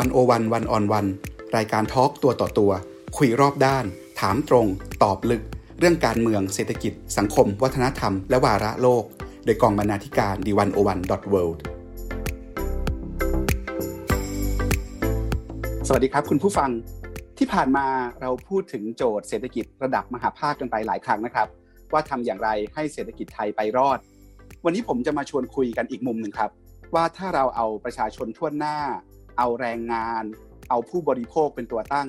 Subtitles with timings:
[0.00, 1.06] วันโอวันวันออนวัน
[1.56, 2.72] รายการทอล์กตัวต่อตัว
[3.16, 3.84] คุยรอบด้าน
[4.20, 4.66] ถามตรง
[5.02, 5.42] ตอบลึก
[5.78, 9.04] เรื่องการเมืองเศรษฐกิจ สังคม วัฒนธรรม และวาระโลก
[9.44, 11.62] โดยกองบรรณาธิการดีวันโอวันดอทเวิลด์
[15.86, 16.70] สวัสดีครับคุณผู้ฟัง
[17.38, 17.86] ที่ผ่านมา
[18.20, 21.48] เราพูดถึงโจทย์เศรษฐกิจระดับมหาภาคกันไปหลายครั้งนะครับ
[21.92, 23.98] ว่าทำอย่างไรให้เศรษฐกิจไทยไปรอด
[24.64, 26.50] วันนี้ผมจะมาชวนคุยกันอีกมุมหนึ่งครับ
[26.94, 28.78] ว่าถ้าเราเอาประชาชนทั่วหน้า
[29.38, 30.24] เอาแรงงาน
[30.70, 32.08] เอาผู้บริโภคเป็นตัวตั้ง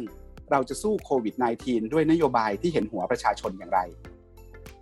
[0.51, 3.79] เราจะสู้โควิด -19 ด้วยนโยบายที่เห็นหัวประชาชนอย่างไร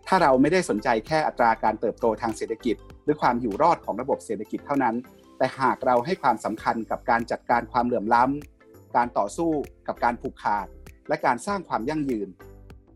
[0.08, 4.96] ถ้าเราไม่ได้สนใจแค่อัตราการเติบโตทางเศรษฐกิจ หรือความอยู่รอดของระบบเศรษฐกิจเท่านั้น
[5.38, 9.52] แต่หากเราให้ความสำคัญกับการจัดการความเหลื่อมล้ำการต่อสู้
[9.88, 10.68] กับการผูกขาด
[11.08, 12.28] และการสร้างความยั่งยืน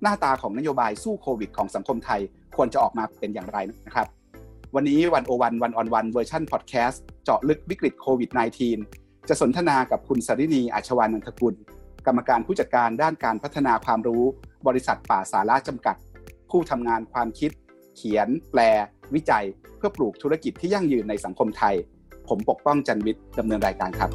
[0.02, 2.21] หน้าตาของนโยบายสู้โควิด ของสังคมไทย
[2.55, 4.07] ควรจะออกมาเป็นอย่างไรนะครับ
[4.76, 11.55] วันนี้ One-O-One One-on-One เวอร์ชันพอดแคสต์เจาะลึกวิกฤตโควิด -19 จะสนทนากับคุณสฤณีอาชวานันทกุล
[12.05, 14.24] กรรมการผู้จัดการด้านการพัฒนาความรู้
[14.68, 15.96] บริษัทป่าสาละจำกัด
[16.49, 17.52] ผู้ทำงานความคิด
[17.96, 18.60] เขียน แปล
[19.13, 19.46] วิจัย
[19.77, 21.76] เพื่อปลูกธุรกิจที่ยั่งยืนในสังคมไทย
[22.27, 24.10] ผมปกป้องจันวิทย์ดำเนินรายการครับ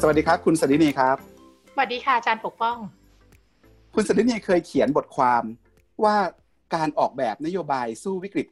[0.00, 1.16] สวัสดีครับ คุณสรินีครับ
[1.74, 2.76] สวัสดีค่ะอาจารย์ปกป้อง
[3.94, 5.42] คุณสรินีเคยเขียนบทความ
[6.04, 6.16] ว่า
[6.74, 8.46] การออกแบบนโยบายสู้วิกฤต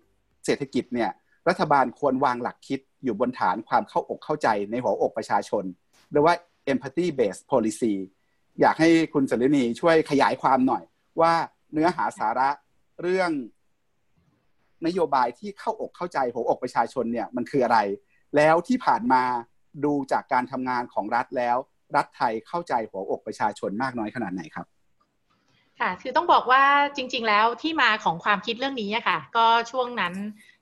[0.48, 1.10] เศรษฐกิจเนี่ย
[1.48, 5.64] รัฐบาลควรวางหลักคิดอยู่บนฐานความเข้าอกเข้าใจในหัวอกประชาชน
[6.10, 6.34] หรือว่า
[6.72, 7.94] empathy based policy
[8.60, 10.84] อยากให้คุณสรินีช่วยขยายความหน่อย
[11.20, 11.32] ว่า
[11.72, 12.48] เนื้อหาสาระ
[13.02, 13.30] เรื่อง
[14.86, 17.78] นโยบายที่เข้าอกเข้าใจหัวอกประชาชนเนี่ยมันคืออะไร
[18.36, 19.22] แล้วที่ผ่านมา
[19.84, 21.56] ดูจากการทำงานของรัฐแล้ว
[21.96, 24.66] รัฐไทยเข้าใจหัวอกประชาชนมากน้อยขนาดไหนครับ
[25.80, 26.62] ค่ะ คือต้องบอกว่า
[26.96, 30.14] จริง ๆ แล้วที่มาของความคิดเรื่องนี้ค่ะ ก็ช่วงนั้น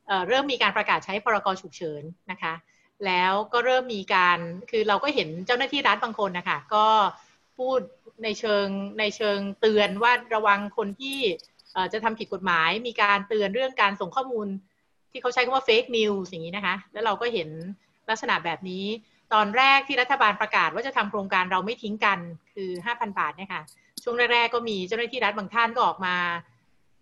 [0.06, 2.54] เเริ่มมีการประกาศใช้พรกฉุกเฉินนะคะ
[3.06, 4.38] แล้วก็เริ่มมีการ
[4.70, 6.86] คือเราก็เห็นเจ้าหน้าที่รัฐบางคนนะคะก็
[7.58, 7.80] พูด
[8.24, 8.66] ในเชิง
[8.98, 11.18] ในเชิงเตือนว่าระวังคนที่
[11.92, 14.48] จะทำผิดกฎหมาย มีการเตือนเรื่องการส่งข้อมูล
[15.10, 17.48] ที่เขาใช้คำว่าเฟกนิวส์อย่างนี้นะคะ แล้วเราก็เห็น
[18.10, 18.84] ลักษณะแบบนี้
[19.34, 22.18] ตอนแรกที่รัฐบาลประกาศว่าจะทำโครงการเราไม่ทิ้งกัน
[22.54, 23.62] คือ 5,000 บาทเนี่ยค่ะ
[24.02, 26.16] ช่วงแรกๆก็มีเจ้าหน้าที่รัฐบางท่านก็ออกมา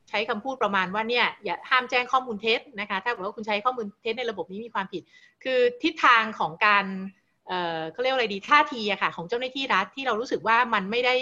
[0.08, 5.02] ใช้คำพูดประมาณว่าเนี่ยอย่าห้ามแจ้งข้อมูลเท็จนะคะถ้าบอกว่าคุณใช้ข้อมูลเท็จในระบบนี้มีความผิด
[5.44, 6.84] คือทิศทางของการ
[7.48, 11.14] เเขาเรียกอะไรดีท่าทีอะค่ะของเจ้าหน้าที่รัฐที่เรารู้สึกว่ามันไม่ได้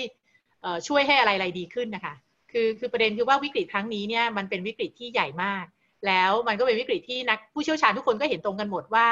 [0.89, 2.15] ช่วยให้อะไรอะไรดีขึ้นนะคะ
[2.53, 5.65] คือคือประเด็นคือว่าวิกฤตครั้งนี้เนี่ยมันเป็นวิกฤตที่ใหญ่มาก
[6.07, 9.09] แล้วมันก็เป็นวิกฤตที่นักผู้เชี่ยวชาญทุกคนก็เห็นตรงกันหมดว่า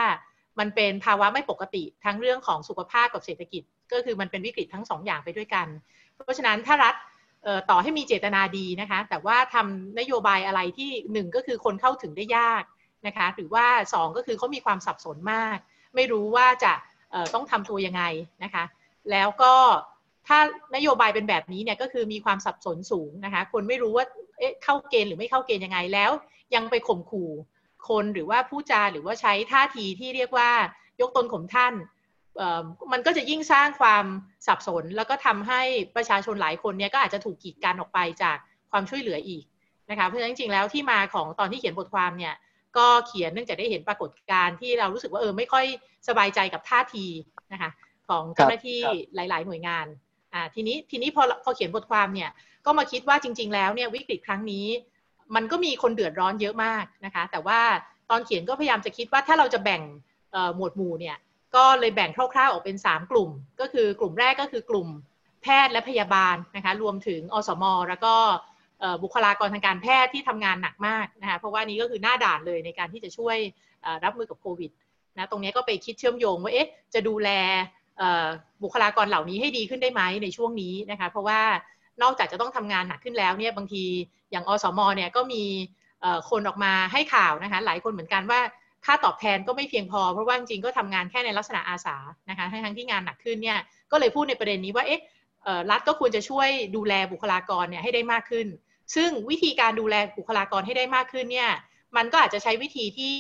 [0.59, 3.63] มันเป็นภาวะไม่ปกติทั้งเรื่องของสุขภาพกับเศรษฐกิจ
[3.93, 5.67] ก็คือมันเป็นวิกฤตทั้งสองอย่างไปด้วยกัน
[6.25, 6.95] เพราะฉะนั้นถ้ารัฐ
[7.71, 12.63] ต่อให้มีเจตนาดีนะคะ แต่ว่าทำนโยบายอะไรที่หนึ่งก็คือคนเข้าถึงได้ยาก
[13.07, 15.59] นะคะหรือว่าสองก็คือเขามีความสับสนมาก
[15.95, 16.73] ไม่รู้ว่าจะ
[17.35, 18.03] ต้องทำตัวยังไง
[18.45, 18.65] นะคะ
[19.11, 19.55] แล้วก็
[20.29, 20.39] ถ้า
[20.77, 24.07] นโยบายเป็นแบบนี้เนี่ยก็คือมีความสับสนสูงนะคะ คนไม่รู้ว่า
[24.39, 26.11] เอ๊ะเข้าเกณฑ์หรือไม่เข้าเกณฑ์ยังไงแล้ว
[26.55, 27.31] ยังไปข่มขู่
[27.89, 30.51] คนหรือว่าผู้จาหรือว่าใช้ท่าทีที่เรียกว่า
[31.01, 31.75] ยกตนข่มท่าน
[32.93, 34.05] มันก็จะยิ่งสร้างความ
[34.47, 35.63] สับสน แล้วก็ทำให้
[35.97, 38.37] ประชาชนหลายคนเนี่ยก็อาจจะถูกกีดกันออกไปจาก
[38.71, 39.45] ความช่วยเหลืออีก
[39.91, 42.35] นะคะเพราะฉะนั้นจริงๆแล้วที่มาของตอนที่เขียนบทความเนี่ย
[42.77, 45.67] ก็เขียนเนื่องจากได้เห็นปรากฏการณ์ที่เรารู้สึกว่าเออไม่ค่อย
[46.09, 47.07] สบายใจกับท่าที
[47.53, 47.71] นะคะ
[48.09, 48.81] ของเจ้าหน้าที่
[49.15, 49.87] หลาย ๆ หน่วยงาน
[50.35, 52.31] อ่าทีนี้ทีนี้พอพอเขียนบทความเนี่ย
[52.67, 54.67] ก็มาคิดว่าจริง ๆ แล้วเนี่ยวิกฤตครั้งนี้
[55.35, 57.61] มันก็มีคนเดือดร้อนเยอะมากนะคะ แต่ว่า
[58.11, 59.83] ตอนเขียนก็พยายามจะคิดว่าถ้าเราจะแบ่ง
[60.57, 61.17] หมวดหมู่เนี่ย
[61.57, 63.31] ก็เลยแบ่งคร่าวๆออกเป็น 3 กลุ่ม
[63.61, 64.89] ก็คือกลุ่มแรกก็คือกลุ่ม
[65.43, 68.15] แพทย์และพยาบาลนะคะรวมถึงอสม แล้วก็
[69.03, 73.37] บุคลากรทางการแพทย์ที่ทำงานหนักมากนะคะเพราะว่านี้ก็คือหน้าด่านเลยในการที่จะช่วย
[74.05, 74.71] รับมือกับโควิด
[75.17, 77.31] นะตรงนี้ก็ไปคิดเชื่อมโยงว่าเอ๊ะจะดูแล
[78.63, 81.41] บุคลากรเหล่านี้ให้ดีขึ้นได้ไหมในช่วงนี้นะคะเพราะว่า
[82.03, 83.85] นอกจากจะต้องทำงานหนักขึ้นแล้วเนี่ยบางที
[84.31, 85.45] อย่างอสมเนี่ยก็มี
[86.31, 88.41] คนออกมาให้ข่าวนะคะหลายคนเหมือนกันว่า
[88.87, 91.97] ค่าตอบแทนก็ไม่เพียงพอ เพราะว่าจริงก็ทำงานแค่ในลักษณะอาสา
[92.31, 93.59] นะคะทั้งที่งานหนักขึ้นเนี่ย
[93.93, 95.01] ก็เลยพูดในประเด็นนี้ว่าเอ๊ะ
[95.71, 98.47] รัฐก็ควรจะช่วยดูแลบุคลากรเนี่ยให้ได้มากขึ้น
[98.95, 101.51] ซึ่งวิธีการดูแลบุคลากรให้ได้มากขึ้นเนี่ย
[101.97, 103.15] มันก็อาจจะใช้วิธีที่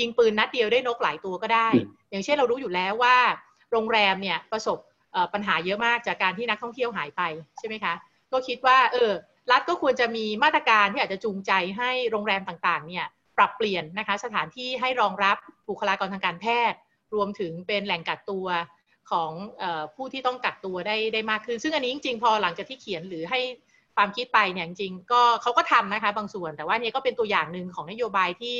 [0.00, 1.68] ยิงปืนนัดเดียวได้นกหลายตัวก็ได้
[2.10, 3.16] อย่างเช่นเรารู้อยู่แล้วว่า
[3.72, 4.78] โรงแรมเนี่ยประสบ
[5.32, 7.22] ปัญหาเยอะมากจากการที่นักท่องเที่ยวหายไป
[7.58, 7.94] ใช่ไหมคะ
[8.32, 9.12] ก็คิดว่าเออ
[9.50, 13.06] รัฐก็ควรจะมีมาตรการที่อาจจะจูงใจให้โรงแรมต่างๆเนี่ย
[13.40, 15.36] ปรับเปลี่ยนนะคะสถานที่ให้รองรับ
[15.68, 16.78] บุคลากรทางการแพทย์
[17.14, 18.46] รวมถึงเป็นแหล่งกักตัว
[19.10, 19.30] ของ
[19.62, 19.64] อ
[19.94, 23.40] ผู้ที่ต้องกักตัวได้ได้มากขึ้น ซึ่งอันนี้จริงๆ พอหลังจากที่เขียนหรือให้
[23.96, 28.56] ความคิดไปเนี่ยจริงๆก็เขาก็ทำนะคะบางส่วน แต่ว่านี่ก็เป็นตัวอย่างหนึ่งของนโยบายที่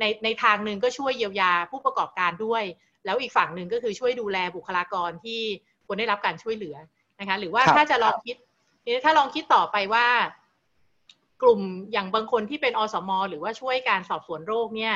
[0.00, 2.64] ในในทางหนึ่งก็ช่วยเยียวยาผู้ประกอบการด้วย
[3.04, 5.40] แล้วอีกฝั่งหนึ่งก็คือช่วยดูแลบุคลากรที่
[5.86, 6.76] ควรได้รับการช่วยเหลือ
[7.20, 8.36] นะคะหรือว่าถ้าจะลองคิด
[9.04, 10.06] ถ้าลองคิดต่อไปว่า
[11.44, 11.62] กลุ่ม
[11.92, 14.94] อย่างบางคนที่เป็นอสม หรือว่าช่วยการสอบสวนโรคเนี่ย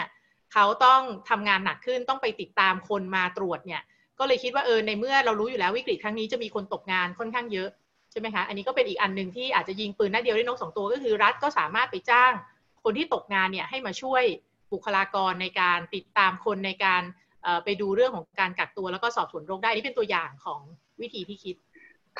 [0.52, 3.82] เขาต้องทำงานหนักขึ้นต้องไปติดตามคนมาตรวจเนี่ย
[4.18, 7.68] ก็เลยคิดว่าเออในเมื่อเรารู้อยู่แล้ววิกฤตครั้งนี้จะมีคนตกงานค่อนข้างเยอะ
[8.10, 12.32] ใช่ไหมคะอันนี้ก็เป็นอีกอันหนึ่งที่อาจจะยิงปืนนัดเดียวได้นกสองตัวก็คือรัฐก็สามารถไปจ้าง
[12.84, 14.22] คนที่ตกงานเนี่ยให้มาช่วย
[14.72, 17.02] บุคลากรในการติดตามคนในการ
[17.64, 20.60] ไปดูเรื่องของการกักตัวแล้วก็สอบสวนโรคได้นี่เป็นตัวอย่างของ
[21.00, 21.56] วิธีที่คิด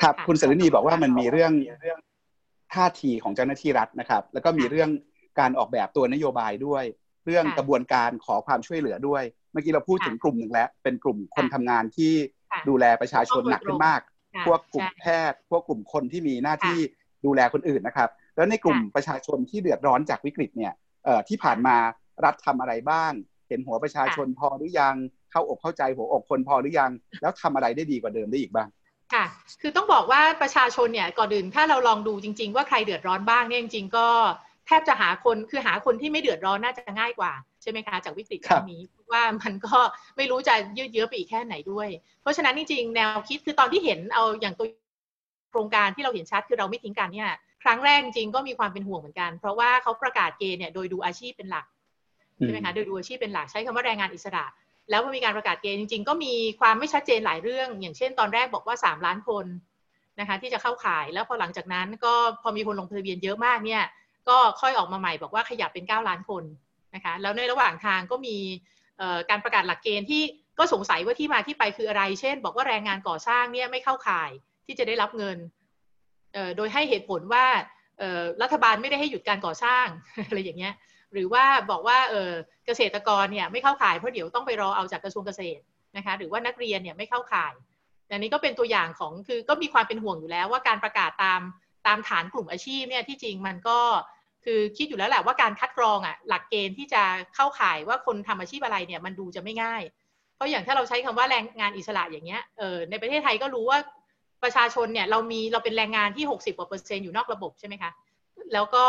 [0.01, 1.97] ครับ คุณเสรีนีบอกว่ามันมีเรื่องเรื่อง
[2.73, 4.89] ท่าทีของเจ้าหน้าที่รัฐนะครับ แล้วก็มีเรื่อง
[5.39, 6.83] การออกแบบตัวนโยบายด้วย
[7.25, 12.13] เรื่องกระบวนการขอความช่วยเหลือด้วย เมื่อกี้เราพูดถึงกลุ่มหนึ่งแล้ว เป็นกลุ่มคนทำงานที่
[12.69, 14.01] ดูแลประชาชนหนักขึ้นมาก
[14.45, 16.79] พวกกลุ่มแพทย์ พวกกลุ่มคนที่มีหน้าที่
[17.25, 20.73] ดูแลคนอื่นนะครับ แล้วในกลุ่มประชาชนที่เดือดร้อนจากวิกฤตเนี่ย
[21.29, 21.75] ที่ผ่านมา
[22.25, 23.11] รัฐทำอะไรบ้าง
[23.47, 24.95] เห็นหัวประชาชนพอหรือยัง
[25.31, 26.91] เข้าอกเข้าใจหัวอกคนพอหรือยัง
[27.21, 28.67] แล้วทำอะไรได้ดีกว่าเดิมได้อีกบ้าง
[29.13, 29.25] ค่ะ
[29.61, 34.07] คือต้องบอกว่าประชาชนเนี่ยก่อนอื่นถ้าเราลองดูจริง ๆ ว่าใครเดือดร้อนบ้างเนี่ยจริงๆก็
[34.67, 39.77] แทบจะหาคนคือหาคนที่ไม่เดือดร้อนน่าจะง่ายกว่าใช่ไหมคะจากวิกฤตครั้งนี้ว่ามันก็
[40.17, 41.89] ไม่รู้จะยืดเยื้อไปอีกแค่ไหนด้วย
[42.21, 44.67] เพราะฉะนั้นจริงๆแนวคิดคือตอนที่เห็นเอาอย่างตัว
[45.51, 47.31] โครงการที่เราเห็นชัดคือเราไม่ทิ้งกันเนี่ย
[47.63, 51.65] ครั้งแรกจริงก็มีความเป็นห่วงเหมือนกัน เพราะว่าเขาประกาศเกณฑ์เนี่ยโดยดูอาชีพเป็นหลัก
[52.37, 54.45] ใช่ไหมคะโดยดูอาชีพเป็นหลักใช้คำว่าแรงงานอิสระ
[54.89, 59.45] แล้วพอมีการประกาศเกณฑ์จริง ๆ ก็มีความไม่ชัดเจนหลายเรื่อง อย่างเช่น ตอนแรกบอกว่า 3 ล้านคน
[60.19, 63.83] นะคะที่จะเข้าขายแล้วพอหลังจากนั้นก็พอมีคนลงทะเบียนเยอะมากเนี่ย
[64.29, 66.43] ก็ค่อยออกมาใหม่บอกว่าขยับเป็น 9 ล้านคน
[66.95, 68.37] นะคะแล้วในระหว่างทางก็มี
[69.29, 70.23] การประกาศหลักเกณฑ์ที่
[70.59, 74.31] ก็สงสัยว่าที่มาที่ไปคืออะไร เช่น บอกว่าแรงงานก่อสร้างเนี่ยไม่เข้าข่าย
[74.65, 75.37] ที่จะได้รับเงิน
[76.57, 77.45] โดยให้เหตุผลว่า
[78.41, 79.85] รัฐบาลไม่ได้ให้หยุดการก่อสร้าง
[80.27, 80.73] อะไรอย่างเงี้ย
[81.13, 85.63] หรือว่าบอกว่าเเกษตรกรเนี่ยไม่เข้าข่ายเพราะเดี๋ยวต้องไปรอเอาจากกระทรวงเกษตร
[85.97, 87.53] นะคะหรือว่านักเรียนเนี่ยไม่เข้าข่าย
[88.11, 91.41] อันนี้ก็เป็นตัวอย่างของคือก็มีความเป็นห่วงอยู่แล้วว่าการประกาศตาม
[91.87, 93.79] ตามฐานกลุ่มอาชีพเนี่ยที่จริงมันก็
[94.45, 97.03] คือคิดอยู่แล้วแหละว่าการคัดกรองอะหลักเกณฑ์ที่จะ
[97.35, 99.83] เข้าข่ายว่าคนทำอาชีพอะไรเนี่ยมันดูจะไม่ง่าย
[100.35, 103.79] เพราะอย่างถ้าเราใช้คำว่าแรงงานอิสระอย่างเงี้ยเออในประเทศไทยก็รู้ว่า
[104.43, 107.91] ประชาชนเนี่ยเรามีเราเป็นแรงงานที่ 60กว่าเปอร์เซ็นต์อยู่นอกระบบใช่ไหมคะ
[108.53, 108.85] แล้วก็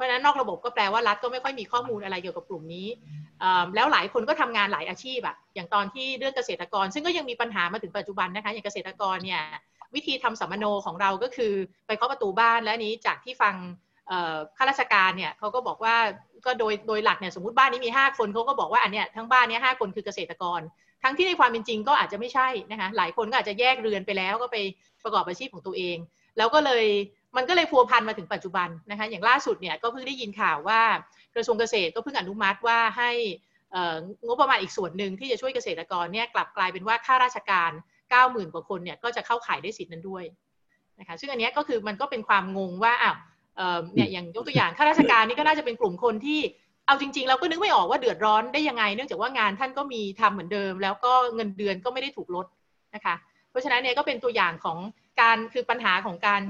[0.00, 2.88] ราะฉะนั้นนอกระบบก็แปลว่ารัฐก็ไม่ค่อยมีข้อมูลอะไรเกี่ยวกับกลุ่มนี้
[3.74, 9.42] แล้วหลายคนก็ทำงานหลายอาชีพอะอย่างตอนที่เรื่องเกษตรกร ซึ่งก็ยังมีปัญหามาถึงปัจจุบันนะคะอย่างเกษตรกรเนี่ย
[9.94, 11.52] วิธีทำสัมมโนของเราก็คือ
[11.86, 13.54] ไปเคาะประตูบ้านและนี้จากที่ฟัง
[14.56, 15.96] ข้าราชการเนี่ยเขาก็บอกว่า
[16.46, 20.60] ก็โดยโดยหลักเนี่ยสมมติบ้านนี้มี 5 คนเขาก็บอกว่าอันเนี้ยทั้งบ้านเนี้ยหคนคือเกษตรกร
[21.02, 24.56] ทั้งที่ในความเป็นจริงก็อาจจะไม่ใช่นะคะหลายคนก็อาจจะแยกเรือนไปแล้วก็ไป
[25.04, 25.96] ประกอบอาชีพของตัวเอง
[26.36, 26.84] แล้วก็เลย
[27.36, 30.80] มันก็เลยพัวพันมาถึงปัจจุบันนะคะอย่างล่าสุดเนี่ยก็เพิ่งได้ยินข่าวว่า
[31.34, 33.10] กระทรวงเกษตรก็เพิ่งอนุมัติว่าให้
[34.26, 37.70] งบประมาณอีกส่วนหนึ่งที่จะช่วยเกษตรกรเนี่ยกลับกลายเป็นว่าข้าราชการ
[38.12, 40.24] 90,000 กว่าคนเนี่ยก็จะเข้าขายได้สิทธินั้นด้วย
[40.98, 43.16] นะคะซึ่งอันนี้ก็คือมันก็เป็นความงงว่าอ้าว
[43.94, 46.40] เนี่ยอย่างยกตัวอย่างข้าราชการนี่ก็น่าจะเป็นกลุ่มคนที่
[46.86, 52.46] เอาจริง ๆ เราก็นึกไม่ออกว่าเดือดร้อนได้ยังไง เนื่องจากว่างานท่านก็มีทำเหมือนเดิม แล้วก็เงินเดือนก็ไม่ได้ถูกลด
[52.94, 53.14] นะคะ
[53.50, 54.78] เพราะฉะนั้นเนี่ยก็เป็นตัวอย่างของ
[55.20, 56.42] การคือปัญหาของการ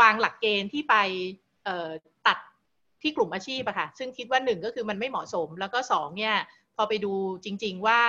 [0.00, 0.94] วางหลักเกณฑ์ที่ไป
[2.26, 2.38] ตัด
[3.02, 6.34] ที่กลุ่มอาชีพอะค่ะ ซึ่งคิดว่าหนึ่งก็คือมันไม่เหมาะสม แล้วก็สองเนี่ย
[6.76, 7.12] พอไปดู
[7.44, 8.00] จริง ๆ ว่า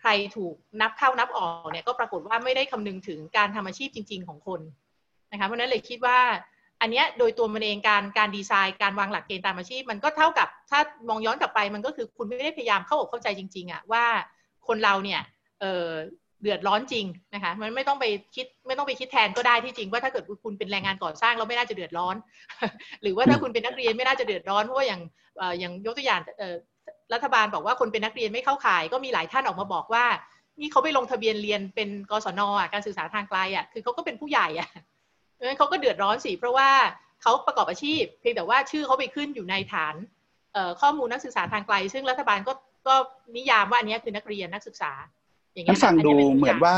[0.00, 4.60] ใครถูกนับเข้านับออกเนี่ยก็ปรากฏว่าไม่ได้คำนึงถึงการทำอาชีพจริง ๆ ของคน
[5.32, 6.18] นะคะ เพราะนั้นเลยคิดว่า
[6.80, 14.04] อันเนี้ยโดยตัวมันเองการการดีไซน์การวางหลักเกณฑ์ตามอาชีพ มันก็เท่ากับถ้ามองย้อนกลับไปมันก็คือคุณไม่ได้พยายามเข้าอกเข้าใจจริง ๆอะว่า
[14.66, 15.20] คนเราเนี่ย
[16.42, 18.04] เดือดร้อนจริงนะคะมันไม่ต้องไป
[18.36, 22.16] คิดไม่ต้องไปคิดแทนก็ได้ที่จริงว่าถ้าเกิดคุณเป็นแรงงานก่อสร้างเราไม่น่าจะเดือดร้อน
[23.02, 25.00] หรือว่าถ้าคุณเป็นนักเรียนไม่น่าจะเดือดร้อนเพราะว่าอย่าง
[25.60, 26.20] อย่างยกตัวอย่าง
[27.14, 30.04] รัฐบาลบอกว่าคนเป็นนักเรียนไม่เข้าข่าย ก็มีหลายท่านออกมาบอกว่า
[30.60, 34.68] นี่เขาไปลงทะเบียนเรียนเป็นกศนอะการศึกษาทางไกลอะคือเขาก็เป็นผู้ใหญ่อะ
[35.34, 36.68] เพราะฉะนั้นเขาก็เดือดร้อนสิเพราะว่า
[37.22, 39.94] เขาประกอบอาชีพ เพียงแต่ว่าชื่อเขาไปขึ้นอยู่ในฐาน
[40.80, 42.52] ข้อมูลนักศึกษาทางไกล ซึ่งรัฐบาลก็
[42.88, 42.94] ก็
[43.36, 44.92] นิยามว่าอันนี้คือนักเรียนนักศึกษา
[45.58, 46.76] อย่างนี้ฟังดูเหมือนว่า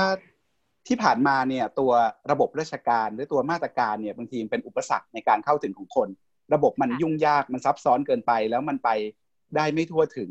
[0.88, 1.92] ที่ผ่านมาเนี่ยตัว
[2.30, 6.08] ระบบราชการหรือตัวมาตรการเนี่ยบางทีเป็นอุปสรรคในการเข้าถึงของคน
[6.54, 8.90] ระบบมันยุ่งยากมันซับซ้อนเกินไป แล้วมันไป
[9.56, 10.30] ได้ไม่ทั่วถึง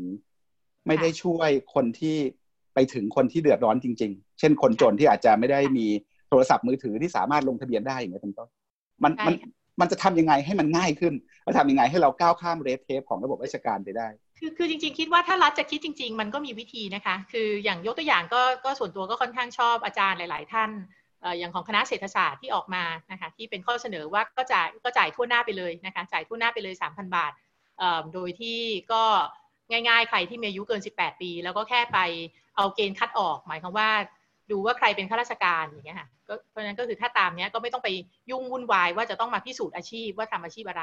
[0.86, 2.16] ไม่ได้ช่วยคนที่
[2.74, 5.86] ไปถึงคนที่เดือดร้อนจริง ๆ เช่นคนจนที่อาจจะไม่ได้มี
[6.28, 8.48] โทรศัพท์มือถือที่สามารถลงทะเบียนได้อย่างเงี้ยเป็นต้น
[9.04, 9.34] มันมัน
[9.80, 14.08] มันจะทำยังไงให้มันง่ายขึ้นแล้วทำยังไงให้เราก้าวข้ามเรทเทปของระบบราชการไปได้
[14.40, 20.70] คือคือจริงๆ คิดว่าถ้ารัฐจะคิดจริง ๆ มันก็มีวิธีนะคะ คืออย่างยกตัวอย่างก็ก็ส่วนตัวก็ค่อนข้างชอบอาจารย์หลาย ๆ ท่าน
[21.38, 27.32] อย่างของคณะเศรษฐศาสตร์ที่ออกมานะคะที่เป็นข้อเสนอว่าก็จ่ายก็จ่ายทั่วหน้าไปเลยนะคะจ่ายทั่วหน้าไปเลย 3,000 บาท
[28.14, 28.60] โดยที่
[28.92, 29.02] ก็
[29.70, 31.98] ง่ายๆ ใครที่มีอายุเกิน 18 ปี แล้วก็แค่ไป
[32.56, 33.90] เอาเกณฑ์คัดออก หมายความว่า
[34.50, 36.08] ดูว่าใครเป็นข้าราชการอย่างเงี้ยค่ะ
[36.50, 37.88] เพราะฉะนั้นก็คือถ้าตามเนี้ยก็ไม่ต้องไป
[38.30, 40.82] ยุ่งวุ่นวายว่าจะต้องมาพิสูจน์อาชีพว่าทำอาชีพอะไร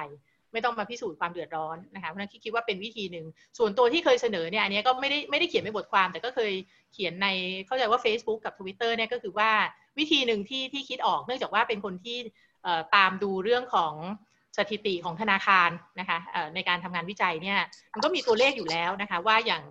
[0.53, 3.25] ไม่ต้องมาพิสูจน์ความเดือดร้อนนะคะเพราะฉะนั้นคิดว่าเป็นวิธีหนึ่ง
[3.57, 6.51] ส่วนตัวที่เคยเสนอเนี่ยอันนี้ก็ไม่ได้ไม่ได้เขียนในบทความแต่ก็เคย
[6.93, 7.27] เขียนใน
[7.67, 9.51] เข้าใจว่า Facebook กับ Twitter เนี่ยก็คือว่า
[9.99, 12.17] วิธีหนึ่งที่ที่คิดออกเนื่องจากว่าเป็นคนที่
[12.95, 13.93] ตามดูเรื่องของ
[14.57, 16.19] สถิติของธนาคารนะคะ
[16.55, 17.59] ในการทำงานวิจัยเนี่ย
[17.93, 19.63] มันก็มีตัวเลขอยู่แล้วนะคะว่าอย่าง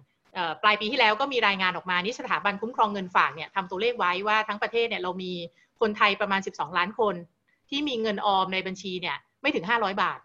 [0.63, 5.33] ปลายปีที่แล้วก็มีรายงานออกมานี่สถาบันคุ้มครองเงินฝากเนี่ยทำตัวเลขไว้ว่าทั้งประเทศเนี่ยเรามี
[5.81, 7.15] คนไทยประมาณ 12 ล้านคน
[7.71, 10.19] ที่มีเงินออมในบัญชีเนี่ยไม่ถึง 500 บาท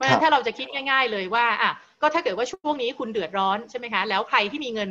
[0.00, 4.90] เพราะฉะนั้นถ้าเราจะคิดง่าย ๆ เลยว่าอะก็ถ้าเกิดว่าช่วงนี้คุณเดือดร้อนใช่ไหมคะ แล้วใครที่มีเงิน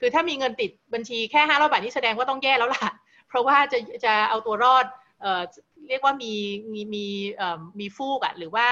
[0.00, 2.88] คือถ้ามีเงินติดบัญชีแค่500บาทนี่แสดงว่าต้องแย่แล้วล่ะ
[3.28, 4.86] เพราะว่าจะจะเอาตัวรอด
[5.20, 5.42] เอ่อ
[5.88, 6.32] เรียกว่ามี
[6.72, 8.68] มีมีเอ่อมีฟูกอะหรือว่า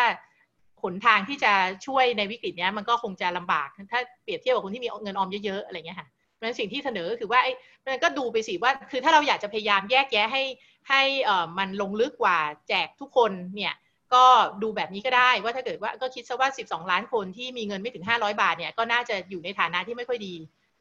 [0.83, 1.53] หนทางที่จะ
[1.87, 7.53] ช่วยในวิกฤตนี้มันก็คงจะลำบาก ถ้าเปรียบเทียบกับคนที่มีเงินออมเยอะๆอะไรเงี้ยค่ะเพราะฉะนั้นสิ่งที่เสนอก็คือว่าไอ้
[7.85, 10.43] มันก็ดูไปสิว่า คือถ้าเราอยากจะพยายามแยกแยะให้
[10.89, 12.39] ให้เอ่อมันลงลึกกว่า
[12.69, 13.75] แจกทุกคนเนี่ย
[14.15, 14.25] ก็
[14.63, 20.35] ดูแบบนี้ก็ได้ว่าถ้าเกิดว่าก็คิดซะว่า 12 ล้านคนที่มีเงินไม่ถึง 500 บาทเนี่ยก็น่าจะอยู่ในฐานะที่ไม่ค่อยดี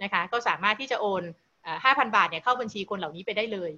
[0.03, 1.23] นะคะก็สามารถที่จะโอน
[1.73, 3.71] 5,000 บาทเนี่ยเข้าบัญชีคนเหล่านี้ไปได้เลย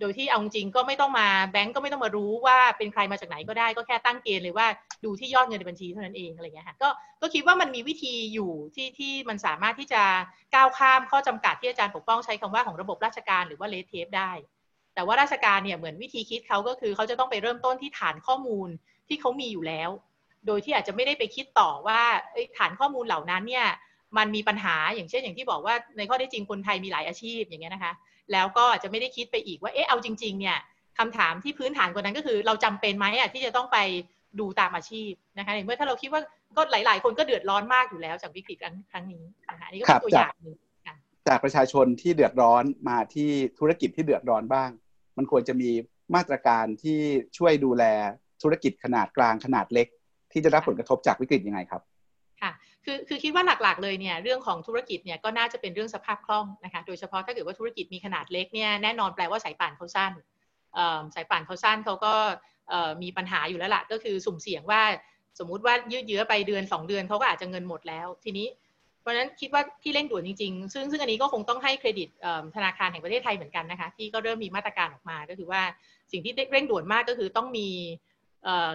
[0.00, 4.66] โดยที่เอาจริงก็ไม่ต้องมาแบงก์ก็ไม่ต้องมารู้ว่าเป็นใครมาจากไหนก็ได้ก็แค่ตั้งเกณฑ์เลยว่า
[5.04, 6.88] ดูที่ยอดเงินในบัญชีเท่านั้นเองอะไรเงี้ยค่ะก็
[7.20, 10.02] ก็คิดว่ามันมีวิธีอยู่ที่ที่มันสามารถที่จะ
[10.54, 14.32] ก้าวข้ามข้อจำกัดที่อาจารย์ปกป้องใช้คำว่าของระบบราชการหรือว่าเลทเทปได้
[14.94, 18.68] แต่ว่าราชการเนี่ยเหมือนวิธีคิดเขาก็คือเขาจะต้องไปเริ่มต้นที่ฐานข้อมูล
[19.08, 19.90] ที่เขามีอยู่แล้ว
[20.46, 22.00] โดยที่อาจจะไม่ได้ไปคิดต่อว่า
[22.58, 23.66] ฐานข้อมูลเหล่านั้นเนี่ย
[24.18, 27.92] มันมีปัญหาอย่างเช่นอย่างที่บอกว่าในข้อได้จริงคนไทยมีหลายอาชีพอย่างเงี้ยนะคะ
[28.32, 30.58] แล้วก็อาจจะไม่ได้คิดไปอีกว่าเอ๊ะเอาจริงๆเนี่ย
[30.98, 33.78] คำถามที่พื้นฐานกว่านั้นก็คือ เราจำเป็นไหมอะที่จะต้องไป
[34.40, 36.22] ดูตามอาชีพนะคะเมื่อถ้าเราคิดว่า
[36.56, 40.56] ก็หลาย ๆ คนก็เดือดร้อนมากอยู่แล้วจากวิกฤตครั้งนี้นะคะนี่ก็เป็นตัวอย่างหนึ่ง
[41.28, 44.70] จากประชาชนที่เดือดร้อนมาที่ธุรกิจที่เดือดร้อนบ้าง
[45.16, 45.70] มันควรจะมี
[46.14, 46.98] มาตรการที่
[47.38, 47.84] ช่วยดูแล
[48.42, 49.86] ธุรกิจขนาดกลางขนาดเล็ก
[50.32, 51.82] ที่จะรับผลกระทบจากวิกฤตยังไงครับ
[52.42, 52.52] ค่ะ
[52.84, 60.12] คือคือคิดว่าหลักๆเลยเนี่ยเรื่องของธุรกิจเนี่ยก็น่าจะเป็นเรื่องสภาพคล่องนะคะโดยเฉพาะถ้าเกิดว่าธุรกิจมีขนาดเล็กเนี่ยแน่นอนแปลว่าสายป่านเขาสั้น
[61.14, 62.14] สายป่านเขาสั้นเขาก็
[63.02, 64.82] มีปัญหาอยู่แล้วละก็คือสุ่มเสี่ยงว่า
[65.38, 68.46] สมมุติว่ายืดเยื้อไปเดือน 2 เดือนเขาก็อาจจะเงินหมดแล้ว ทีนี้
[69.00, 72.08] เพราะฉะนั้นคิดว่าที่เร่งด่วนจริงๆ ซึ่งซึ่งอันนี้ก็คงต้องให้เครดิต
[72.56, 75.62] ธนาคารแห่งประเทศไทยเหมือนกันนะคะ ที่ก็เริ่มมีมาตรการออกมา ก็คือว่า
[76.12, 77.68] สิ่งที่เร่งด่วนมากก็คือต้องมี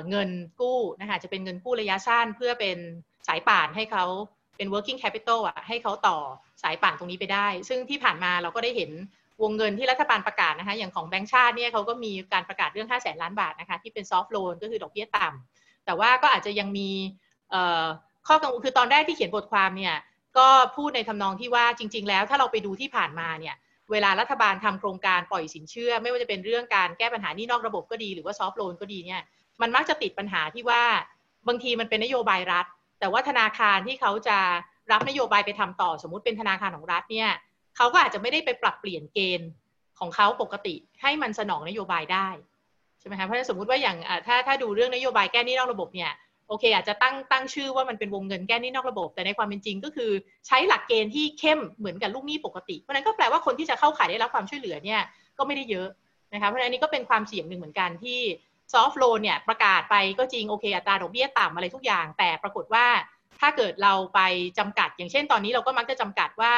[0.10, 0.30] เงิน
[0.62, 2.78] กู้นะคะจะเป็นเงินกู้ระยะสั้นเพื่อเป็น
[3.28, 4.06] สายป่านให้เขา
[4.58, 6.18] เป็น working capital อะให้เขาต่อ
[6.64, 8.92] สายป่านตรงนี้ไปได้ ซึ่งที่ผ่านมาเราก็ได้เห็น
[9.44, 16.90] วงเงินที่รัฐบาลประกาศนะคะ อย่างของแบงก์ชาติเนี่ยเขาก็มีการประกาศเรื่อง5แสนล้านบาทนะคะ ที่เป็น soft loan ก็คือดอกเบี้ยต่ำแต่ว่าก็อาจจะยังมี
[18.28, 19.96] ข้อกังวลคือตอนแรกที่เขียนบทความเนี่ย
[20.38, 23.56] ก็พูดในทำนองที่ว่าจริง ๆ แล้วถ้าเราไปดูที่ผ่านมาเนี่ย
[23.92, 29.22] เวลารัฐบาลทำโครงการปล่อยสินเชื่อ ไม่ว่าจะเป็นเรื่องการแก้ปัญหานี้นอกระบบก็ดีหรือว่าซอฟท์โลนก็ดีเนี่ย
[29.62, 30.84] มันมักจะติดปัญหาที่ว่า
[31.48, 32.66] บางทีมันเป็นนโยบายรัฐ
[33.00, 34.38] แต่ว่าธนาคารที่เขาจะ
[34.92, 37.30] รับนโยบายไปทำต่อสมมุติเป็นธนาคารของรัฐเนี่ย
[37.76, 39.50] เขาก็อาจจะไม่ได้ไปปรับเปลี่ยนเกณฑ์
[40.00, 42.28] ของเขาปกติให้มันสนองนโยบายได้
[43.00, 46.12] ใช่ไหมคะเพราะฉะนั้นสมมติว่าอย่างถ้าถ้าดูเรื่องนโยบายแก้หนี้นอกระบบเนี่ย
[46.48, 50.12] โอเค อาจจะตั้งตั้งชื่อว่ามันเป็นวงเงินแก้หนี้นอกระบบ แต่ในความเป็นจริงก็คือ
[50.48, 55.02] ใช้หลักเกณฑ์ที่เข้มเหมือนกับลูกหนี้ปกติเพราะนั้นก็แปลว่าคนที่จะเข้าขายได้รับความช่วยเหลือเนี่ย
[55.38, 55.88] ก็ไม่ได้เยอะ
[56.34, 58.20] นะคะเพราะฉะนั้นนี้ก็เป็นความเสี่ยงหนึ่งเหมือนกันที่
[58.74, 62.86] ซอฟท์โลนเนี่ยประกาศไปก็จริงโอเคอัตราดอกเบี้ยต่ำอะไรทุกอย่าง แต่ปรากฏว่า
[63.40, 64.20] ถ้าเกิดเราไป
[64.58, 66.54] จำกัด อย่างเช่นตอนนี้เราก็มักจะจำกัดว่า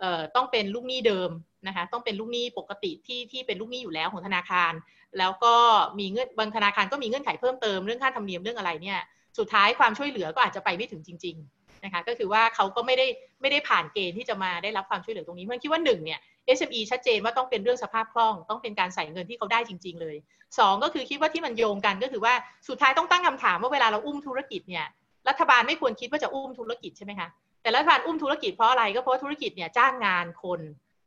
[0.00, 1.30] เอ่อต้องเป็นลูกหนี้เดิม
[1.66, 4.72] นะคะต้องเป็นลูกหนี้ปกติที่ที่เป็นลูกหนี้อยู่แล้วของธนาคาร
[5.18, 5.54] แล้วก็
[5.98, 8.98] มีเงื่อนบางธนาคารก็มีเงื่อนไขเพิ่มเติมเรื่องค่าธรรมเนียมเรื่องอะไรเนี่ย
[9.38, 13.06] สุดท้ายความช่วยเหลือก็อาจจะไปไม่ถึงจริง ๆนะคะ ก็คือว่าเขาก็ไม่ได้
[13.40, 16.20] ไม่ได้ผ่านเกณฑ์ที่จะมาได้รับความช่วยเหลือตรงนี้มันคิดว่าหนึ่งเนี่ย
[16.56, 20.16] SME ชัดเจนว่าต้องเป็นเรื่องสภาพคล่อง ต้องเป็นการใส่เงินที่เขาได้จริง ๆ เลย
[20.50, 22.34] 2 ก็คือคิดว่าที่มันโยงกันก็คือว่า
[22.68, 24.86] สุดท้ายต้องตั้งคำถามว่าเวลาเราอุ้มธุรกิจเนี่ย
[25.28, 27.28] รัฐบาลไม่ควรคิดว่าจะอุ้มธุรกิจใช่ไหมคะ
[27.62, 30.60] แต่รัฐบาลอุ้มธุรกิจเพราะอะไรก็เพราะธุรกิจเนี่ยจ้างงานคน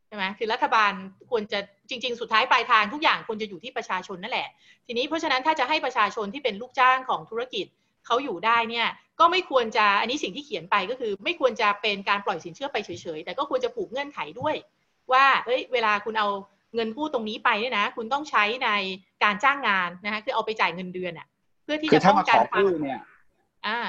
[0.08, 0.92] ใช่ไหมคือรัฐบาล
[1.30, 4.48] ควรจะจริง ๆ สุดท้ายปลายทางทุกอย่างควรจะอยู่ที่ประชาชนนั่นแหละ
[4.86, 7.66] ทีนี้เพราะฉะนั้นถ้าจะให้ประชาชนที่เป็นลูกจ้างของธุรกิจ
[8.08, 8.88] เขาอยู่ได้เนี่ย
[9.20, 14.56] ก็ไม่ควรจะอันนี้สิ่งที่เขียนไปก็คือ ไม่ควรจะเป็นการปล่อยสินเชื่อไปเฉยๆ แต่ก็ควรจะผูกเงื่อนไขด้วย
[15.12, 16.28] ว่าเฮ้ยเวลาคุณเอา
[16.76, 18.70] เงินกู้ตรงนี้ไปเนี่ยนะ คุณต้องใช้ใน
[19.24, 21.28] การจ้างงานนะคะคือเอาไปจ่ายเงินเดือนอะ่ะ
[21.64, 23.02] เพื่อที่จะป้องกันความเนี่ย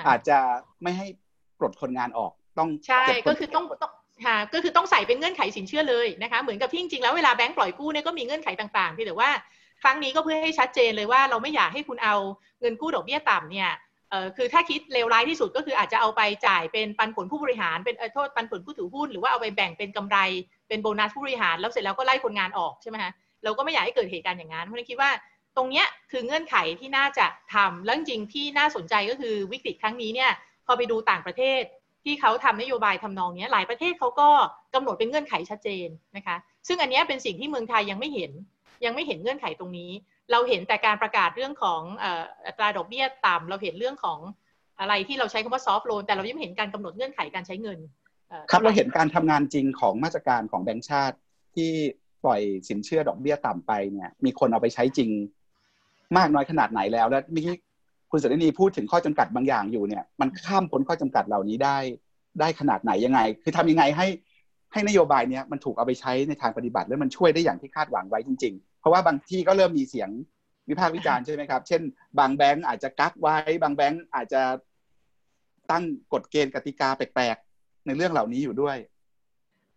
[0.08, 0.38] อาจจะ
[0.82, 1.06] ไม่ให้
[1.58, 3.92] ปลดคนงานออกต้องใช่ก็คือต้องต้อง
[4.26, 9.30] ค่ะก็คือต้องใส่เป็นเงื่อนไขสินเชื่อเลยนะคะเหมือนกับที่จริงๆแล้วเวลาแบงก์ปล่อยกู้เนี่ยก็มีเงื่อนไขต่างๆเพียงแต่ว่า
[9.82, 12.16] ครั้งนี้ก็เพื่อให้ชัดเจนเลยว่าเราไม่อยากให้คุณเอา
[12.60, 13.70] เงินกู้ดอกเบี้ยต่ำเนี่ย
[14.10, 20.18] เออคือถ้าคิดเลวร้ายที่สุดก็คืออาจจะเอาไปจ่ายเป็นปันผลผู้บริหาร เป็นโทษปันผลผู้ถือหุ้นหรือว่าเอาไปแบ่งเป็นกำไร
[20.68, 23.12] เป็นโบนัสผู้บริหาร แล้วเสร็จแล้วก็ไล่คนงานออกใช่ไหมคะ
[23.44, 25.10] เราก็ไม่อยากให้เกิดเหตุการณ์อย่างนั้นเพราะฉะนั้นคิดว่า
[25.56, 30.30] ตรงเนี้ยคือเงื่อนไขที่น่าจะทำแล้วจริงที่น่าสนใจก็คือวิกฤตครั้งนี้เนี่ย
[30.66, 31.62] พอไปดูต่างประเทศ
[32.04, 34.28] ที่เขาทำนโยบายทำนองนี้หลายประเทศเขาก็
[34.74, 36.36] กำหนดเป็นเงื่อนไขชัดเจนนะคะ
[36.68, 38.32] ซึ่งอันนี้เป็นสิ่งที่เมืองไทยยังไม่เห็น
[38.84, 39.90] ยังไม่เห็นเงื่อนไขตรงนี้
[40.32, 41.80] เราเห็นแต่การประกาศเรื่องของ
[42.46, 44.18] อัตราดอกเบี้ยต่ำเราเห็นเรื่องของ
[44.80, 47.78] อะไรที่เราใช้คำว่าซอฟท์โลนแต่เรายังไม่เห็นการกำหนดเงื่อนไขการใช้เงิน
[48.50, 51.16] ครับเราเห็นการทำงานจริงของมาตรการของแบงก์ชาติ
[51.54, 51.70] ที่
[52.24, 55.10] ปล่อยสินเชื่อดอกเบี้ยต่ำไปเนี่ยมีคนเอาไปใช้จริง
[56.16, 57.54] มากน้อยขนาดไหนแล้ว แล้วเมื่อกี้
[58.10, 61.76] คุณสุรินีพูดถึงข้อจำกัดบางอย่างอยู่เนี่ย มันข้ามพ้นข้อจำกัดเหล่านี้ได้
[62.40, 64.06] ได้ขนาดไหนยังไง คือทำยังไงให้
[64.72, 70.10] ให้นโยบายเนี้ยมันถูกเอาไปใช้ในทางปฏิบัติแล้วมันช่วยได้อย่างที่คาดหวังไว้จริง ๆ ราะว่าบางที่ก็เริ่มมีเสียง
[70.68, 71.82] วิพากษ์วิจารณ์ใช่ไหมครับ เช่น
[72.18, 74.42] บางแบงก์อาจจะกักไว้ บางแบงก์อาจจะ
[75.70, 78.76] ตั้งกฎเกณฑ์กติกาแปลกๆ ในเรื่องเหล่านี้อยู่ด้วย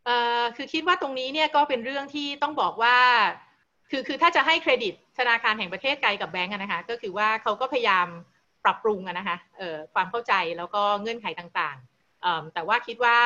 [0.06, 2.98] เอ่อคือคิดว่าตรงนี้เนี่ยก็เป็นเรื่องที่ต้องบอกว่า
[3.90, 8.08] คือคือถ้าจะให้เครดิตธนาคารแห่งประเทศไกลกับแบงก์นะคะ ก็คือว่าเขาก็พยายาม
[8.64, 13.18] ปรับปรุงนะคะเอ่อความเข้าใจแล้วก็เงื่อนไขต่างๆเอ่อแต่ว่าคิดว่า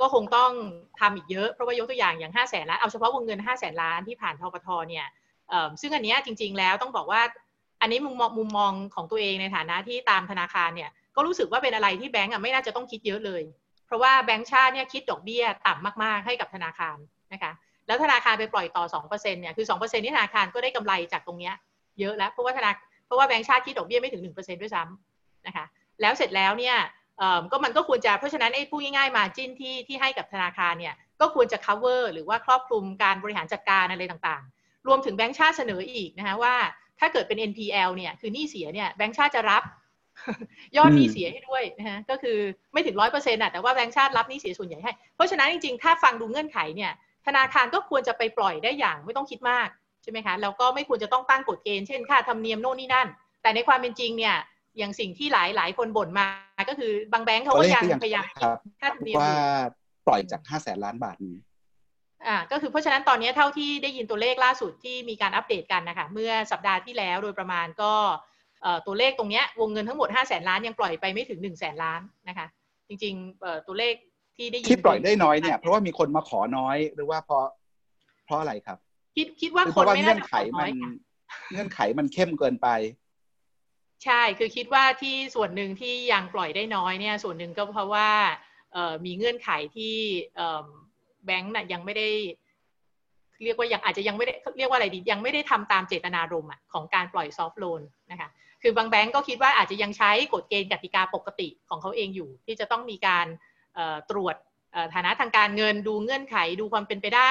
[0.00, 0.52] ก็คงต้อง
[1.00, 5.06] ทำอีกเยอะ เพราะว่ายกตัวอย่างอย่าง5้าแสนล้าน เอาเฉพาะวงเงิน5้าแสนล้านที่ผ่านทปทเนี่ย
[5.80, 7.22] ซึ่งอันนี้จริง ๆ แล้วต้องบอกว่า
[7.80, 13.42] อันนี้มุมมองมุมมองของตัวเองในฐานะที่ตามธนาคารเนี่ยก็รู้สึกว่าเป็นอะไรที่แบงก์อะไม่น่าจะต้องคิดเยอะเลย
[13.86, 16.96] เพราะว่าแบงก์ชาติเนี่ยคิดดอกเบี้ยต่ำมากๆให้กับธนาคาร
[17.32, 17.52] นะคะ
[17.86, 21.54] แล้วธนาคารไปปล่อยต่อ2%เนี่ยคือ2%นี่ธนาคารก็ได้กำไรจากตรงเนี้ย
[22.00, 22.70] เยอะแล้วเพราะว่าธนา
[23.06, 25.64] เพราะว่าแบงก์ชาติคิดดอกเบี้ยไม่ถึง1%ด้วยซ้ำนะคะ
[26.00, 26.76] แล้วเสร็จแล้วเนี่ย
[27.50, 34.42] ก็มันก็ควรจะเพราะฉะนั้นไอ้พูดง่ายๆมาจิ้นที่ที่ให้กับธนาคารเนี่ยก็ควรจะ cover หรือว่าครอบคลุมการบริหารจัดการอะไรต่าง
[34.86, 36.54] รวมถึงแบงก์ชาติเสนออีกนะคะว่า
[37.00, 39.62] ถ้าเกิดเป็น NPL เนี่ยคือหนี้เสียเนี่ยแบงก์ชาติจะรับ
[40.76, 42.38] ยอดหนี้เสียให้ด้วยนะฮะก็คือ
[42.72, 46.92] ไม่ถึงร้อยเปอร์เซ็นต์อะแต่ว่าแบงก์ชาติรับหนี้เสียส่วนใหญ่ให้ เพราะฉะนั้นจริงๆ ถ้าฟังดูเงื่อนไขเนี่ย
[47.26, 49.68] ธนาคารก็ควรจะไปปล่อยได้อย่างไม่ต้องคิดมาก
[50.02, 53.08] ใช่ไหมคะแล้วก็ไม่ควรจะต้องตั้งกฎเกณฑ์เช่นค่าธรรมเนียมโน่นนี่นั่น
[53.42, 54.36] แต่ในความเป็นจริงเนี่ย
[54.78, 56.26] อย่างสิ่งที่หลายหลายคนบ่นมา
[56.68, 58.24] ก็คือบางแบงก์เขาก็ยังพยายาม
[58.80, 59.34] ค่าธรรมเนียมว่า
[60.06, 61.36] ปล่อยจากห้าแสนล้านบาทนี้
[62.26, 67.92] อ่าก็คือเพราะฉะนั้นตอนนี้เท่าที่ได้ยินตัวเลขล่าสุดที่มีการอัปเดตกันนะคะเมื่อสัปดาห์ที่แล้วโดยประมาณก็
[68.86, 72.46] ตัวเลขตรงนี้วงเงินทั้งหมด 5 0 0แสนล้านยังปล่อยไปไม่ถึง1 0 0 0แสนล้านนะคะ
[72.88, 73.94] จริงๆตัวเลข
[74.36, 77.46] ที่ได้ยินที่ปล่อยได้น้อยเนี่ยเพราะว่ามีคนมาขอน้อยหรือว่าเพราะ
[78.24, 78.78] เพราะอะไรครับ
[79.16, 80.70] คิดคิดว่าคนไม่น่าจะขอน้อย
[81.50, 82.68] เงื่อนไขมันเข้มเกินไป
[84.04, 88.10] ใช่คือคิดว่าที่ส่วนหนึ่งที่ยังปล่อยได้น้อยเนี่ย ส่วนหนึ่งก็เพราะว่า
[89.04, 89.96] มีเงื่อนไขที่
[91.26, 92.08] แบงก์น่ะยังไม่ได้
[93.42, 98.28] เรียกว่ายังอาจจะยังไม่ได้เรียกว่าอะไรดียังไม่ได้ทำตามเจตนารมณ์ของการปล่อยซอฟท์โลนนะคะ
[98.62, 103.26] คือบางแบงก์ก็คิดว่าอาจจะยังใช้กฎเกณฑ์กติกาปกติของเขาเองอยู่ ที่จะต้องมีการ
[104.10, 104.36] ตรวจ
[104.94, 107.30] ฐานะทางการเงินดูเงื่อนไขดูความเป็นไปได้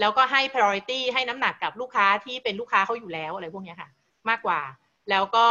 [0.00, 3.88] แล้วก็ให้ priority ให้น้ำหนักกับลูกค้าที่เป็นลูกค้าเขาอยู่แล้วอะไรพวกนี้ค่ะ
[4.28, 4.60] มากกว่า
[5.10, 5.46] แล้วก็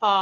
[0.00, 0.12] พอ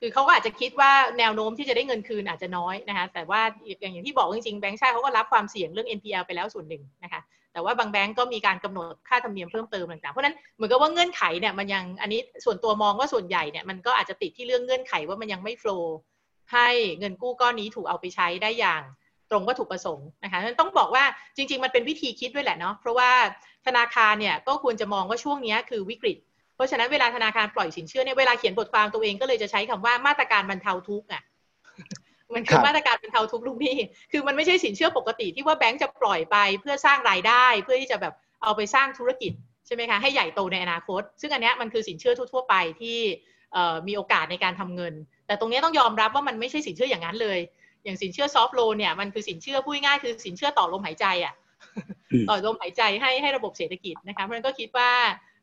[0.00, 3.40] คือเขาก็อาจจะคิดว่าแนวโน้มที่จะได้เงินคืนอาจจะน้อยนะคะแต่ว่า
[3.80, 7.20] อย่างที่บอกจริงๆแบงก์ชาติเขาก็รับความเสี่ยงเรื่อง NPL ไปแล้วส่วนหนึ่งนะคะ
[7.52, 15.94] แต่ว่าบางแบงก์ก็มีการกำหนดค่าธรรมเนียมเพิ่มเติมต่างๆ เพราะนั้นเหมือนกับว่าเงื่อนไขเนี่ยมันยังอันนี้ส่วนตัวมองว่าส่วนใหญ่เนี่ยมันก็อาจจะติดที่เรื่องเงื่อนไขว่ามันยังไม่โฟล์
[16.52, 18.82] ให้เงินกู้ก้อนนี้ถูกเอาไปใช้ได้อย่าง
[19.30, 21.04] ตรงวัตถุประสงค์นะคะนั้นต้องบอกว่า
[21.36, 23.10] จริง ๆ มันเป็นวิธีคิดด้วยแหละเนาะเพราะว่า
[23.66, 26.18] ธนาคารเนี่ยก็ควรจะมองว่าช่วงนี้คือวิกฤต
[26.54, 31.22] เพราะฉะนั้นเวลาธนาคารปล่อยสินเชื่อเนี่ยเวลาเขียนบทความตัวเองก็เลยจะใช้คำว่ามาตรการบรรเทาทุกข์อะ
[32.34, 33.76] มันคือมาตรการเป็นเทาทุกลูกหนี้
[34.12, 39.32] คือมันไม่ใช่สินเชื่อปกติที่ว่าแบงก์จะปล่อยไปเพื่อสร้างรายได้เพื่อที่จะแบบเอาไปสร้างธุรกิจ
[39.66, 42.98] ใช่ไหมคะให้ใหญ่โตในอนาคต ซึ่งอันนี้มันคือสินเชื่อทั่ว ๆ ไปที่
[43.88, 44.94] มีโอกาสในการทำเงิน
[45.26, 47.38] แต่ตรงนี้ต้องยอมรับว่ามันไม่ใช่สินเชื่ออย่างนั้นเลย
[47.84, 51.34] อย่างสินเชื่อซอฟท์โลนเนี่ยมันคือสินเชื่อพูดง่ายคือสินเชื่อต่อลมหายใจอะ
[52.28, 54.90] ต่อลมหายใจให้ให้ระบบเศรษฐกิจนะคะเพราะฉะนั้นก็คิดว่า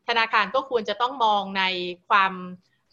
[0.07, 1.63] ธนาคารก็ควรจะต้องมองใน
[2.09, 2.31] ความ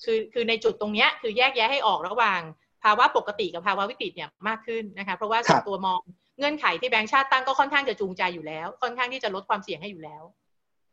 [0.05, 2.41] คือคือในจุดตรงนี้คือแยกแยะให้ออกระหว่าง
[2.85, 6.01] ภาวะปกติกับภาวะวิกฤตเนี่ยมากขึ้นนะคะเพราะว่าส่วนตัวมอง
[6.39, 10.23] เงื่อนไขที่แบงก์ชาติตั้งก็ค่อนข้างจะจูงใจอยู่แล้ว ค่อนข้างที่จะลดความเสี่ยงให้อยู่แล้ว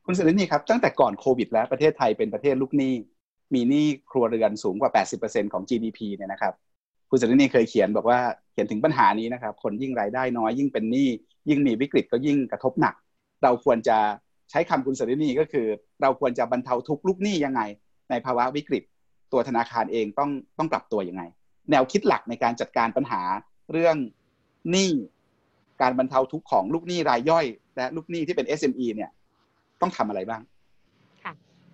[0.06, 2.94] คุณสุรินีครับตั้งแต่ก่อนโควิด แล้วประเทศไทยเป็นประเทศลูกหนี้
[3.54, 6.54] มีหนี้ครัวเรือนสูงกว่า 80%ของ GDP เนี่ยนะครับ
[7.10, 8.20] คุณสุรินีเคยเขียนบอกว่า
[8.52, 11.10] เขียนถึงปัญหานี้นะครับคนยิ่งรายได้น้อยยิ่งเป็นหนี้
[11.50, 12.96] ยิ่งมีวิกฤตก็ยิ่งกระทบหนัก
[13.44, 13.98] เราควรจะ
[14.52, 15.68] ใช้คำคุณสรินีก็คือ
[16.02, 17.62] เราควรจะบรรเทาทุกลูกหนี้ยังไง
[18.10, 18.84] ในภาวะวิกฤต
[19.32, 21.24] ตัวธนาคารเองต้องต้องปรับตัวยังไง
[21.72, 23.22] แนวคิดหลักในการจัดการปัญหา
[23.72, 23.96] เรื่อง
[24.72, 24.92] หนี้
[25.82, 27.46] การบรรเทาทุกของลูกหนี้รายย่อย
[27.78, 29.12] และลูกหนี้ที่เป็น SME เนี่ย
[29.82, 30.42] ต้องทำอะไรบ้าง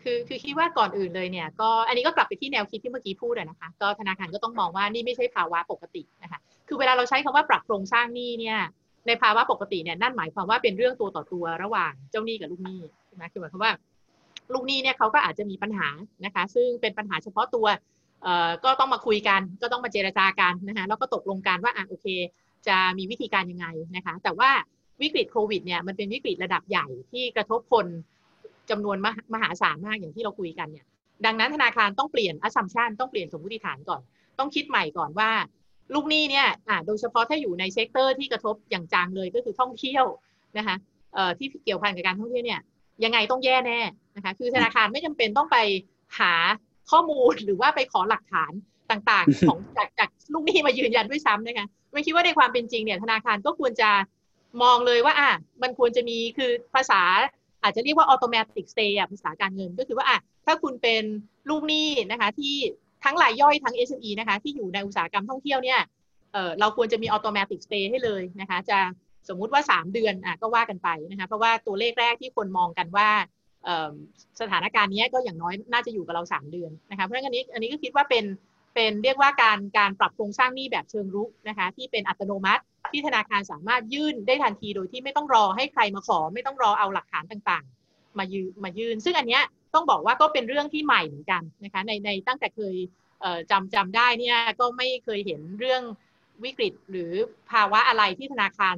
[0.04, 8.60] คือคือคิดว่าก่อนอื่นเลยเนี่ยก็อันนี้ก็กลับไปที่แนวคิดที่เมื่อกี้พูดนะคะก็ธนาคารก็ต้องมองว่านี่ไม่ใช่ภาวะปกตินะคะคือเวลาเราใช้คำว่าปรับโครงสร้างหนี้เนี่ย
[9.08, 13.74] ในภาวะปกติเนี่ยนั่นหมายความว่าเป็นเรื่องตัวต่อตัวระหว่างเจ้าหนี้กับลูกหนี้ใช่ไหมคือหมายความว่า
[14.54, 15.88] ลูกหนี้เนี่ยเขาก็อาจจะมีปัญหา
[16.26, 17.66] นะคะ ซึ่งเป็นปัญหาเฉพาะตัว
[18.24, 22.08] เอ่อก็ต้องมาคุยกัน ก็ต้องมาเจรจากันนะคะแล้วก็ตกลงกันว่าอะโอเค
[22.68, 24.50] จะมีวิธีการยังไงนะคะ แต่ว่า
[25.02, 27.86] วิกฤตโควิดเนี่ยมันเป็นวิกฤตระดับใหญ่ที่กระทบคน
[28.70, 28.98] จำนวน
[29.34, 30.86] มหาศาลมากอย่างที่เราคุยกันเนี่ย
[31.26, 34.02] ดังนั้นธนาคารต้องเปลี่ยนอ s ัมชันต้องเปลี่ยนสมมติฐานก่อน
[34.40, 35.30] ต้องคิดใหม่ก่อนว่า
[35.94, 36.48] ลูกหนี้เนี่ย
[36.86, 40.06] โดยเฉพาะถ้าอยู่ใน sector ที่กระทบอย่างจังเลยก็คือท่องเที่ยว
[40.58, 40.76] นะคะ
[41.38, 42.62] ที่เกี่ยวพันกับการท่องเที่ยวเนี่ย
[43.04, 43.80] ยังไงต้องแย่แน่
[44.16, 45.58] นะคะคือธนาคารไม่จำเป็นต้องไป
[46.20, 46.34] หา
[46.92, 48.52] ข้อมูลหรือว่าไปขอหลักฐาน
[48.92, 53.90] ต่างๆ ของจากจากลูกหนี้มายืนยันด้วยซ้ำนะคะไม่คิดว่าในความเป็นจริงเนี่ยธนาคารก็ควรจะ
[54.64, 57.02] มองเลยว่าอะมันควรจะมีคือภาษา
[57.64, 61.04] อาจจะเรียกว่า automatic stay ภาษาการเงินก็คือว่าอะถ้าคุณเป็น
[61.50, 62.56] ลูกหนี้นะคะที่
[63.04, 65.80] ทั้งรายย่อยทั้ง SME นะคะที่อยู่ในอุตสาหกรรมท่องเที่ยวเนี่ย
[66.34, 68.80] เเราควรจะมี automatic stay ให้เลยนะคะ จะ
[69.30, 73.10] สมมุติว่า 3 เดือนอะก็ว่ากันไปนะคะเพราะว่าตัวเลขแรกที่คนมองกันว่า
[74.42, 78.26] สถานการณ์นี้ก็อย่างน้อยน่าจะอยู่กับเรา 3 เดือนนะคะเพราะฉะนั้นอันนี้อันนี้ก็คิดว่าเป็น
[78.76, 92.76] เป็นเรียกว่าการการปรับโครงสร้างหนี้แบบเชิงรุกนะคะที่เป็นอัตโนมัติที่ธนาคารสามารถยื่นได้ทันทีโดยที่ไม่ต้องรอให้ใครมาขอ ไม่ต้องรอเอาหลักฐานต่างๆ มายืมายืน ซึ่งอันเนี้ย ต้องบอกว่าก็เป็นเรื่องที่ใหม่เหมือนกันนะคะในในตั้งแต่เคย
[93.52, 95.82] จำจำได้เนี่ยก็ไม่เคยเห็นเรื่อง
[96.44, 97.12] วิกฤตหรือ
[97.52, 98.76] ภาวะอะไรที่ธนาคาร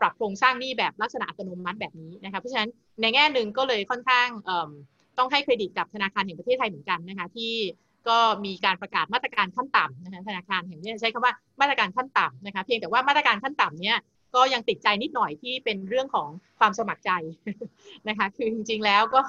[0.00, 4.28] ปรับโครงสร้างหนี้แบบลักษณะอัตโนมัติแบบนี้นะคะเพราะฉะนั้นในแง่หนึ่งก็เลยค่อนข้าง
[5.18, 7.52] ต้องให้เครดิตกับธนาคารแห่งประเทศไทยเหมือนกันนะคะที่
[8.08, 13.98] ก็มีการประกาศมาตรการขั้นต่ำนะคะธนาคารแห่งนี้ใช้คำว่ามาตรการขั้นต่ำนะคะเพียงแต่ว่ามาตรการขั้นต่ำเนี้ย
[14.34, 17.10] ก็ยังติดใจนิดหน่อยที่เป็นเรื่องของความสมัครใจ
[18.08, 19.20] นะคะคือจริงๆแล้วก็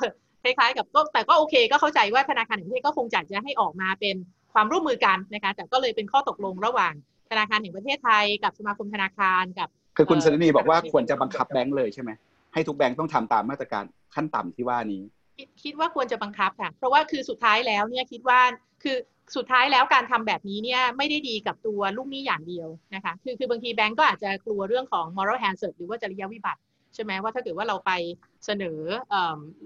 [0.44, 4.16] คล้ายๆ กับก็แต่ก็โอเค ก็เข้าใจว่าธนาคารแห่งประเทศก็คงจัดจะให้ออกมาเป็น
[4.54, 6.94] ความร่วมมือกันนะคะแต่ก็เลยเป็นข้อตกลงระหว่าง
[7.30, 12.12] ธนาคารแห่งประเทศไทย กับสมาคมธนาคารกับ คือคุณสนีบอกว่าควรจะบังคับแบงก์เลยใช่ไหม
[12.54, 13.84] ให้ทุกแบงก์ต้องทำตามมาตรการ
[14.16, 15.04] ขั้นต่ำที่ว่านี้
[15.64, 18.40] คิดว่าควรจะบังคับค่ะเพราะว่าคือสุดท้ายแล้วเนี่ยคิดว่า
[18.84, 18.98] คือ
[19.36, 26.62] สุดท้ายแล้วการทำแบบนี้เนี่ยไม่ได้ดีกับตัวลูกหนี้อย่างเดียวนะคะคือคือบางทีแบงก์ก็อาจจะกลัวเรื่องของ moral hazard หรือว่าจริยวิบัติ
[26.94, 27.92] ใช่ไหมว่าถ้าเกิดว่าเราไป
[28.46, 28.80] เสนอ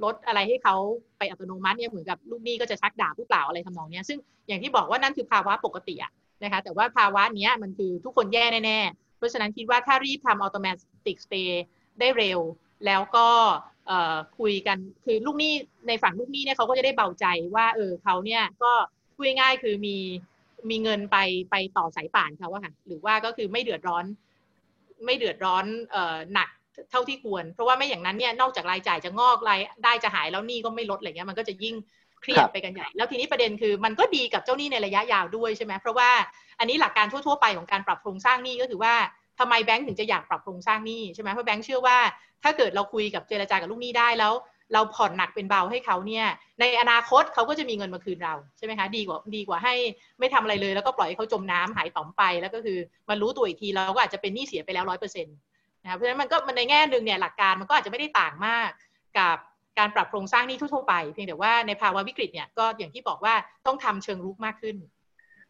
[0.04, 0.76] ลดอะไรให้เขา
[1.18, 6.12] ไปอัตโนมัติเนี่ยเหมือนกับลูกหนี้ก็จะชักดาบหรือเปล่าอะไรทำนองนี้ซึ่งอย่างที่บอกว่านั่นคือภาวะปกติอะ
[6.44, 11.50] นะคะแต่ว่าภาวะนี้มันคือทุกคนแย่แน่ๆ เพราะฉะนั้นคิดว่าถ้ารีบทำ automatic stay
[12.00, 12.40] ได้เร็ว
[12.86, 13.28] แล้วก็
[14.40, 15.54] คุยกันคือลูกหนี้
[15.88, 18.72] ในฝั่งลูกหนี้เนี่ยเขาก็จะได้เบาใจว่าเออเขาเนี่ยก็
[19.16, 19.98] พูดง่ายคือมี
[20.70, 21.18] มีเงินไป
[21.52, 24.06] ไปต่อสายป่านเขาว่าค่ะหรือว่าก็คือไม่เดือดร้อน
[25.06, 26.50] ไม่เดือดร้อนออหนัก
[26.92, 31.76] เท่าที่ควร เพราะว่าไม่อย่างนั้นเนี่ยนอกจากรายจ่ายจะงอกรายได้จะหายแล้วหนี้ก็ไม่ลดอะไรเงี้ยมันก็จะยิ่ง
[32.22, 36.10] เครียดไปกันใหญ่ แล้วทีนี้ประเด็นคือมันก็ดีกับเจ้าหนี้ในระยะยาวด้วยใช่ไหมเพราะว่า
[36.60, 38.94] อันนี้หลักการทั่วๆไปของการปรับโครงสร้างหนี้ก็คือว่า
[39.40, 41.98] ทำไมแบงก์ถึงจะอยากปรับโครงสร้างหนี้ใช่ไหมเพราะแบงก์เชื่อว่า
[42.44, 44.34] ถ้าเกิดเราคุยกับเจรจากับลูกหนี้ได้แล้ว
[44.74, 46.26] เราผ่อนหนักเป็นเบาให้เขาเนี่ย
[46.60, 49.76] ในอนาคตเขาก็จะมีเงินมาคืนเราใช่ไหมคะดีกว่าดีกว่าให้
[50.20, 52.78] ไม่ทำอะไรเลยแล้วก็ปล่อยให้เขาจมน้ำหายต่อมไป แล้วก็คือ
[53.10, 55.36] มันรู้ตัวอีกทีเราก็อาจจะเป็นหนี้เสียไปแล้วร้อยเปอร์เซ็นต์
[55.84, 58.70] นะเพราะฉะนั้นมันก็มันในแง่หนึ่งเนี่ยหลักการมันก็อาจจะไม่ได้ต่างมาก
[59.17, 59.38] กับ
[59.80, 63.34] การปรับโครงสร้างนี้ทั่วไป เพียงแต่ว่าในภาวะวิกฤตเนี่ยก็อย่างที่บอกว่า
[63.65, 64.76] ต้องทำเชิงรุกมากขึ้น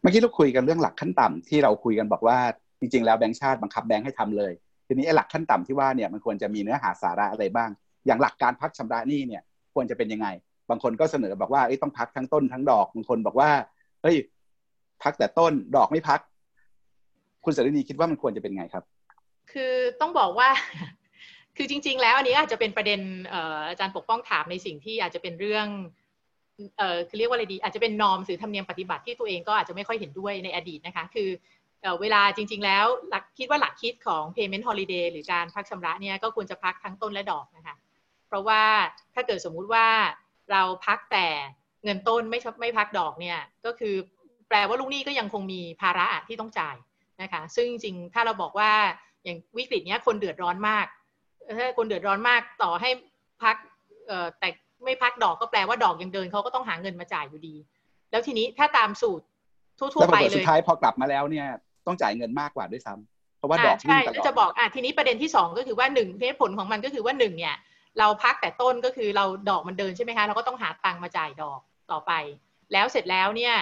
[0.00, 2.38] เมื่อกี้เราคุยกันเรื่องหลักขั้นต่ำที่เราคุยกันบอกว่า
[2.80, 4.52] จริงๆแล้วแบงค์ชาติบังคับแบงค์ให้ทำเลย
[4.86, 7.70] ทีนี้ไอ้หลักขั้นต่ำที่ว่าเนี่ยมันควรจะมีเนื้อหาสาระอะไรบ้าง
[8.06, 9.42] อย่างหลักการพักชำระหนี้เนี่ย
[9.74, 10.28] ควรจะเป็นยังไง
[10.70, 13.50] บางคนก็เสนอบอกว่าต้องพักทั้งต้นทั้งดอกบางคนบอกว่า
[14.02, 14.16] เฮ้ย
[15.02, 16.20] พักแต่ต้นดอกไม่พัก
[17.44, 18.84] คุณเสรณีคิดว่ามันควรจะเป็นไงครับ
[19.52, 20.48] คือต้องบอกว่า
[21.56, 23.00] คือจริง ๆ แล้วอันนี้อาจจะเป็นประเด็น
[23.68, 25.66] อาจารย์ปกป้องถามในสิ่งที่อาจจะเป็นเรื่อง
[26.78, 31.28] เออคือเรียกว่าอะไรดี อาจจะเป็นนอมหรือธรรมเนียมปฏิบัติที่ตัวเองก็อาจจะไม่ค่อยเห็นด้วยในอดีตนะคะ คือ
[32.00, 37.74] เวลาจริง ๆ แล้วหลักคิดว่าหลักคิดของ payment holiday หรือการพักชำระเนี่ยก็ควรจะพักทั้งต้นและดอกนะคะ
[38.26, 38.62] เพราะว่า
[39.14, 39.86] ถ้าเกิดสมมุติว่า
[40.50, 41.26] เราพักแต่
[41.84, 43.94] เงินต้นไม่ไม่พักดอกเนี่ยก็คือ
[44.48, 46.76] แปลว่าลูกหนี้ก็ยังคงมีภาระที่ต้องจ่าย
[47.22, 48.72] นะคะ ซึ่งจริงๆถ้าเราบอกว่า
[49.24, 50.86] อย่างวิกฤตเนี้ยคนเดือดร้อนมาก
[51.58, 52.90] ถ้าคนเดือดร้อนมากต่อให้
[53.42, 53.56] พัก
[54.38, 54.48] แต่
[54.84, 57.54] ไม่พักดอกก็แปลว่าดอกยังเดินเขาก็ต้องหาเงินมาจ่ายอยู่ดี
[58.10, 59.24] แล้วทีนี้ถ้าตามสูตร
[59.78, 61.46] ทั่วๆไปเลยสุดท้ายพอกลับมาแล้วเนี่ย
[61.86, 67.56] ต้องจ่ายเงินมากกว่าด้วยซ้ำเพราะว่าดอกใช่แล้วจะบอกอะทีนี้ประเด็นที่สองก็คือว่าหนึ่งเหตุผลของมันก็คือว่าหนึ่งเนี่ย
[67.98, 72.12] เราพักแต่ต้นก็คือเราดอกมันเดินใช่ไหมคะเราก็ต้องหาตังค์มาจ่ายดอกต่อไป
[72.72, 73.54] แล้วเสร็จแล้วเนี่ย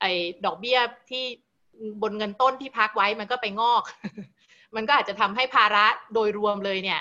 [0.00, 0.12] ไอ้
[0.44, 0.78] ดอกเบี้ย
[1.10, 1.24] ที่
[2.02, 3.82] บนเงินต้นที่พักไว้มันก็ไปงอก
[4.76, 7.00] มันก็อาจจะทำให้ภาระโดยรวมเลยเนี่ย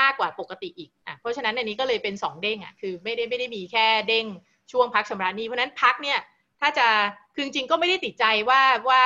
[0.00, 4.26] มากกว่าปกติอีกอะเพราะฉะนั้นอันนี้ก็เลยเป็น 2 เด้งอะคือไม่ได้ไม่ได้มีแค่เด้ง
[4.72, 6.18] ช่วงพักชำระหนี้เพราะนั้นพักเนี่ย
[6.60, 6.86] ถ้าจะ
[7.34, 9.02] คือจริงก็ไม่ได้ติดใจว่าว่า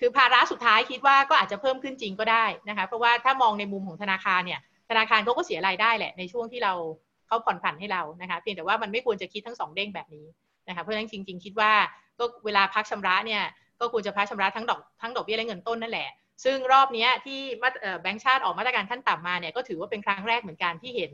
[0.00, 6.72] คือภาระสุดท้ายคิดว่าก็อาจจะเพิ่มขึ้นจริงก็ได้นะคะเพราะว่าถ้ามองในมุมของธนาคารเนี่ยธนาคารเขาก็เสียรายได้แหละในช่วงที่เรา
[7.26, 10.26] เขาผ่อนผันให้เรานะคะเพียงแต่ว่ามันไม่ควรจะคิดทั้งสองเด้งแบบนี้
[10.68, 11.72] นะคะเพราะฉะนั้นจริง ๆ คิดว่า
[12.18, 13.42] ก็เวลาพักชำระเนี่ย
[13.80, 16.08] ก็ควรจะพักชำระทั้งดอกทั้งดอกเบี้ยและเงินต้นนั่นแหละ
[16.44, 17.40] ซึ่งรอบนี้ที่
[18.02, 21.12] แบงก์ชาติออกมาตรการขั้นต่ำมาเนี่ยก็ถือว่าเป็นครั้งแรกเหมือนกันที่เห็น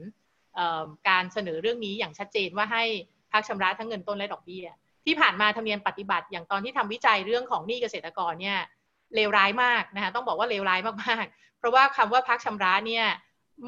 [1.09, 2.85] การเสนอเรื่องนี้อย่างชัดเจนว่าให้
[3.33, 4.67] พักชำระทั้งเงินต้นและดอกเบี้ย
[5.05, 8.59] ที่ผ่านมาธรรมเนียมปฏิบัติอย่างตอนที่ทำวิจัยเรื่องของหนี้เกษตรกรเนี่ย
[9.15, 13.05] เลวร้ายมากนะคะต้องบอกว่าเลวร้ายมากๆ เพราะว่าคำว่าพักชำระเนี่ย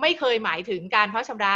[0.01, 1.55] ไม่เคยหมายถึงการพักชำระ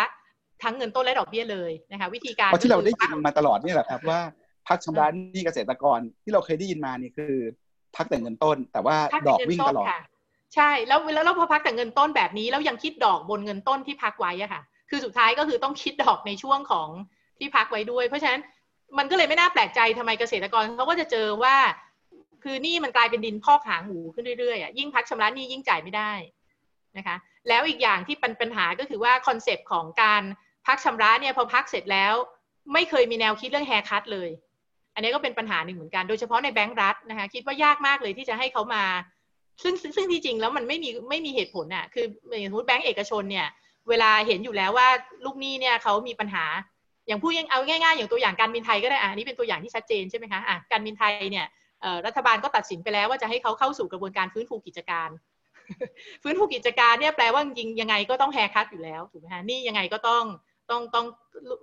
[0.62, 4.20] ทั้งเงินต้นและดอกเบี้ยเลยนะคะวิธีการที่เราได้ยินมาตลอดนี่แหละครับว่า
[4.68, 7.34] พักชำระหนี้เกษตรกรที่เราเคยได้ยินมานี่คือ
[7.96, 8.96] พักแต่เงินต้น แต่ว่า
[9.28, 9.88] ดอกวิ่งตลอด
[10.54, 16.88] ใช่แล้วแล้วเราพอพักแต่เงินต้นแบบนี้แล้วยังคิดดอกบนเงินต้นที่พักไว้อะค่ะ คือสุดท้ายก็คือต้องคิดดอกในช่วงของ
[17.38, 18.40] ที่พักไว้ด้วย เพราะฉะนั้น
[18.98, 21.56] มันก็เลยไม่น่าแปลกใจทำไมเกษตรกรเขาก็จะเจอว่า
[22.42, 26.12] คือนี่มันกลายเป็นดินพอกหางหมูขึ้นเรื่อยๆอะยิ่งพักชำระนี่ยิ่งจ่ายไม่ได้
[26.96, 27.16] นะคะ
[27.48, 30.22] แล้วอีกอย่างที่เป็นปัญหาก็คือว่า concept ของการ
[30.66, 32.14] พักชำระเนี่ยพอพักเสร็จแล้ว
[32.72, 34.28] ไม่เคยมีแนวคิดเรื่อง haircut เลย
[34.94, 38.84] อันนี้ก็เป็นปัญหาหนึ่งเหมือนกันโดยเฉพาะในแบงก์รัฐนะคะคิดว่ายากมากเลยที่จะให้เขามา
[39.62, 43.46] ซึ่งซึ่งที่จริงแล้วมันไม่มีไม่มีเหตุผลอะคืออย่างสมมติแบงก์เอกชนเนี่ย
[43.88, 44.88] เวลาเห็นอยู่แล้วว่า
[45.24, 46.44] ลูกหนี้เนี่ยเขามีปัญหา
[47.06, 51.46] อย่างพูดยังเอาง่ายๆ อย่างตัวอย่างการบินไทยก็ได้อะนี่เป็นตัวอย่างที่ชัดเจนใช่ไหมคะอะการบินไทยเนี่ย
[52.06, 55.08] รัฐบาลก็ตัดสินไปแล้วว่าจะให้เขาเข้าสู่กระบวนการฟื้นฟูกิจการ
[56.22, 60.24] ฟื้นฟูกิจการเนี่ยแปลว่าจริงยังไงก็ต้องแฮคัตอยู่แล้วถูกไหมคะนี่ยังไงก็ต้อง
[60.70, 61.06] ต้องต้อง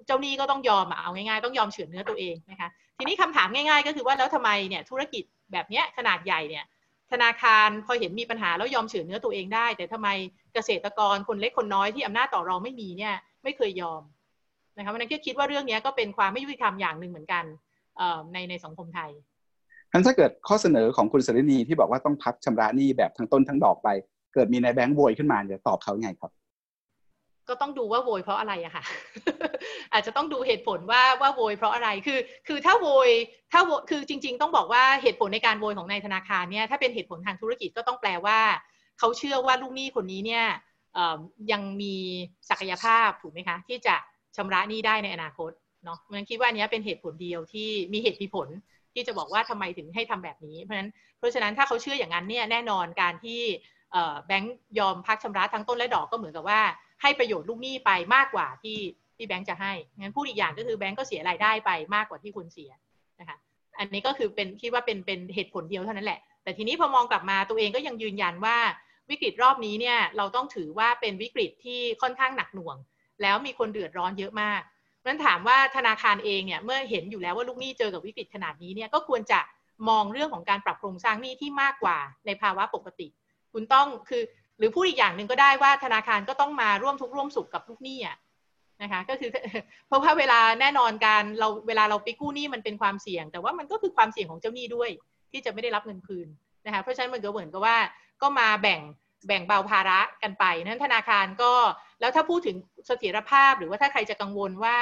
[0.06, 6.66] เจ้าหนี้ก็ต้องยอมเอาง่ายๆ ต้องยอมเฉือนเนื้อตัวเองนะคะ ทีนี้คำถามง่ายๆ ก็คือว่าแล้วทำไมเนี่ยธุรกิจแบบเนี้ยขนาดใหญ่เนี่ย
[7.12, 10.10] ธนาคารพอเห็นมีปัญหาแล้วยอมเฉือนเนื้อตัวเองได้ แต่ทำไม
[10.54, 14.02] เกษตรกรคนเล็กคนน้อยที่อำนาจต่อรองไม่มีเนี่ยไม่เคยยอม
[14.78, 17.44] นะคะวันนั้นก็คิดว่าเรื่องนี้ก็เป็นความไม่ยุติธรรมอย่างหนึ่งเหมือนกัน
[18.34, 19.12] ในในสังคมไทย
[19.92, 23.90] งั้นถ้าเกิดข้อเสนอของคุณสรินีที่บอกว่าต้องพักชำระหนี้แบบทั้งต้นทั้งดอกไป
[24.34, 26.32] เกิดมีในแบงก์โวยขึ้นมาจะตอบเขาไงครับ
[27.50, 28.84] ก็ต้องดูว่าโวยเพราะอะไรอะค่ะ
[29.94, 33.10] อาจจะต้องดูเหตุผลว่าว่าโวยเพราะอะไรคือ คือถ้าโวย
[33.52, 38.40] ถ้าคือจริง ๆ ต้องบอกว่าเหตุผลในการโวยของนายธนาคารเนี่ยถ้าเป็นเหตุผลทางธุรกิจก็ต้องแปลว่า
[39.00, 40.46] เขาเชื่อว่าลูกหนี้คนนี้เนี่ย
[41.52, 41.96] ยังมี
[42.50, 43.96] ศักยภาพถูกไหมคะ ที่จะ
[44.36, 45.52] ชำระหนี้ได้ในอนาคต
[45.86, 48.48] เนาะมันคิดว่านี้เป็นเหตุผลเดียวที่มีเหตุมีผล
[48.94, 53.42] ที่จะบอกว่าทำไมถึงให้ทำแบบนี้ เพราะฉะนั้นเพราะฉะนั้นถ้าเขาเชื่ออย่างนั้นเนี่ยแน่นอนการที่
[54.26, 56.62] แบงก์ยอมพักชำระทั้งต้นและดอกก็เหมือนกับว่า
[57.02, 58.80] ให้ประโยชน์ลูกหนี้ไปมากกว่าที่
[59.16, 62.72] ที่แบงก์จะให้งั้นพูดอีกอย่างก็คือแบงก์ก็เสียรายได้ไปมากกว่าที่คุณเสีย
[63.20, 63.38] นะคะ
[63.80, 68.58] อันนี้ก็คือเป็นคิดว่าเป็นเป็นเหตุผลเดียวเท่านั้นแหละ แต่ทีนี้พอมองกลับมาตัวเองก็ยังยืนยันว่า
[69.10, 72.78] วิกฤตรอบนี้เนี่ยเราต้องถือว่าเป็นวิกฤตที่ค่อนข้างหนักหน่วง
[73.22, 74.62] แล้วมีคนเดือดร้อนเยอะมาก
[75.06, 79.40] นั้นถามว่าธนาคารเองเนี่ยเมื่อเห็นอยู่แล้วว่าลูกหนี้เจอกับวิกฤตขนาดนี้เนี่ยก็ควรจะ
[79.90, 83.08] มองเรื่องของการปรับโครงสร้างหนี้ที่มากกว่าในภาวะปกติ
[83.54, 84.24] คุณต้องคือ
[84.60, 88.18] หรือพูดอีกอย่างหนึ่งก็ได้ว่าธนาคารก็ต้องมาร่วมทุกร่วมสุขกับลูกหนี้อะ
[88.82, 89.30] นะคะก็คือ
[89.88, 94.90] เพราะว่าเวลาแน่นอนการเราเวลาเราไปกู้หนี้มันเป็นความเสี่ยง แต่ว่ามันก็คือความเสี่ยงของเจ้าหนี้ด้วย
[95.32, 96.28] ที่จะไม่ได้รับเงินคืน
[96.66, 97.78] นะคะเพราะฉะนั้นมันก็เหมือนกับว่า
[98.22, 98.82] ก็มาแบ่ง
[99.28, 101.54] แบ่งเบาภาระกันไปนั้นธนาคารก็
[102.00, 102.56] แล้วถ้าพูดถึง
[102.88, 104.78] เสถียรภาพหรือว่าถ้าใครจะกังวลว่า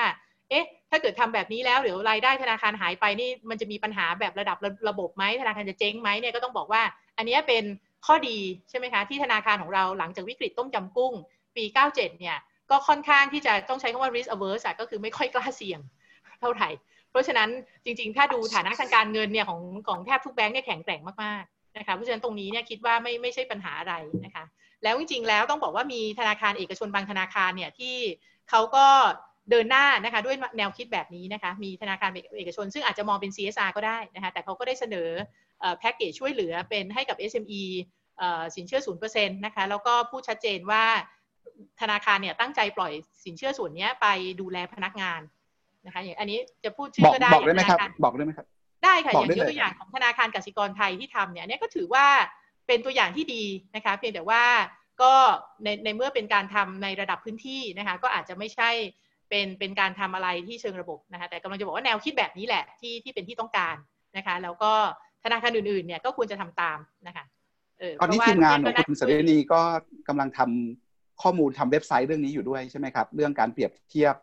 [0.49, 4.57] เอ๊ะ ถ้าเกิดทำแบบนี้แล้วเดี๋ยวรายได้ธนาคารหายไปนี่มันจะมีปัญหาแบบระดับ
[4.89, 6.81] ระบบไหมธนาคารจะเจ๊งไหมเนี่ยก็ต้องบอกว่า
[7.17, 7.63] อันนี้เป็น
[8.05, 8.37] ข้อดี
[8.69, 11.13] ใช่ไหมคะที่ธนาคารของเราหลังจากวิกฤตต้มจำกุ้ง
[11.55, 12.37] ปี 97 เนี่ย
[12.71, 15.79] ก็ค่อนข้างที่จะต้องใช้คำว่า risk averse ก็คือไม่ค่อยกล้าเสี่ยง
[16.41, 16.69] เท่าไหร่
[17.11, 17.49] เพราะฉะนั้น
[17.85, 23.93] จริง ๆ ถ้าดูฐานะทางการเงินเนี่ยของของแทบทุกแบงก์เนี่ยแข็งแกร่งมากๆนะคะเพราะฉะนั้นตรงนี้เนี่ยคิดว่าไม่ไม่ใช่ปัญหาอะไร
[24.25, 24.43] นะคะ
[24.83, 27.95] แล้วจริงๆแล้วต้องบอกว่ามีธนาคารเอกชนบางธนาคารเนี่ยที่
[28.49, 28.85] เขาก็
[29.51, 35.09] เดินหน้านะคะด้วยแนวคิดแบบนี้นะคะมีธนาคารเอกชน ซึ่งอาจจะมองเป็น CSR ก็ได้นะคะแต่เขาก็ได้เสนอ
[35.79, 37.63] แพ็กเกจช่วยเหลือเป็นให้กับ SME
[38.55, 40.83] สินเชื่อศูนย์เปอร์เซ็นต์นะคะ แล้วก็พูดชัดเจนว่า
[41.81, 42.91] ธนาคารเนี่ยตั้งใจปล่อย
[43.25, 44.07] สินเชื่อส่วนนี้ไป
[44.41, 45.21] ดูแลพนักงาน
[45.85, 48.45] นะคะอย่างอันนี้จะพูดชื่อก็ได้บอกได้ไหมครับ บอกได้ไหมครับ
[48.83, 52.05] ได้ค่ะ อย่างตัวอย่างของธนาคารกสิกรไทยที่ทำเนี่ยนี่ก็ถือว่า
[52.67, 53.43] เป็นตัวอย่างที่ดี
[53.75, 54.43] นะคะ เพียงแต่ว่า
[55.01, 55.13] ก็
[55.63, 58.69] ในในเมื่อเป็นการทำในระดับพื้นที่นะคะ ก็อาจจะไม่ใช่
[59.29, 63.75] เป็นเป็นการทำอะไรที่เชิงระบบนะคะ แต่กำลังจะบอกว่าแนวคิดแบบนี้แหละที่ที่เป็นที่ต้องการ
[64.17, 64.73] นะคะ แล้วก็
[65.27, 67.25] ธนาคารอื่นๆเนี่ยก็ควรจะทำตามนะคะ
[67.99, 69.61] ตอนนี้ทีมงานของคุณสเรนีก็
[70.07, 74.15] กำลังทำข้อมูลทำเว็บไซต์เรื่องนี้อยู่ด้วยใช่ไหมครับ เรื่องการเปรียบเทียบ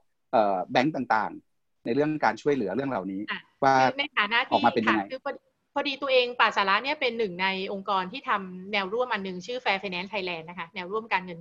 [0.72, 3.20] แบงก์ต่างๆ ในเรื่องการช่วยเหลือเรื่องเหล่านี้
[3.62, 5.04] ว่าในฐานะที่ออกมาเป็นยังไง
[5.76, 11.38] พอดีตัวเองป่าสาระเนี่ยเป็นหนึ่งในองค์กรที่ทำแนวร่วมอันหนึ่งชื่อ Fair Finance Thailand นะคะแนวร่วมการเงิน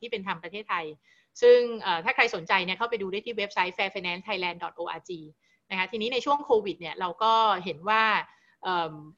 [0.00, 0.84] ที่เป็นธรรมประเทศไทย
[1.42, 1.58] ซึ่ง
[2.04, 5.10] ถ้าใครสนใจเนี่ยเข้าไปดูได้ที่เว็บไซต์ fairfinancethailand.org
[5.70, 7.32] นะคะทีนี้ในช่วงโควิดเนี่ยเราก็
[7.64, 8.02] เห็นว่า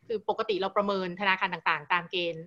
[0.06, 2.44] คือปกติเราประเมินธนาคารต่างๆ ตามเกณฑ์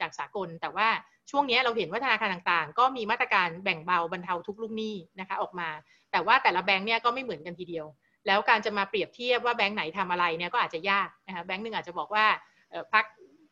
[0.00, 0.88] จากสากล แต่ว่า
[1.30, 5.68] ช่วงนี้เราเห็นว่าธนาคารต่างๆ ก็มีมาตรการแบ่งเบาบรรเทาทุกลูกหนี้นะคะออกมา
[6.12, 7.86] แต่ว่าแต่ละแบงค์เนี่ยก็ไม่เหมือนกันทีเดียว
[8.26, 12.26] แล้วการจะมาเปรียบเทียบว่าแบงค์ไหนทำอะไรเนี่ยก็อาจจะยากนะคะแบงค์หนึ่งอาจจะบอกว่า
[12.92, 13.04] พัก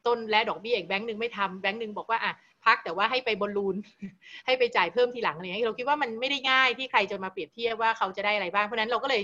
[0.07, 2.33] ต้นและดอกเบี้ยอีกแบงค์หนึ่งไม่ทำแบงค์หนึ่งบอกว่าอะ
[2.67, 3.77] พักแต่ว่าให้ไปบอลลูน
[4.47, 9.23] ให้ไปจ่ายเพิ่มทีหลังอะไรเงี้ยเราคิดว่ามันไม่ได้ง่ายที่ใครจะมาเปรียบเทียบว่าเขาจะได้อะไรบ้างเพราะนั้นเราก็เลย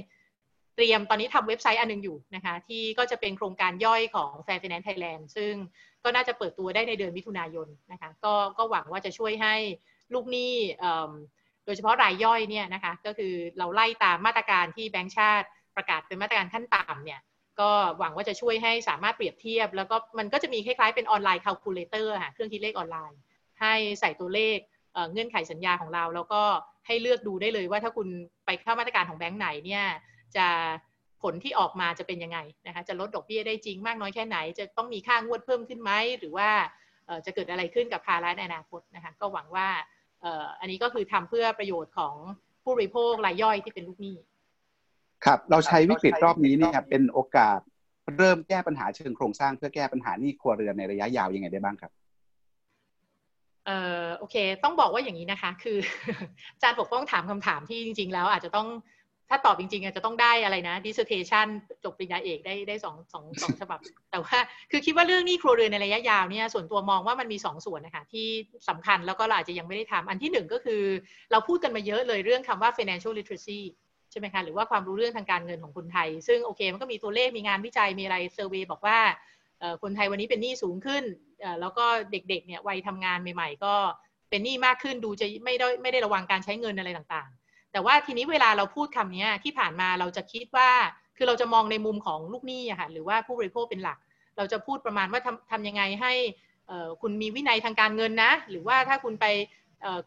[0.76, 5.52] เตรียมตอนนี้ทำเว็บไซต์อันนึงอยู่นะคะที่ก็จะเป็นโครงการย่อยของ Fair Finance Thailand ซึ่ง
[6.04, 9.54] ก็น่าจะเปิดตัวได้ในเดือนมิถุนายนนะคะก็ก็หวังว่าจะช่วยให้
[10.12, 10.54] ลูกหนี้
[11.64, 17.20] โดยเฉพาะรายย่อยเนี่ยนะคะก็คือเราไล่ตามมาตรการที่แบงก์ชาติประกาศเป็นมาตรการขั้นต่ำเนี่ย
[17.60, 23.18] ก็หวังว่าจะช่วยให้สามารถเปรียบเทียบ แล้วก็มันก็จะมีคล้ายๆเป็น online calculator ค่ะเครื่องคิดเลขออนไลน์
[23.60, 24.58] ให้ใส่ตัวเลข
[25.12, 26.42] เงื่อนไขสัญญาของเรา แล้วก็
[26.86, 28.08] ให้เลือกดูได้เลยว่าถ้าคุณ
[28.46, 29.84] ไปเข้ามาตรการของแบงก์ไหนเนี่ย
[30.36, 30.48] จะ
[31.22, 36.48] ผลที่ออกมาจะเป็นยังไงนะคะจะลดดอกเบี้ยได้จริงมากน้อยแค่ไหน จะต้องมีค่างวดเพิ่มขึ้นไหมหรือว่า
[37.26, 39.68] จะเกิดอะไรขึ้นกับภาระในอนาคตนะคะก็หวังว่า
[40.60, 42.14] อันนี้ก็คือทำเพื่อประโยชน์ของ
[42.64, 44.16] ผู้บริโภครายย่อยที่เป็นลูกหนี้
[45.24, 47.58] ครับ เราใช้วิกฤตรอบนี้เนี่ยเป็นโอกาส
[48.18, 51.92] เริ่มแก้ปัญหาเชิงโครงสร้างเพื่อแก้ปัญหานี้ครัวเรือนในระยะยาวยังไงได้บ้างครับ
[53.66, 55.78] เอ่อโอเค ต้องบอกว่าอย่างนี้นะคะ คือ
[56.54, 58.68] อาจารย์ปกป้องถามคำถามที่จริง ๆ แล้วอาจจะต้อง
[59.34, 61.46] ถ้าตอบจริงๆจะต้องได้อะไรนะ dissertation
[61.84, 64.38] จบปริญญาเอกได้ได้สองสองสองฉบับ แต่ว่า
[64.70, 68.26] คือคิดว่าเรื่องนี้ครัวเรือนในระยะยาวเนี่ยส่วนตัวมองว่ามันมีสองส่วนนะคะที่
[68.68, 70.82] สำคัญแล้วก็เราอาจจะยังไม่ได้ทำอันที่หนึ่งก็คือ
[71.32, 73.60] เราพูดกันมาเยอะเลยเรื่องคำว่า financial literacy
[74.10, 78.98] ใช่ไหมคะหรือว่าความรู้เรื่องทางการเงินของคนไทย ซึ่งโอเคมันก็มีตัวเลขมีงานวิจัยมีอะไรเซอร์เวยบอกว่า
[79.82, 81.04] คนไทยวันนี้เป็นหนี้สูงขึ้น
[81.60, 83.74] แล้วก็เด็กๆเนี่ยวัยทำงานใหม่ ๆ ก็
[84.30, 87.41] เป็นหนี้มากขึ้นดูจะไม่ได้ไม่ได้ระวังการใช้เงินอะไรต่างๆ
[87.72, 90.70] แต่ว่าทีนี้เวลาเราพูดคำนี้ที่ผ่านมาเราจะคิดว่า
[91.16, 93.98] คือเราจะมองในมุมของลูกหนี้อะค่ะหรือว่าผู้บริโภคเป็นหลัก
[94.36, 96.12] เราจะพูดประมาณว่าทำทำยังไงให้
[97.02, 99.26] คุณมีวินัยทางการเงินนะ หรือว่าถ้าคุณไป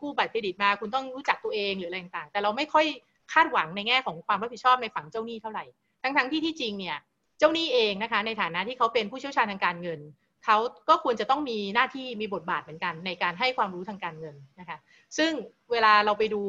[0.01, 2.86] กู้บัตรเครดิตมา คุณต้องรู้จักตัวเองหรืออะไรต่างๆ แต่เราไม่ค่อย
[3.34, 5.65] คาดหวังในแง่ของความรับผิดชอบในฝั่งเจ้าหนี้เท่าไหร่
[6.04, 6.97] ทั้งๆที่ที่จริงเนี่ย
[7.39, 9.99] เจ้าหนี้เองนะคะ ในฐานะที่เขาเป็นผู้เชี่ยวชาญทางการเงิน
[10.45, 10.58] เขา
[10.89, 14.77] ก็ควรจะต้องมีหน้าที่มีบทบาทเหมือนกัน ในการให้ความรู้ทางการเงินนะคะ
[15.17, 15.31] ซึ่ง
[15.71, 16.41] เวลาเราไปดู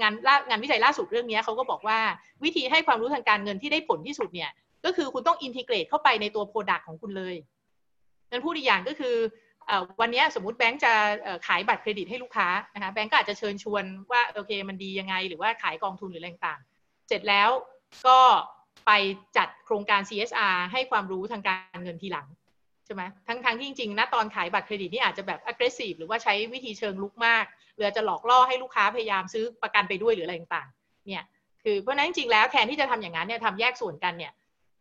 [0.00, 0.12] งาน
[0.48, 1.98] งานวิจัยล่าสุดเรื่องนี้เขาก็บอกว่า
[2.44, 4.50] วิธีให้ความรู้ทางการเงินที่ได้ผลที่สุดเนี่ย
[4.84, 7.36] ก็คือคุณต้อง integrate เข้าไปในตัว product ของคุณเลย
[8.30, 9.16] นั่นพูดอีกอย่างก็คือ
[10.00, 10.92] วันนี้สมมติแบงก์จะ
[11.46, 16.60] ขายบัตรเครดิตให้ลูกค้านะคะแบงก์ก็อาจจะเชิญชวนว่าโอเคมันดียังไง หรือว่าขายกองทุนหรืออะไรต่าง
[17.08, 17.50] เสร็จแล้ว
[18.06, 18.18] ก็
[18.86, 18.90] ไป
[19.36, 22.26] จัดโครงการ CSR ให้ความรู้ทางการเงินทีหลัง
[22.86, 27.44] ใช่ไหมทั้งทงที่จริงๆนะตอนขายบัตรเครดิตนี่อาจจะแบบ aggressive หรือว่าใช้วิธีเชิงลุกมาก
[27.76, 31.24] หรือจะหลอกล่อให้ลูกค้าพยายามซื้อประกันไปด้วยหรืออะไรต่างๆ เนี่ย
[31.62, 34.32] คือเพราะนั้นจริงๆแล้วแทนที่จะทำอย่างนั้นเนี่ยทำแยกส่วนกันเนี่ย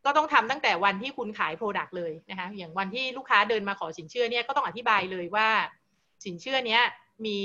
[0.05, 5.47] ก็ต้องทำตั้งแต่วันที่คุณขายโปรดักต์เลยนะคะ อย่างวันที่ลูกค้าเดินมาขอสินเชื่อเนี่ยก็ต้องอธิบายเลยว่า
[6.25, 6.81] สินเชื่อเนี้ย
[7.25, 7.37] มี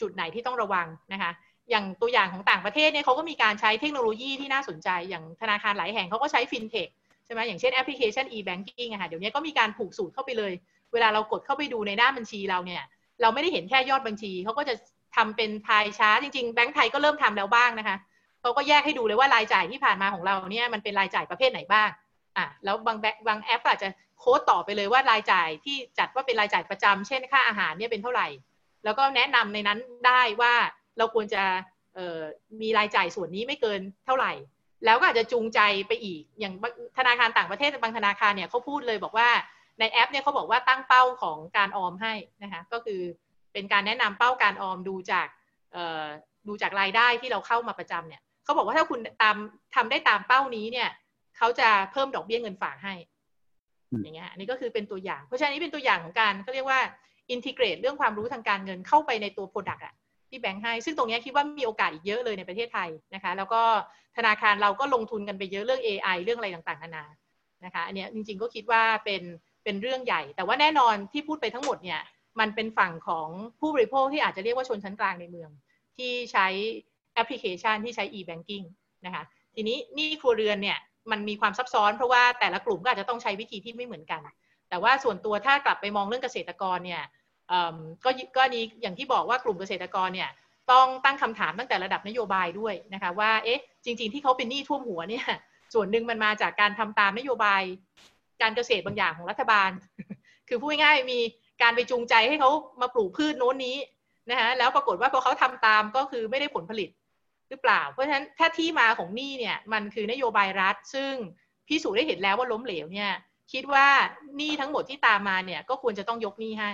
[0.00, 1.30] จุดไหนที่ต้องระวังนะคะ
[1.70, 6.88] อย่างตัวอย่างของต่างประเทศเนี่ยเขาก็มีการใช้เทคโนโลยีที่น่าสนใจ อย่างธนาคารหลายแห่งเขาก็ใช้ฟินเทค
[7.30, 10.52] ช่ไหมอย่างเช่นแอปพลิเคชัน e-banking อะค่ะเดี๋ยวนี้ก็มีการผูกสูตรเข้าไปเลย
[10.92, 12.82] เวลาเรากดเข้าไปดูในหน้าบัญชีเราเนี่ย
[13.22, 14.74] เราไม่ได้เห็นแค่ยอดบัญชีเขาก็จะ
[15.16, 17.96] ทำเป็น pie chart จริงๆแบงก์ไทยก็เริ่มทำแล้วบ้างนะคะ
[18.40, 21.88] เขาก็แยกให้ดูเลยว่ารายจ่ายที่ผ่านมาของเราเนี่ยมันเป็นรายจ่ายประเภทไหนบ้าง
[22.36, 23.88] อะแล้วบางแบางแอปอาจจะ
[24.18, 28.28] โค้ดต่อไปเลยว่ารายจ่ายที่จัดว่าเป็นรายจ่ายประจำเช่นค่าอาหารเนี่ยเป็นเท่าไหร่
[28.84, 30.54] แล้วก็แนะนำในนั้นได้ว่า
[30.98, 31.42] เราควรจะ
[32.60, 34.32] มีรายจ่ายส่วนนี้ไม่เกินเท่าไหร่
[34.84, 36.54] แล้วก็อาจจะจูงใจไปอีก อย่าง
[36.98, 39.28] ธนาคารต่างประเทศบางธนาคารเนี่ยเขาพูดเลยบอกว่า
[39.80, 43.00] ในแอปเนี่ยเขาบอกว่าตั้งเป้าของการออมให้นะคะก็คือ
[43.52, 45.26] เป็นการแนะนำเป้าการออมดูจาก
[46.48, 49.36] ดูจากรายได้ที่เราเข้ามาประจำเนี่ยเขาบอกว่าถ้าคุณตาม
[49.74, 50.88] ทำได้ตามเป้านี้เนี่ย
[51.36, 52.94] เขาจะเพิ่มดอกเบี้ยเงินฝากให้
[54.02, 56.80] อย่างเงี้ยอันนี้ก็คือเป็นตัวอย่าง เพราะฉะนั้นนี้เป็นตัวอย่างของการเขาเรียกว่า
[57.30, 59.94] integrate เรื่องความรู้ทางการเงินเข้าไปในตัว product อะ
[60.30, 63.62] ที่แบงก์ให้ ซึ่งตรงนี้คิดว่ามีโอกาสอีกเยอะเลยในประเทศไทยนะคะ แล้วก็
[64.16, 67.04] ธนาคารเราก็ลงทุนกันไปเยอะเรื่อง AI เรื่องอะไรต่างๆนานา
[67.64, 69.22] นะคะ อันนี้จริงๆก็คิดว่าเป็น
[69.64, 72.00] เป็นเรื่องใหญ่ แต่ว่าแน่นอนที่พูดไปทั้งหมดเนี่ย
[72.40, 73.28] มันเป็นฝั่งของ
[73.60, 75.50] ผู้บริโภคที่อาจจะเรียกว่าชนชั้นกลางในเมือง
[75.96, 76.46] ที่ใช้
[77.14, 78.64] แอปพลิเคชันที่ใช้ e-banking
[79.06, 79.22] นะคะ
[79.54, 80.78] ทีนี้นี่ครัวเรือนเนี่ย
[81.10, 84.20] มันมีความซับซ้อนเพราะว่าแต่ละกลุ่มก็อาจจะต้องใช้วิธีที่ไม่เหมือนกัน
[84.68, 87.02] แต่ว่าส่วนตัวถ้ากลับไปมองเรื่องเกษตรกรเนี่ย
[88.04, 90.30] ก็ก็นี้อย่างที่บอกว่ากลุ่มเกษตรกรเนี่ย
[90.70, 95.26] ต้องตั้งคำถามตั้งแต่ระดับนโยบายด้วยนะคะว่าเอ๊ะจริง ๆ ที่เขาเป็นหนี้ท่วมหัวเนี่ย
[95.74, 97.62] ส่วนหนึ่งมันมาจากการทำตามนโยบาย
[98.42, 99.70] การเกษตรบางอย่างของรัฐบาล
[100.48, 101.20] คือพูดง่ายๆมี
[101.62, 103.76] การไปจูงใจให้เขามาปลูกพืชโน้นนี้
[104.30, 106.90] นะฮะแล้วปรากฏว่าพอเขาทำตามก็คือไม่ได้ผลผลิต
[107.48, 111.12] หรือเปล่า เพราะฉะนั้นถ้าที่มาของหนี้เนี่ยมันคือนโยบายรัฐ ซึ่ง
[111.68, 113.10] พิสูจน์ได้เห็นแล้วว่าล้มเหลวเนี่ย
[113.52, 113.86] คิดว่า
[114.36, 116.72] หนี้ทั้งหมดที่ตามมาเนี่ยก็ควรจะต้องยกหนี้ให้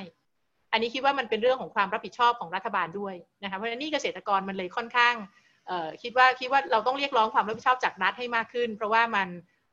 [0.73, 5.15] อันนี้คิดว่ามันเป็นเรื่องของความรับผิดชอบของรัฐบาลด้วยนะคะเพราะฉะนั้นนี่เกษตรกรมันเลยค่อนข้าง
[6.03, 9.29] คิดว่าคิดว่าเราต้องเรียกร้องความรับผิดชอบจากรัฐให้มากขึ้น เพราะว่ามัน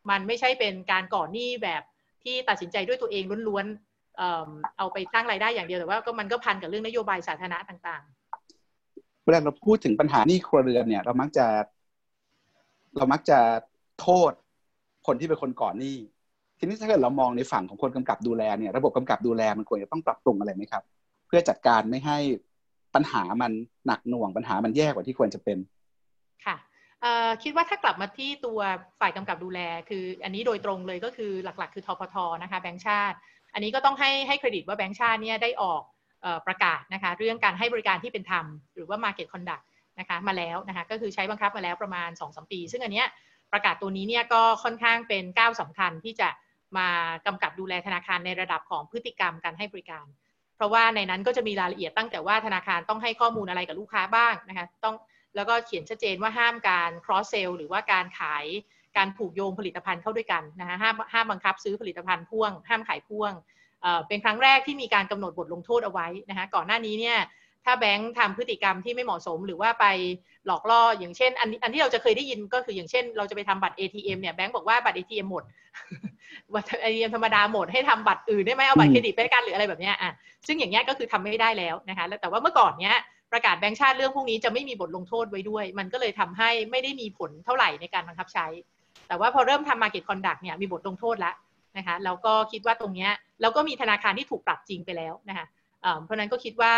[0.10, 1.84] มันไม่ใช่เป็นการก่อหนี้แบบ
[2.24, 11.46] ที่ตัดสินใจด้วยตัวเองล้วนๆเอาไปสร้างรายได้อย่างเดียวแต่ว่าก็มันก็พันกับเรื่องนโยบายสาธารณะต่างๆเวลาเราพูดถึงปัญหาหนี้ครัวเรือนเนี่ย เรามักจะ
[12.98, 13.40] เรามักจะ
[14.02, 14.32] โทษ
[15.08, 15.98] คนที่เป็นคนก่อหนี้
[16.64, 20.84] ทีนี้ถ้าเกิดเรามองในฝั่งของคนกำกับดูแลเนี่ยระบบกำกับดูแลมันควรจะต้องปรับปรุงอะไรไหมครับ
[21.28, 22.18] เพื่อจัดการไม่ให้
[22.96, 23.52] ปัญหามัน
[23.88, 25.58] หนักหน่วงปัญหามันแย่กว่าที่ควรจะเป็น
[26.46, 26.56] ค่ะ
[27.44, 28.60] คิดว่าถ้ากลับมาที่ตัว
[29.00, 29.60] ฝ่ายกำกับดูแล
[29.90, 33.18] คืออันนี้โดยตรงเลยก็คือหลักๆ คือทพทนะคะแบงค์ชาติ
[33.54, 35.82] อันนี้ก็ต้องให้ให้เครดิตว่าแบงค์ชาติเนี่ยได้ออก
[36.48, 38.46] ประกาศนะคะเรื่องการให้บริการที่เป็นธรรม
[38.76, 39.64] หรือว่า Market Conduct
[40.00, 43.08] นะคะมาแล้วนะคะก็คือใช้บังคับมาแล้วประมาณ2-3ปี ซึ่งอันเนี้ย
[43.52, 46.30] ประกาศตัวนี้เนี่ยก็ค่อนข้างเป็นก้าวสำคัญที่จะ
[46.78, 46.88] มา
[47.26, 50.06] กำกับดูแลธนาคารในระดับของพฤติกรรมการให้บริการ
[50.56, 54.96] เพราะว่าในนั้นก็จะมีรายละเอียดตั้งแต่ว่าธนาคารต้องให้ข้อมูลอะไรกับลูกค้าบ้างนะคะต้อง
[55.36, 58.46] แล้วก็เขียนชัดเจนว่าห้ามการ cross sell หรือว่าการขาย
[58.98, 63.34] การผูกโยงผลิตภัณฑ์เข้าด้วยกันนะคะห้ามห้ามบังคับซื้อผลิตภัณฑ์พ่วง ห้ามขายพ่วง
[64.08, 67.18] เป็นครั้งแรกที่มีการกำหนดบทลงโทษเอาไว้นะคะก่อนหน้านี้เนี่ย
[67.66, 69.86] ถ้าแบงค์ทำพฤติกรรมที่ไม่เหมาะสมหรือว่าไป
[70.46, 75.44] หลอกล่ออย่างเช่น อันอันที่เราจะเคยได้ยินก็คืออย่างเช่น เราจะไปทำบัตร ATM เนี่ยแบงค์บอกว่าบัตร ATM หมด
[76.54, 80.12] บัตร ATM ธรรมดาหมดให้ทำบัตรอื่นได้ไหมเอาบัตรเครดิตไปกันหรืออะไรแบบนี้อะ
[80.48, 82.96] ซึ่งอย่างเงี้ยก็คือทำไม่ได้แล้วนะคะแต่ว่าเมื่อก่อนเนี้ย
[83.32, 88.46] ประกาศแบงค์ชาติเรื่องพวกนี้จะไม่มีบทลงโทษไว้ด้วย มันก็เลยทำให้ไม่ได้มีผลเท่าไหร่ในการบังคับใช้
[89.08, 91.36] แต่ว่าพอเริ่มทำ Market Conduct เนี่ยมีบทลงโทษแล้ว
[91.78, 93.12] นะคะแล้วก็คิดว่าตรงเนี้ย
[93.42, 95.46] แล้วก็มีธนาคารที่ถูกปรับจริงไปแล้วนะคะ
[96.04, 96.74] เพราะนั้นก็คิดว่า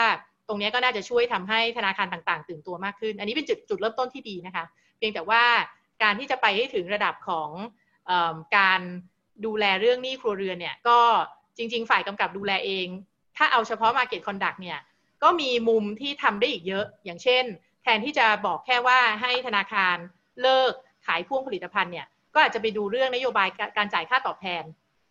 [0.47, 4.66] ตรงนี้ก็น่าจะช่วยทำให้ธนาคารต่างๆ ตื่นตัวมากขึ้น อันนี้เป็นจุดจุดเริ่มต้นที่ดีนะคะ
[4.97, 5.43] เพียงแต่ว่า
[6.03, 7.49] การที่จะไปให้ถึงระดับของ
[8.10, 8.12] อ
[8.58, 8.82] การ
[9.46, 11.00] ดูแลเรื่องหนี้ครัวเรือนเนี่ยก็
[11.58, 12.88] จริง ๆ ฝ่ายกำกับดูแลเอง
[13.38, 14.80] ถ้าเอาเฉพาะ Market Conduct เนี่ย
[15.24, 17.44] ก็มีมุมที่ทำได้อีกเยอะ อย่างเช่น
[17.84, 19.98] แทนที่จะบอกแค่ว่าให้ธนาคาร
[20.42, 20.74] เลิก
[21.08, 24.64] ขายพ่วงผลิตภัณฑ์เนี่ยก็อาจจะไปดูเรื่องนโยบายการจ่ายค่าตอบแทน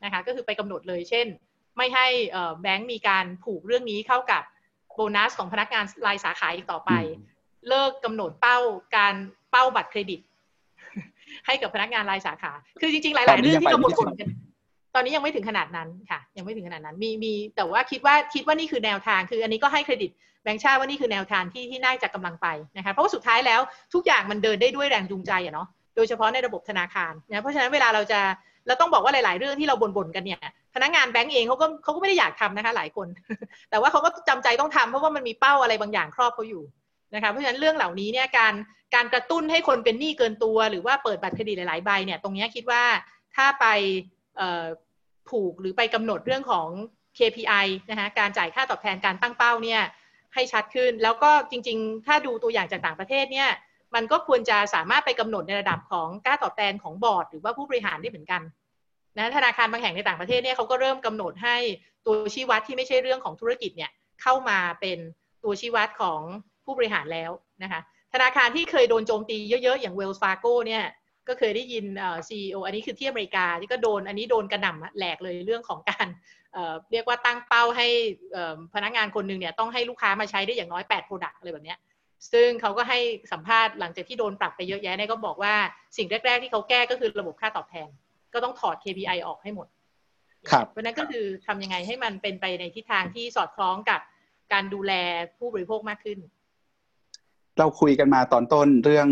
[0.05, 1.27] นะคะก็คือไปกำหนดเลยเช่น
[1.77, 2.07] ไม่ให้
[2.63, 4.43] แบงก์มีการผูกเรื่องนี้เข้ากับ
[4.95, 6.91] โบนัสของพนักงานรายสาขาอีกต่อไป
[7.69, 8.59] เลิกกำหนดเป้า
[8.97, 9.15] การ
[9.51, 10.21] เป้าบัตรเครดิต
[11.47, 14.29] ให้กับพนักงานรายสาขา คือจริงๆ หลาย ๆ เรื่องที่เราบ่นกัน
[14.95, 20.11] ตอนนี้ยังไม่ถึงขนาดนั้นค่ะ ยังไม่ถึงขนาดนั้น มีมีแต่ว่าคิดว่าคิดว่านี่คือแนวทาง คืออันนี้ก็ให้เครดิต
[20.45, 23.61] แบงค์ชาติว่านี่คือแนวทางที่ที่น่าจะกำลังไปนะคะ เพราะว่าสุดท้ายแล้ว
[23.95, 28.21] ทุกอย่างมันเดินได้ด้วยแรงจูงใจอะเนาะ โดยเฉพาะในระบบธนาคารนะ เพราะฉะนั้นเวลาเราจะ
[28.67, 30.41] เราต้องบอกว่าหลาย ๆ เรื่องที่เราบ่นๆกันเนี่ย
[30.75, 33.07] พนักงานแบงก์เองเขาก็เขาก็ไม่ได้อยากทำนะคะ หลายคน
[33.71, 36.63] แต่ว่าเขาก็จำใจต้องทำเพราะว่ามันมีเป้าอะไรบางอย่างครอบเขาอยู่
[37.15, 38.55] นะคะเพราะฉะนั้นเรื่องเหล่านี้เนี่ยการ
[38.95, 42.83] การกระตุ้นให้คนเป็นหนี้เกินตัว หรือว่าเปิดบัตรเครดิตหลาย ๆ ใบเนี่ยตรงนี้คิดว่า
[43.37, 43.67] ถ้าไป
[45.29, 46.69] ผูกหรือไปกำหนดเรื่องของ
[47.19, 49.81] KPI นะคะการจ่ายค่าตอบแทนการตั้งเป้าเนี่ย
[50.35, 53.51] ให้ชัดขึ้น แล้วก็จริง ๆ ถ้าดูตัวอย่างจากต่างประเทศเนี่ย
[53.95, 58.43] มันก็ควรจะสามารถไปกำหนดในระดับของค่าตอบแทนของบอร์ด หรือว่าผู้บริหารได้เหมือนกัน
[59.17, 61.57] นะธนาคารบางแห่งในต่างประเทศเนี่ยเขาก็เริ่มกำหนดให้
[62.07, 63.91] ตัวชี้วัดที่ไม่ใช่เรื่องของธุรกิจเนี่ย
[64.23, 64.99] เข้ามาเป็น
[65.45, 66.21] ตัวชี้วัดของ
[66.65, 67.31] ผู้บริหารแล้ว
[67.63, 67.81] นะคะ
[68.13, 70.85] ธนาคารที่เคยโดนโจมตีเยอะๆ อย่าง Wells Fargo เนี่ย
[71.29, 71.85] ก็เคยได้ยิน
[72.29, 76.07] ซีอีโออันนี้คือที่อเมริกาที่ก็โดนอันนี้โดนกระหน่ำแหลกเลยเรื่องของการ
[76.55, 77.87] เเรียกว่าตั้งเป้าให้
[78.75, 81.75] พนักงานคนหนึ่งเนี่ยต้องให้ลูกค้ามาใช้ได้อย่างน้อย 8 Product อะไรแบบนี้
[82.33, 82.99] ซึ่งเขาก็ให้
[83.33, 85.55] สัมภาษณ์หลังจากที่โดนปรับไปเยอะแยะเนี่ยก็บอกว่า
[85.97, 87.89] สิ่งแรก ๆ ที่เขาแก้ก็คือระบบค่าตอบแทน
[88.35, 89.67] ก็ต้องถอด KPI ออกให้หมด
[90.51, 94.01] ครับเพราะนั้นก็คือทำยังไงให้มันเป็นไปในทิศทางที่สอดคล้องกับ
[94.53, 94.93] การดูแล
[95.39, 96.19] ผู้บริโภคมากขึ้น
[97.59, 99.09] เราคุยกันมาตอนต้นเรื่อง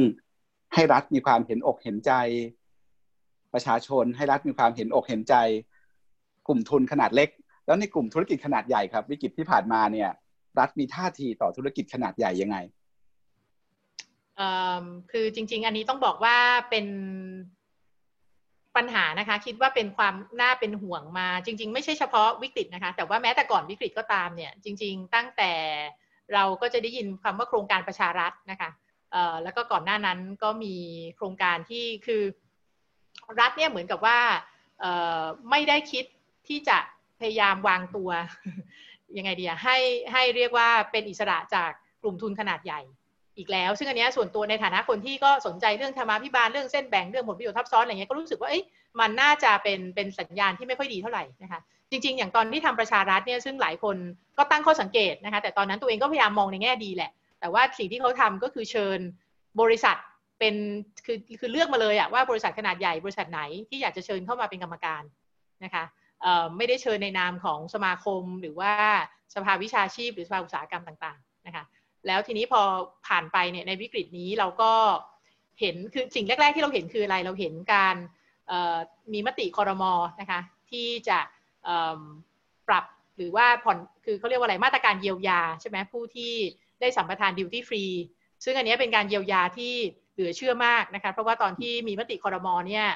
[0.74, 2.12] ให้รัฐมีความเห็นอกเห็นใจ
[3.52, 5.34] ประชาชนให้รัฐมีความเห็นอกเห็นใจ
[6.46, 7.28] กลุ่มทุนขนาดเล็ก
[7.66, 10.10] แล้วในกลุ่มธุรกิจขนาดใหญ่ครับ วิกฤตที่ผ่านมาเนี่ย
[10.58, 12.56] รัฐมีท่าทีต่อธุรกิจขนาดใหญ่ยังไง
[15.10, 16.36] คือจริง ๆ อันนี้ต้องบอกว่า
[16.70, 16.86] เป็น
[18.76, 25.52] ปัญหานะคะ คิดว่าเป็นความน่าเป็นห่วงมา จริง ๆ ไม่ใช่เฉพาะวิกฤตนะคะ แต่ว่าแม้แต่ก่อนวิกฤตก็ตามเนี่ย จริง ๆ ตั้งแต่
[26.34, 28.70] เราก็จะได้ยินคำว่าโครงการประชารัฐนะคะ
[29.42, 30.74] แล้วก็ก่อนหน้านั้นก็มี
[31.16, 32.22] โครงการที่คือ
[33.40, 34.18] รัฐเนี่ยเหมือนกับว่า
[35.50, 36.04] ไม่ได้คิด
[36.48, 36.78] ที่จะ
[37.20, 38.10] พยายามวางตัว
[39.16, 39.78] ยังไงดีให้
[40.12, 41.70] ให้เรียกว่าเป็นอิสระจาก
[42.02, 42.80] กลุ่มทุนขนาดใหญ่
[43.38, 48.64] อีกแล้ว ซึ่งอันนี้ส่วนตัวในฐานะคนที่ก็สนใจเรื่องธรรมาภิบาลเรื่องเส้นแบ่งเรื่องผลประโยชน์ทับซ้อนอะไรเงี้ยก็รู้สึกว่าเอ๊ะ
[49.00, 51.60] มันน่าจะเป็นเป็นสัญญาณที่ไม่ค่อยดีเท่าไหร่นะคะ
[51.92, 53.96] จริง ๆ อย่างตอนที่ทำประชารัฐเนี่ยซึ่งหลายคน
[54.38, 58.98] ก็ตั้งข้อสังเกตนะคะแต่ตอนนั้นตัวเองก็พยายามมองในแง่ดีแหละ แต่ว่าสิ่งที่เขาทำก็คือเชิญ
[59.60, 59.96] บริษัท
[60.38, 60.54] เป็น
[61.06, 65.02] คือคือเลือกมาเลยอะว่าบริษัทขนาดใหญ่บริษัทไหนที่อยากจะเชิญเข้ามาเป็นกรรมการ
[65.64, 65.84] นะคะ
[66.56, 68.72] ไม่ได้เชิญในนามของสมาคมหรือว่า
[69.34, 71.64] สภาวิชาชีพ หรือสภาอุตสาหกรรมต่างๆนะคะ
[72.06, 72.60] แล้วทีนี้พอ
[73.06, 74.72] ผ่านไปเนี่ยในวิกฤตนี้เราก็
[75.60, 77.96] เห็นคือสิ่งแรก ๆ ที่เราเห็นคืออะไรเราเห็นการ
[79.12, 80.40] มีมติคอรมอนะคะ
[80.70, 81.18] ที่จะ
[82.68, 82.84] ปรับ
[83.16, 86.32] หรือว่าผ่อนคือเขาเรียกว่าอะไรมาตรการเยียวยาใช่ไหมผู้ที่
[86.80, 87.84] ได้สัมปทานดิวตี้ฟรี
[88.44, 89.72] ซึ่งอันนี้เป็นการเยียวยาที่
[90.14, 92.86] เหลือเชื่อมากนะคะเพราะว่าตอนที่มีมติคอรมอเนี่ย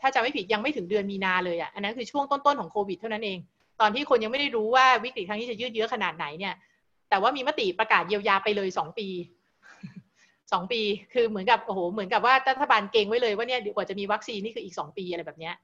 [0.00, 3.38] ถ้าจะไม่ผิดยังไม่ถึงเดือนมีนาเลยอะ่ะอันนั้นคือช่วงต้นๆของโควิดเท่านั้นเอง
[3.80, 6.54] ตอนที่คนยังไม่ได้รู้ว่าวิกฤตครั้งนี้จะยืดเยื้อขนาดไหนเนี่ย
[7.10, 9.08] แต่ว่ามีมติประกาศเยียวยาไปเลยสองปี
[10.52, 10.80] สองปี
[11.14, 15.54] คือเหมือนกับโอ้โหเหมือนกับว่ารัฐบาลเก่งไว้เลยว่าเนี่ยกว่าจะมีวัคซีนนี่คืออีกสองปีอะไรแบบเนี้ย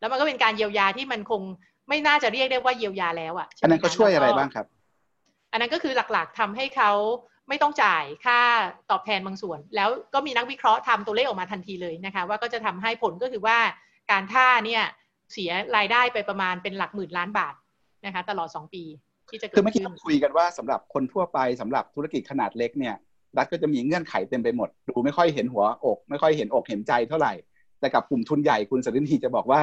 [0.00, 1.42] แล้วมันก็เป็นการเยียวยาที่มันคง
[1.88, 4.66] ไม่น่าจะเรียกได้ว่าเยียวยาแล้วอะ่ะอันนั้นก็ช่วยอะไรบ้างครับ
[5.52, 6.92] อันนั้นก็คือหลักๆทำให้เขา
[7.48, 8.40] ไม่ต้องจ่ายค่า
[8.90, 13.58] ตอบแทนบางส่วน แล้วก็มีนักวิเคราะห์ทำตัวเลขออกมาทันทีเลยนะคะ ว่าก็จะทำให้ผลก็คือว่า
[14.10, 14.82] การท่าเนี่ย
[15.32, 17.54] เสียรายได้ไปประมาณเป็นหลักหมื่นล้านบาท
[18.06, 18.84] นะคะ ตลอด 2 ปี
[19.30, 22.94] ที่จะเกิดคือเมื่อกี้เราคุยกันว่าสำหรับคนทั่วไปสำหรับธุรกิจขนาดเล็กเนี่ย
[23.38, 27.32] รัฐก็จะมีเงื่อนไขเต็มไปหมด ดูไม่ค่อยเห็นหัวอก ไม่ค่อยเห็นอกเห็นใจเท่าไหร่
[27.80, 29.62] แต่กับกลุ่มทุนใหญ่คุณสรินทีจะบอกว่า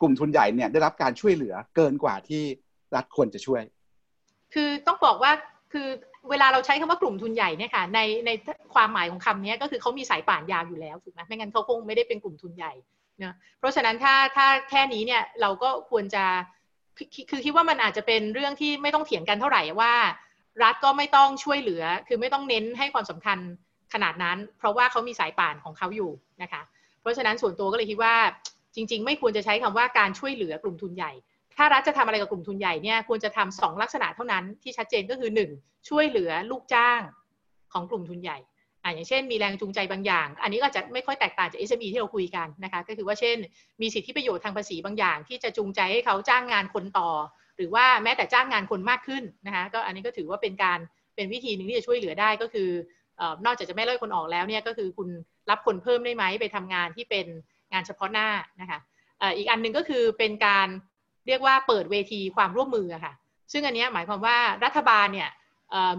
[0.00, 2.42] กลุ่มทุนใหญ่เนี่ยได้รับการช่วยเหลือเกินกว่าที่
[2.94, 3.62] รัฐควรจะช่วย
[4.54, 5.32] คือต้องบอกว่า
[5.72, 5.88] คือ
[6.30, 8.30] เวลาเราใช้คำว่ากลุ่มทุนใหญ่เนี่ยค่ะในใน
[8.74, 12.72] ความหมายของคำนี้ก็คือเขามีสายป่านยาวอยู่แล้วถูกไหมไม่งั้นเขาคงไม่ได้เป็นกลุ่มทุนใหญ่
[13.20, 16.24] เนะเพราะฉะนั้นถ้าถ้าแค่นี้เนี่ยเราก็ควรจะ
[17.30, 19.92] คือคิดว่ามันอาจจะเป็นเรื่องที่ไม่ต้องเถียงกันเท่าไหร่ว่า
[20.62, 23.38] รัฐก็ไม่ต้องช่วยเหลือ คือไม่ต้องเน้นให้ความสำคัญ
[23.94, 26.10] ขนาดนั้น เพราะว่าเขามีสายป่านของเขาอยู่
[26.42, 26.62] นะคะ
[27.00, 28.14] เพราะฉะนั้นส่วนตัวก็เลยคิดว่า
[28.74, 31.12] จริง ๆ ไม่ควรจะใช้คำว่าการช่วยเหลือกลุ่มทุนใหญ่
[31.56, 35.88] ถ้ารัฐจะทำอะไรกับกลุ่มทุนใหญ่เนี่ยควรจะทำสองลักษณะเท่านั้นที่ชัดเจนก็คือ 1.
[35.88, 37.00] ช่วยเหลือลูกจ้าง
[37.72, 38.38] ของกลุ่มทุนใหญ่
[38.82, 43.36] อ่าอย่างเช่นมีแรงจูงใจบางอย่าง อันนี้ก็จะไม่ค่อยแตกต่างจาก SME ที่เราคุยกันนะคะก็คือว่าเช่น
[43.80, 47.10] มีสิทธิประโยชน์ทางภาษีบางอย่าง ที่จะจูงใจให้เขาจ้างงานคนต่อ
[47.56, 50.78] หรือว่าแม้แต่จ้างงานคนมากขึ้นนะคะก็อันนี้ก็ถือว่าเป็นการ
[51.14, 52.68] เป็นวิธีหนึ่งที่จะช่วยเหลือได้ก็คือ
[53.46, 55.08] นอกจากจะไม่ไล่คนออกแล้วเนี่ยก็คือคุณ
[55.50, 57.26] รับคนเพิ่มได้ไหมไปทำงานที่เป็น
[57.72, 58.28] งานเฉพาะหน้า
[58.60, 58.78] นะคะ
[59.36, 60.68] อีกอันหนึ่งก็คือเป็นการ
[61.26, 63.14] เรียกว่าเปิดเวทีความร่วมมือค่ะ
[63.52, 65.30] ซึ่งอันนี้หมายความว่ารัฐบาลเนี่ย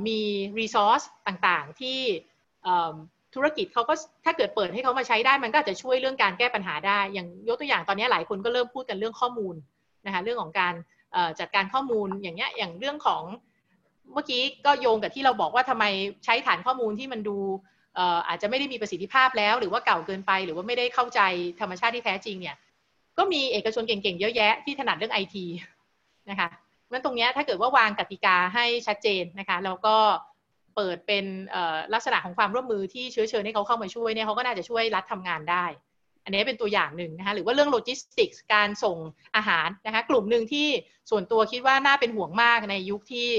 [0.08, 0.20] มี
[0.60, 2.00] รีซอสต่างๆ ที่
[3.36, 3.94] ธุรกิจเขาก็
[4.26, 9.56] ถ้าเกิดเปิดให้เขามาใช้ได้มันก็จะช่วยเรื่องการแก้ปัญหาได้ อย่างยกตัวอย่างตอนนี้หลายคนก็เริ่มพูดกันเรื่องข้อมูล
[10.06, 10.74] นะคะเรื่องของการ
[11.40, 13.24] จัดการข้อมูลอย่างเงี้ยอย่างเรื่องของ
[14.14, 15.86] เมื่อกี้ก็โยงกับที่เราบอกว่าทำไม
[16.26, 17.38] ใช้ฐานข้อมูลที่มันดู
[18.28, 21.22] อาจจะไม่ได้มีประสิทธิภาพแล้ว หรือว่าเก่าเกินไป หรือว่าไม่ได้เข้าใจ
[21.62, 22.56] ธรรมชาติที่แท้จริงเนี่ย
[23.18, 25.46] ก็มีเอกชนเก่งๆเยอะแยะที่ถนัดเรื่องไอที
[26.30, 26.50] นะคะ
[26.92, 29.96] นั้นตรงนี้ถ้าเกิดว่าวางกติกาให้ชัดเจนนะคะแล้วก็
[30.76, 31.26] เปิดเป็น
[31.94, 35.66] ลักษณะของความร่วมมือที่เชื้อเชิญให้เขาเข้ามาช่วยเนี่ยเขาก็น่าจะช่วยรัฐทำงานได้
[36.24, 38.98] อันนี้เป็นตัวอย่างหนึ่งนะคะหรือว่าเรื่องโลจิสติกส์การส่ง
[39.36, 40.68] อาหารนะคะกลุ่มหนึ่งที่
[41.10, 43.30] ส่วนตัวคิดว่าน่าเป็นห่วงมากในยุคที่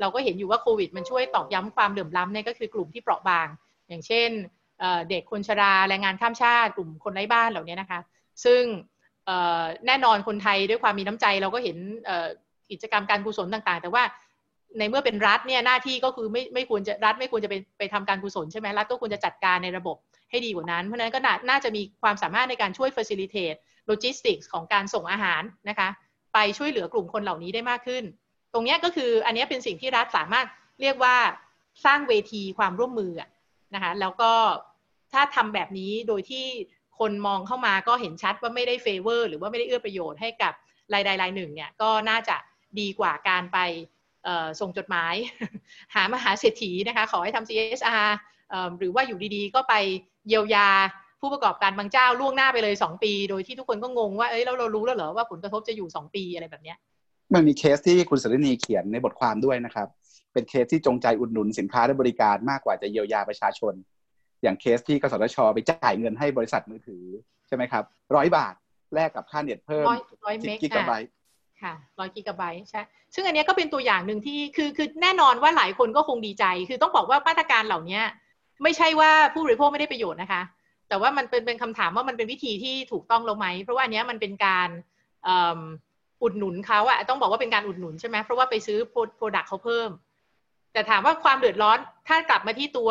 [0.00, 3.46] เราก็เห็นอยู่ว่าโควิด มันช่วยตอกย้ำความเหลื่อมล้ำเนี่ยก็คือกลุ่มที่เปราะบาง
[3.90, 4.30] อย่างเช่น
[5.10, 8.00] เด็กคนชราแรงงานข้ามชาติกลุ่มคนไร้บ้านเหล่านี้นะคะ
[8.44, 8.62] ซึ่ง
[9.86, 11.76] แน่นอนคนไทยด้วยความมีน้ำใจเราก็เห็น
[12.70, 14.04] กิจกรรมการกุศลต่างๆ แต่ว่า
[14.78, 19.96] ในเมื่อเป็นรัฐเนี่ยหน้าที่ก็คือไม่ไม่ควรจะรัฐไม่ควรจะไปไปทำการกุศลใช่ไหมรัฐก็ควรจะจัดการในระบบ
[20.30, 21.20] ให้ดีกว่านั้น เพราะนั้นก็
[21.50, 23.58] น่าจะมีความสามารถในการช่วย facilitate
[23.90, 25.88] logistics ของการส่งอาหารนะคะ
[26.34, 28.04] ไปช่วยเหลือกลุ่มคนเหล่านี้ได้มากขึ้น
[28.52, 30.46] ตรงนี้ก็คืออันนี้เป็นสิ่งที่รัฐสามารถ
[30.80, 31.16] เรียกว่า
[31.84, 33.12] สร้างเวทีความร่วมมือ
[33.74, 34.32] นะคะแล้วก็
[35.12, 36.46] ถ้าทำแบบนี้โดยที่
[36.98, 40.52] คนมองเข้ามาก็เห็นชัดว่าไม่ได้ favor หรือว่าไม่ได้เอื้อประโยชน์ให้กับ
[40.94, 42.36] รายใดรายหนึ่งเนี่ยก็น่าจะ
[42.80, 43.58] ดีกว่าการไป
[44.60, 45.14] ส่งจดหมาย
[45.94, 48.08] หามหาเศรษฐีนะคะขอให้ทำ CSR
[48.78, 49.74] หรือว่าอยู่ดีๆ ก็ไป
[50.28, 50.68] เยียวยา
[51.20, 56.76] ผู้ประกอบการบางเจ้าล่วงหน้าไปเลย 2 ปี โดยที่ทุกคนก็งงว่าเอ้ยเราเรารู้แล้วเหรอว่าผลกระทบจะอยู่ 2 ปีอะไรแบบเนี้ย
[57.34, 59.88] มันมีเคสที่คุณสฤณีเขียนในบทความด้วยนะครับ
[60.32, 63.74] เป็นเคสที่จงใจอุดหนุนสินค้าและบริการมากกว่าจะเยียวยาประชาชน
[64.42, 67.04] อย่างเคสที่กสทช ไปจ่ายเงินให้บริษัทมือถือ
[67.46, 67.84] ใช่ไหมครับ
[68.16, 68.54] ร้อยบาท
[68.94, 69.86] แลกกับค่าเน็ตเพิ่ม
[70.26, 71.10] ร้อยเมกิกะไบต์
[71.62, 72.82] ค่ะร้อยกิกะไบต์ใช่
[73.14, 78.00] ซึ่งอันนี้ก็เป็นตัวอย่างหนึ่งที่คือคือแน่นอนว่าหลายคนก็คงดีใจ คือต้องบอกว่ามาตรการเหล่านี้
[78.62, 80.42] ไม่ใช่ว่าผู้บริโภคไม่ได้ประโยชน์นะคะ
[80.88, 84.68] แต่ว่ามันเป็นเป็นคำถามว่ามันเป็นวิธีที่ถูกต้องหรือไหม เพราะว่าอันนี้มันเป็นการ
[86.22, 88.78] อุดหนุนเขาอะต้องบอกว่าเป็นการอุดหนุนใช่ไหมเพราะว่าไปซื้อ
[89.16, 89.90] โปรดักต์เขาเพิ่ม
[90.72, 92.90] แต่ถามว่าความเดือดร้อนถ้ากลับมาที่ตัว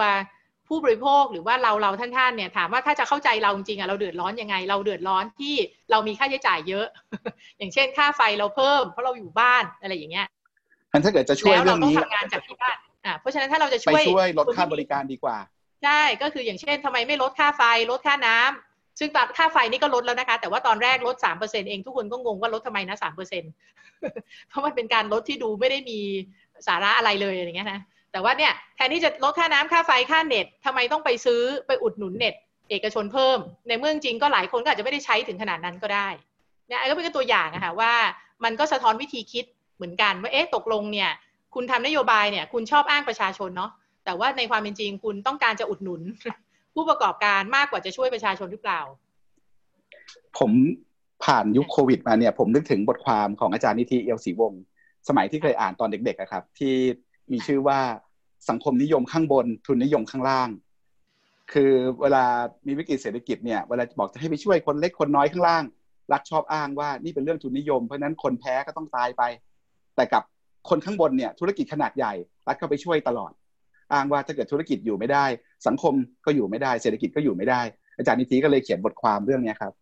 [0.68, 5.56] ผู้บริโภคหรือว่าเราเราท่านท่านเนี่ยถามว่าถ้าจะเข้าใจเราจริงๆอะเราเดือดร้อนยังไง เราเดือดร้อนที่
[5.92, 6.86] เรามีค่าใช้จ่ายเยอะ
[7.58, 10.28] อย่างเช่น ค่าไฟเราเพิ่ม เพราะเราอยู่บ้านอะไรอย่างเงี้ย
[11.04, 15.38] ถ้าเกิดจะช่วยเรื่องนี้เราต้องทำงานจากที่บ้านอ่าเพราะฉะนั้นถ้าเราจะช่วยช่วยลดค่าบริการดีกว่า
[15.84, 17.62] ใช่ก็คืออย่างเช่นทำไมไม่ลดค่าไฟ
[17.92, 23.44] ลดค่าน้ำซึ่งค่าไฟนี่ก็ลดแล้วนะคะ แต่ว่าตอนแรกลดสามเปอร์เซ็นเองทุกคนก็งงว่าลดทำไมนะสามเปอร์เซ็น
[24.50, 26.00] เพราะมันเป็นการลดที่ดูไม่ได้มี
[26.68, 27.82] สาระอะไรเลยอย่างเงี้ยนะ
[28.12, 32.36] แต่ว่าเนี่ยแทนที่จะลดค่าน้ำค่าไฟค่าเน็ตทำไมต้องไปซื้อไปอุดหนุนเน็ต
[32.70, 33.38] เอกชนเพิ่ม
[33.70, 36.08] ในเมืองจริงก็หลายคนก็อาจจะไม่ได้ใช้ถึงขนาดนั้นก็ได้
[36.68, 37.94] เนี่ยก็เป็นตัวอย่างอะคะว่า
[38.44, 39.46] มันก็สะท้อนวิธีคิด
[39.76, 41.10] เหมือนกันว่าเอ๊ะตกลงเนี่ย
[41.56, 43.72] คุณทำนโยบายเนี่ยคุณชอบอ้างประชาชนเนาะ
[44.06, 46.02] แต่ว่าในความเป็นจริงคุณต้องการจะอุดหนุน
[46.76, 48.82] ผู้ประกอบการมากกว่าจะช่วยประชาชนหรือเปล่า
[50.38, 50.52] ผม
[51.26, 54.62] ผ่านยุคโควิดมาเนี่ย ผมนึกถึงบทความของอาจารย์นิธิเอียวศรีวงศ์
[55.08, 56.76] สมัยที่เคยอ่านตอนเด็กๆครับ ที่
[57.32, 57.80] มีชื่อว่า
[58.50, 60.50] สังคมนิยมข้างบน ทุนนิยมข้างล่าง
[61.54, 61.72] คือ
[62.02, 62.24] เวลา
[62.68, 65.64] มีวิกฤตเศรษฐกิจเนี่ยเวลาบอกจะให้ไปช่วยคนเล็กคนน้อยข้างล่าง
[66.12, 69.24] รัฐชอบอ้างว่านี่เป็นเรื่องทุนนิยมเพราะนั้นคนแพ้ก็ต้องตายไป
[69.96, 70.24] แต่กับ
[70.70, 72.14] คนข้างบนเนี่ยธุรกิจขนาดใหญ่
[72.48, 73.32] รัฐเข้าไปช่วยตลอด
[73.94, 75.26] อ้างว่าถ้าเกิดธุรกิจอยู่ไม่ได้
[75.68, 75.94] สังคม
[76.26, 77.62] ก็อยู่ไม่ได้ เศรษฐกิจก็อยู่ไม่ได้
[77.98, 79.74] อาจารย์นิติก็เลยเขียนบทความเรื่องนี้ครับ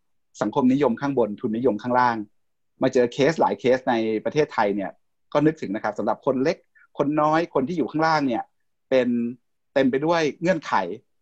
[0.42, 2.18] สังคมนิยมข้างบนทุนนิยมข้างล่าง
[2.84, 3.94] มาเจอเคสหลายเคสใน
[4.26, 4.92] ประเทศไทยเนี่ย
[5.34, 6.58] ก็นึกถึงนะครับสำหรับคนเล็ก
[6.98, 8.44] คนน้อยคนที่อยู่ข้างล่างเนี่ย
[8.90, 9.08] เป็น
[9.74, 10.74] เต็มไปด้วยเงื่อนไข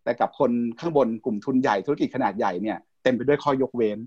[0.04, 4.00] แต่กับคนข้างบนกลุ่มทุนใหญ่ธุรกิจขนาดใหญ่เนี่ยเต็มไปด้วยข้อยกเว้น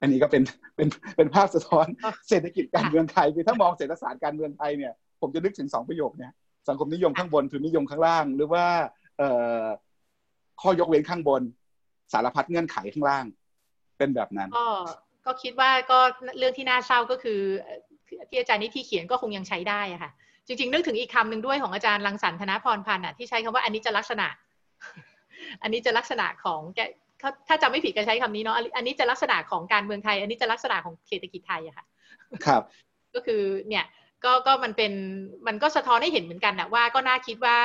[0.00, 0.42] อันนี้ก็เป็น
[0.76, 1.86] เป็นเป็นภาพสะท้อน
[2.28, 6.32] เศรษฐกิจการเมืองไทยคือถ้ามองเศรษฐศาสตร์การเมืองไทยเนี่ยผมจะนึกถึงสองประโยคเนี่ย
[6.68, 8.64] สังคมนิยมข้างบนทุนนิยมข้างล่าง หรือว่า
[9.18, 9.28] เอ่
[9.62, 9.64] อ
[10.62, 11.42] ข้อยกเว้นข้างบน
[12.12, 13.24] สารพัดเงื่อนไขข้างล่าง
[13.98, 14.68] เป็นแบบนั้นก็
[15.26, 15.98] ก็คิดว่าก็
[16.38, 17.40] เรื่องที่น่าเศร้าก็คือ
[18.28, 20.10] ที่อาจารย์นิที่เขียนก็คงยังใช้ได้อะค่ะ
[20.46, 24.26] จริง ๆ นึกถึงอีกคำหนึ่งด้วยของอาจารย์รังสรรค์ธนพรพันธ์อะที่ใช้คำว่าอันนี้จะลักษณะ
[25.62, 26.80] อันนี้จะลักษณะของแก
[27.48, 31.84] ถ้าจำไม่ผิดก็ใช้คำนี้เนาะอันนี้จะลักษณะของการเมืองไทย อันนี้จะลักษณะของเศรษฐกิจไทยอะค่ะ
[32.46, 32.62] ครับ
[33.14, 33.84] ก็คือเนี่ย
[34.24, 34.92] ก็ก็มันเป็น
[35.46, 37.58] มันก็สะท้อนให้เห็นเหมือนกันนะว่าก็น่าคิดว่า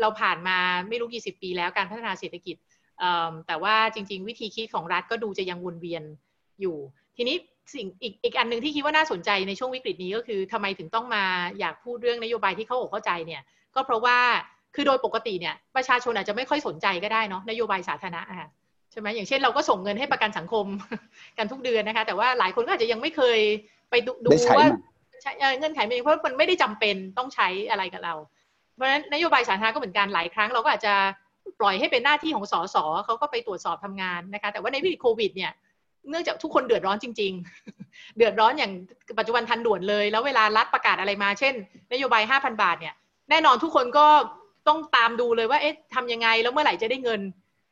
[0.00, 0.58] เราผ่านมา
[0.88, 2.56] ไม่รู้กี่สิบปีแล้วการพัฒนาเศรษฐกิจ
[3.46, 6.02] แต่ว่าจริง ๆ วิธีคิดของรัฐก็ดูจะยังวนเวียน
[6.60, 6.76] อยู่
[7.16, 7.36] ทีนี้
[7.74, 11.24] สิ่งอีกอีกอันหนึ่งที่คิดว่าน่าสนใจในช่วงวิกฤตนี้ก็คือทำไมถึงต้องมา
[11.60, 13.42] อยากพูดเรื่องนโยบายที่เขาอกเข้าใจเนี่ย
[13.74, 14.18] ก็เพราะว่า
[14.74, 18.48] คือโดยปกติเนี่ยประชาชนอาจจะไม่ค่อยสนใจก็ได้เนาะนโยบายสาธารณะค่ะ
[18.92, 20.66] ใช่ไหมอย่างเช่นเราก็ส่งเงินให้ประกันสังคม
[21.38, 23.38] กันทุกเดือนนะคะ แต่ว่าหลายคนก็อาจจะยังไม่เคย
[23.90, 24.66] ไปดูดูว่า
[25.58, 28.14] เงื่อนไขมันเพราะมันไม่ได้จำเป็นต้องใช้อะไรกับเรา
[28.74, 30.94] เพราะฉะนั้นนโยบายสาธารณะก็เหมือนกันหลายครั้งเราก็อาจจะ
[31.60, 35.52] ปล่อยให้เป็นหน้าที่ของสสเขาก็ไปตรวจสอบทำงานนะคะ แต่ว่าในวิกฤตโควิดเนี่ย
[36.08, 37.32] เนื่องจากทุกคนเดือดร้อนจริง
[37.74, 38.72] ๆ เดือดร้อนอย่าง
[39.18, 41.54] ปัจจุบันทันด่วนเลย แล้วเวลารัฐประกาศอะไรมา เช่น
[41.92, 42.94] นโยบาย 5,000 บาทเนี่ย
[43.30, 44.06] แน่นอนทุกคนก็
[44.68, 47.20] ต้องตามดูเลยว่า เอ๊ะทำยังไง แล้วเมื่อไหร่จะได้เงิน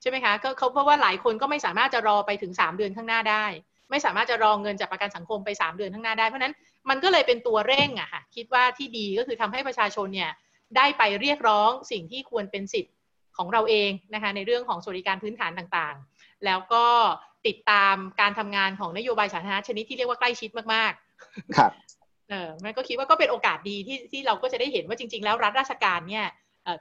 [0.01, 3.45] ใช่ไหมคะก็เขาเพราะว่าหลายคนก็ไม่สามารถจะรอไปถึง 3 เดือนข้างหน้าได้
[3.91, 6.55] ไม่สามารถจะรองเงินจากประกันสังคมไป 3 เดือนข้างหน้าได้ เพราะนั้น
[6.89, 10.31] มันก็เลยเป็นตัวเร่งอะค่ะ คิดว่าที่ดีก็คือทำให้ประชาชนเนี่ย
[10.77, 12.95] ได้ไปเรียกร้องสิ่งที่ควรเป็นสิทธิ์
[13.37, 16.85] ของเราเองนะคะในเรื่องของสวัสดิการพื้นฐานต่างๆ แล้วก็
[17.49, 21.73] ติดตามการทำงานของนโยบายสาธารณะชนิดที่เรียกว่าใกล้ชิดมากๆ ครับ
[22.31, 26.27] เออมันก็คิดว่าก็เป็นโอกาสดีที่ที่เราก็จะได้เห็นว่าจริง ๆ แล้วรัฐราชการเนี่ย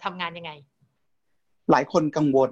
[0.04, 0.52] ทำงานยังไง
[1.72, 2.52] หลายคนกังวล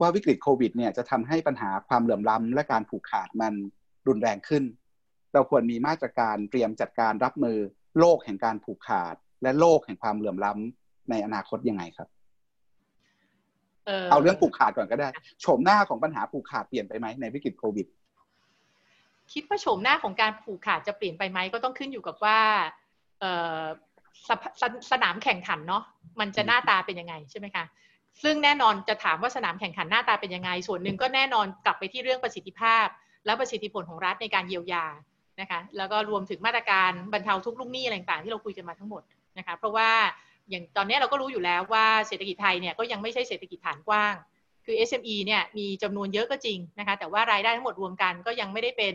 [0.00, 3.54] ว่าวิกฤตโควิดเนี่ยจะทำให้ปัญหาความเหลื่อมล้ำและการผูกขาดมัน
[4.08, 4.64] รุนแรงขึ้น
[5.32, 7.58] เราควรมีมาตรการเตรียมจัดการรับมือ
[7.98, 12.08] โลกแห่งการผูกขาด และโลกแห่งความเหลื่อมล้ำในอนาคตยังไงครับ
[14.10, 15.08] เอาเรื่องผูกขาดก่อนก็ได้
[15.40, 17.86] โฉมหน้าของปัญหาผูกขาดเปลี่ยนไปไหมในวิกฤตโควิด
[19.32, 22.38] คิดว่าโฉมหน้าของการผูกขาดจะเปลี่ยนไปไหมก็ต้องขึ้นอยู่กับว่า
[24.28, 24.30] ส
[24.60, 25.82] สสนามแข่งขันเนาะ
[26.20, 27.64] มันจะหน้าตาเป็นยังไงใช่ไหมคะ
[28.22, 32.86] ซึ่งแน่นอนจะถามว่าสนามแข่งขันหน้าตาเป็นยังไง ส่วนหนึ่งก็แน่นอนกลับไปที่เรื่องประสิทธิภาพ
[33.26, 34.86] และประสิทธิผลของรัฐในการเยียวยา
[35.40, 39.02] นะคะแล้วก็รวมถึงมาตรการบรรเทาทุกลูกหนี้อะไรต่างๆที่เราคุยกันมาทั้งหมด
[39.38, 39.90] นะคะเพราะว่า
[40.50, 44.14] อย่างตอนนี้เราก็รู้อยู่แล้วว่าเศรษฐกิจไทยเนี่ยก็ยังไม่ใช่เศรษฐกิจฐานกว้าง
[44.64, 48.94] คือ SME เนี่ยมีจำนวนเยอะก็จริงนะคะ แต่ว่ารายได้ทั้งหมดรวมกันก็ยังไม่ได้เป็น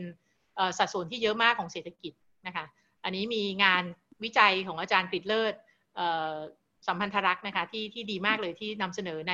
[0.78, 2.14] สัดส่วนที่เยอะมากของเศรษฐกิจ
[2.48, 2.66] นะคะ
[3.04, 3.84] อันนี้มีงาน
[4.24, 5.54] วิจัยของอาจารย์กฤษเลิศ
[6.88, 9.34] สัมพันธรักษ์นะคะที่ที่ดีมากเลยที่นำเสนอใน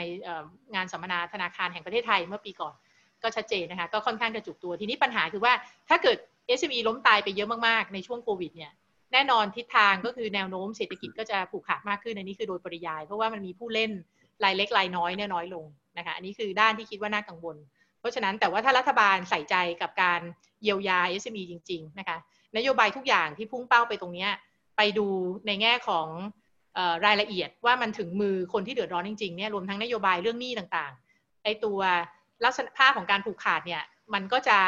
[0.76, 2.74] งานสัมมนาธนาคารแห่งประเทศไทยเมื่อปีก่อน
[3.24, 5.54] ก็ชัดเจนนะคะ ก็ค่อนข้างกระจุกตัวทีนี้ปัญหาคือว่า
[5.90, 6.18] ถ้าเกิด
[6.60, 8.72] SME ล้มตายไปเยอะมากๆ ในช่วงโควิดเนี่ย
[9.14, 13.92] แน่นอนทิศทางก็คือแนวโน้มเศรษฐกิจก็จะผูกขาดมากขึ้นอันนี้คือโดยปริยาย เพราะว่ามันมีผู้เล่น
[14.44, 15.66] รายเล็กรายน้อยเนี่ยน้อยลง
[15.98, 17.58] นะคะอันนี้คือด้านที่คิดว่าน่ากังวล
[18.00, 20.22] เพราะฉะนั้นแต่ว่าถ้ารัฐบาลใส่ใจกับการ
[20.64, 22.18] เยียวยา SME จริง ๆ นะคะ
[22.58, 24.28] นโยบายทุกอย่างที่พุ่งเป้าไปตรงนี้
[24.78, 25.08] ไปดู
[25.48, 26.08] ในแง่ของ
[27.06, 31.80] รายละเอียดว่ามันถึงมือคนที่เดือดร้อนจริงๆเนี่ยรวมทั้งนโยบายเรื่องหนี้ต่างๆไอตัว
[32.46, 33.84] ลักษณะภาพของการผูกขาดเนี่ย
[34.14, 34.60] มันก็จะ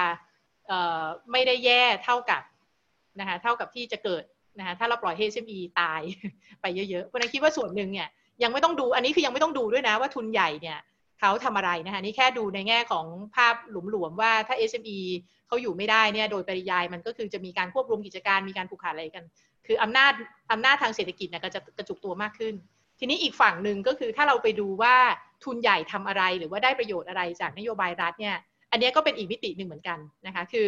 [1.32, 2.42] ไม่ได้แย่เท่ากับ
[3.20, 4.24] นะคะเท่ากับที่จะเกิด
[4.60, 6.02] นะคะถ้าเราปล่อยให้ SME ตาย
[6.62, 8.08] ไปเยอะๆเพราะนั้นคิดว่าส่วนหนึ่งเนี่ย
[8.44, 10.80] ยังไม่ต้องดูอันนี้คือยังไม่ต้องดูด้วยนะว่าทุนใหญ่เนี่ย
[11.20, 13.06] เขาทำอะไรนะคะนี่แค่ดูในแง่ของ
[13.36, 13.56] ภาพ
[13.92, 15.00] หลวมๆว่าถ้า SME
[15.48, 19.26] เขาอยู่ไม่ได้เนี่ยโดยปริยายมันก็คือจะมีการควบรวมกิจการมีการผูกขาดอะไรกัน
[19.68, 20.14] คืออำนาจ
[20.52, 22.56] อำนาจทางเศรษฐกิจเนี่ยก็จะกระจุกตัวมากขึ้น
[23.00, 24.96] ทีนี้อีกฝั่งหนึ่งก็คือถ้าเราไปดูว่า
[25.44, 28.36] ทุนใหญ่ทำอะไรหรือว่าได้ประโยชน์อะไรจากนโยบายรัฐเนี่ย
[28.72, 30.68] อันนี้ก็เป็นอีกมิติหนึ่งเหมือนกันนะคะคือ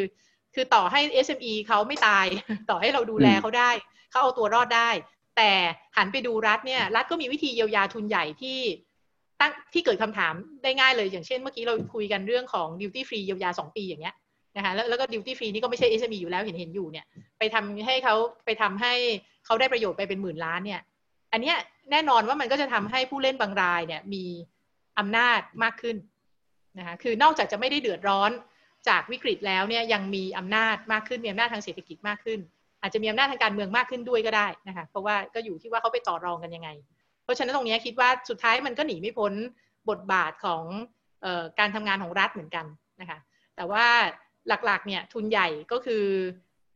[0.55, 2.25] คือต่อให้ SME เขาไม่ตาย
[2.69, 3.71] ต่อให้เราดูแลเขาได้
[4.09, 4.89] เขาเอาตัวรอดได้
[5.37, 5.51] แต่
[5.97, 8.59] หันไปดูรัฐเนี่ย รัฐก็มีวิธีเยียวยาทุนใหญ่ที่
[9.39, 10.33] ตั้งที่เกิดคำถาม
[10.63, 14.15] ได้ง่ายเลย อย่างเช่นเมื่อกี้เราคุยกันเรื่องของดิวตี้ฟรีเยียวยาสองปีอย่างเงี้ย
[14.57, 17.05] นะคะแล้วแล้วก็ดิวตี้ฟรีนี่ก็ไม่ใช่ SME อยู่แล้วเห็นเห็นอยู่เนี่ย
[17.39, 18.93] ไปทำให้เขาไปทำให้
[19.45, 20.81] เขาได้ประโยชน์ไปเป็นหมื่นล้านเนี่ย
[21.33, 21.57] อันเนี้ย
[21.91, 24.23] แน่นอนว่ามันก็จะทำให้ผู้เล่นบางรายเนี่ยมี
[24.99, 25.97] อำนาจมากขึ้น
[26.77, 28.31] นะคะคือนอกจากจะไม่ได้เดือดร้อน
[28.87, 32.39] จากวิกฤตแล้วเนี่ยยังมีอำนาจมากขึ้นมีอำนาจทางเศรษฐกิจมากขึ้น
[32.81, 36.69] อาจจะมีอำนาจทางการเมืองมากขึ้นด้วยก็ได้นะคะเพราะว่าก็อยู่ที่ว่าเขาไปต่อรองกันยังไง
[37.23, 39.33] เพราะฉะนั้นตรงนี้คิดว่าสุดท้ายมันก็หนีไม่พ้น
[39.89, 40.63] บทบาทของ
[41.25, 42.65] ออการทำงานของรัฐเหมือนกัน
[43.01, 43.19] นะคะ
[43.55, 43.85] แต่ว่า
[44.47, 46.05] หลักๆเนี่ยทุนใหญ่ก็คือ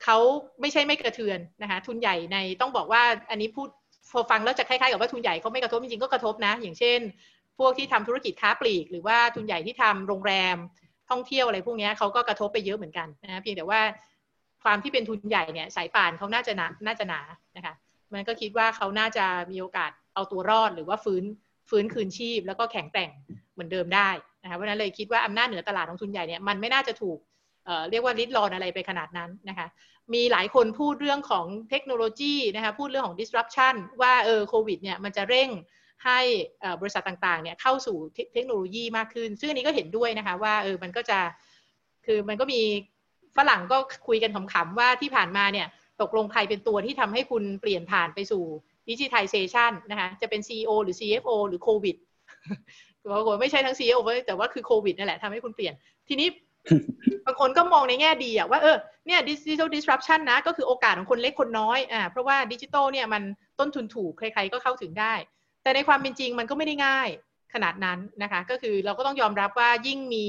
[0.03, 0.17] เขา
[0.61, 3.67] ไม่ใช่ไม่กระเทือนนะคะทุนใหญ่ในต้องบอกว่าอันนี้พูด
[4.11, 6.99] พอฟังแล้วจะคล้ายๆกับว่าทุนใหญ่เขาไม่กระทบจริงๆก็กระทบนะ อย่างเช่น
[7.59, 10.57] พวกที่ทำธุรกิจค้าปลีก หรือว่าทุนใหญ่ที่ทำโรงแรม
[11.09, 13.81] ท่องเที่ยวอะไรพวกนี้เขาก็กระทบไปเยอะเหมือนกันนะเพียงแต่ว่า
[14.63, 17.21] ความที่เป็นทุนใหญ่เนี่ยสายป่านเขาน่าจะหนาน่าจะหนา
[17.57, 17.73] นะคะ
[18.13, 21.23] มันก็คิดว่าเขาน่าจะมีโอกาสเอาตัวรอดหรือว่าฟื้น
[21.69, 23.11] ฟื้นคืนชีพ แล้วก็แข็งแกร่ง
[23.53, 24.09] เหมือนเดิมได้
[24.43, 27.17] นะคะเพราะนั้นเลยคิดว่าอำนาจเหนือตลาดของทุนใหญ่เนี่ยมันไม่น่าจะถูก
[27.65, 29.67] เเรียกว่าริดรอนอะไรไปขนาดนั้นนะคะ
[30.13, 35.49] มีหลายคนพูดเรื่องของเทคโนโลยีนะคะพูดเรื่องของ disruption ว่าเออโควิดเนี่ยมันจะเร่ง
[36.03, 36.19] ให้
[36.81, 37.97] บริษัทต่างๆเนี่ยเข้าสู่
[38.33, 41.19] เทคโนโลยีมากขึ้น ซึ่งอันนี้ก็เห็นด้วยนะคะว่าเออมันก็จะ
[42.05, 42.61] คือมันก็มี
[43.37, 43.77] ฝรั่งก็
[44.07, 45.67] คุยกันขำๆว่าที่ผ่านมาเนี่ย
[46.01, 48.43] ตกลงใครเป็นตัวที่ทำให้คุณเปลี่ยนผ่านไปสู่
[48.89, 51.95] ดิจิทัลเซชันนะคะจะเป็น CEO หรือ CFO หรือโควิด
[53.11, 55.73] บางคนไม่ใช่ทั้ง CEO แต่ว่าคือโควิดนั่นแหละทำให้คุณเปลี่ยน
[56.07, 56.27] ทีนี้
[57.25, 58.77] บางคนก็มองในแง่ดีอะว่าเออ
[59.07, 63.23] เนี่ย digital disruption นะ ก็คือโอกาสของคนเล็กคนน้อยอ่าเพราะว่าดิจิทัลเนี่ยมัน
[63.59, 65.13] ต้นทุนถูก ใครๆก็เข้าถึงได้
[65.65, 67.09] แต่ในความเป็นจริงมันก็ไม่ได้ง่าย
[67.53, 70.25] ขนาดนั้นนะคะก็คือเราก็ต้องยอมรับว่ายิ่งมี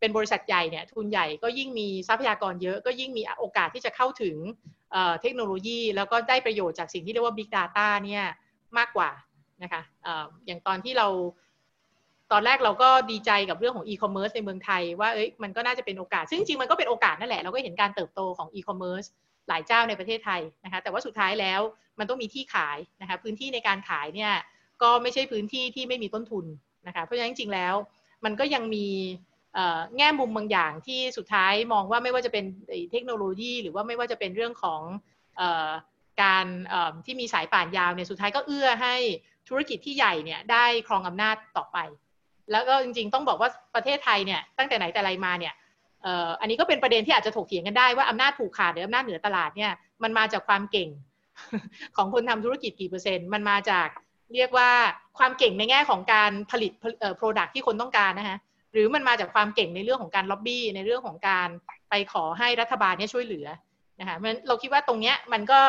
[0.00, 4.36] เป็นบริษัทใหญ่เนี่ยทุนใหญ่ก็ยิ่งมีทรัพยากรเยอะก็ยิ่งมีโอกาสที่จะเข้าถึง
[5.20, 8.24] เทคโนโลยี แล้วก็ได้ประโยชน์จากสิ่งที่เรียกว่า Big Data เนี่ย
[8.78, 9.10] มากกว่า
[9.62, 9.82] นะคะ
[10.46, 11.08] อย่างตอนที่เรา
[12.32, 19.04] ตอนแรกเราก็ดีใจกับเรื่องของอีคอมเมิร์ซในเมืองไทยว่าเอ้ยมันก็น่าจะเป็นโอกาส ซึ่งจริงมันก็เป็นโอกาสนั่นแหละ เราก็เห็นการเติบโตของอีคอมเมิร์ซ
[19.48, 21.60] หลายเจ้าในประเทศไทยนะคะแต่ว่าสุดท้ายแล้ว
[21.98, 24.32] มันต้องมีที่ขายนะคะพื้นที่ในการขายเนี่ย
[24.82, 26.44] ก็ไม่ใช่พื้นที่ที่ไม่มีต้นทุน
[26.86, 27.74] นะคะเพราะฉะนั้นจริงๆแล้ว
[28.24, 28.86] มันก็ยังมี
[29.96, 32.44] แง่มุมบางอย่างที่สุดท้ายมองว่าไม่ว่าจะเป็น
[32.92, 34.80] เทคโนโลยี หรือว่าไม่ว่าจะเป็นเรื่องของ
[36.22, 36.46] การ
[37.06, 38.94] ที่มีสายป่านยาวเนี่ยสุดท้ายก็เอื้อให้
[39.48, 41.78] ธุรกิจที่ใหญ่เนี่ยได้ครองอำนาจต่อไป
[42.52, 45.54] แล้วก็จริงๆ ต้องบอกว่าประเทศไทยเนี่ยตั้งแต่ไหนแต่ไรมาเนี่ย
[46.40, 49.72] อันนี้ก็เป็นประเด็นที่อาจจะถกเถียงกันได้ว่าอำนาจผูกขาดหรืออำนาจเหนือตลาดเนี่ย
[50.02, 50.88] มันมาจากความเก่ง
[51.96, 53.88] ของคนทำธุรกิจกี่เปอร์เซ็นต์มันมาจาก
[54.34, 54.70] เรียกว่า
[55.18, 58.38] ความเก่งในแง่ของการผลิตเอ่อ product ที่คนต้องการนะฮะ
[58.72, 61.48] หรือมันมาจากความเก่งในเรื่องของการล็อบบี้ในเรื่องของการ
[61.90, 63.46] ไปขอให้รัฐบาลเนี่ยช่วยเหลือ
[64.00, 65.60] นะคะมันเราคิดว่าตรงเนี้ยมันก็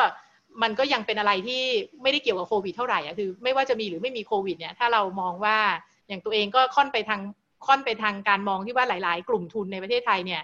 [0.62, 1.62] มันก็ยังเป็นอะไรที่
[2.02, 5.58] ไม่ได้เกี่ยวกับโควิดเท่าไหร่อะคือไม่ว่าจะมีหรือไม่มีโควิดเนี่ยถ้าเรามองว่า
[6.08, 7.20] อย่างตัวเองก็ค่อนไปทาง
[7.66, 10.42] ค่อนไปทางการมองที่ว่าหลาย ๆ กลุ่มทุนในประเทศไทยเนี่ย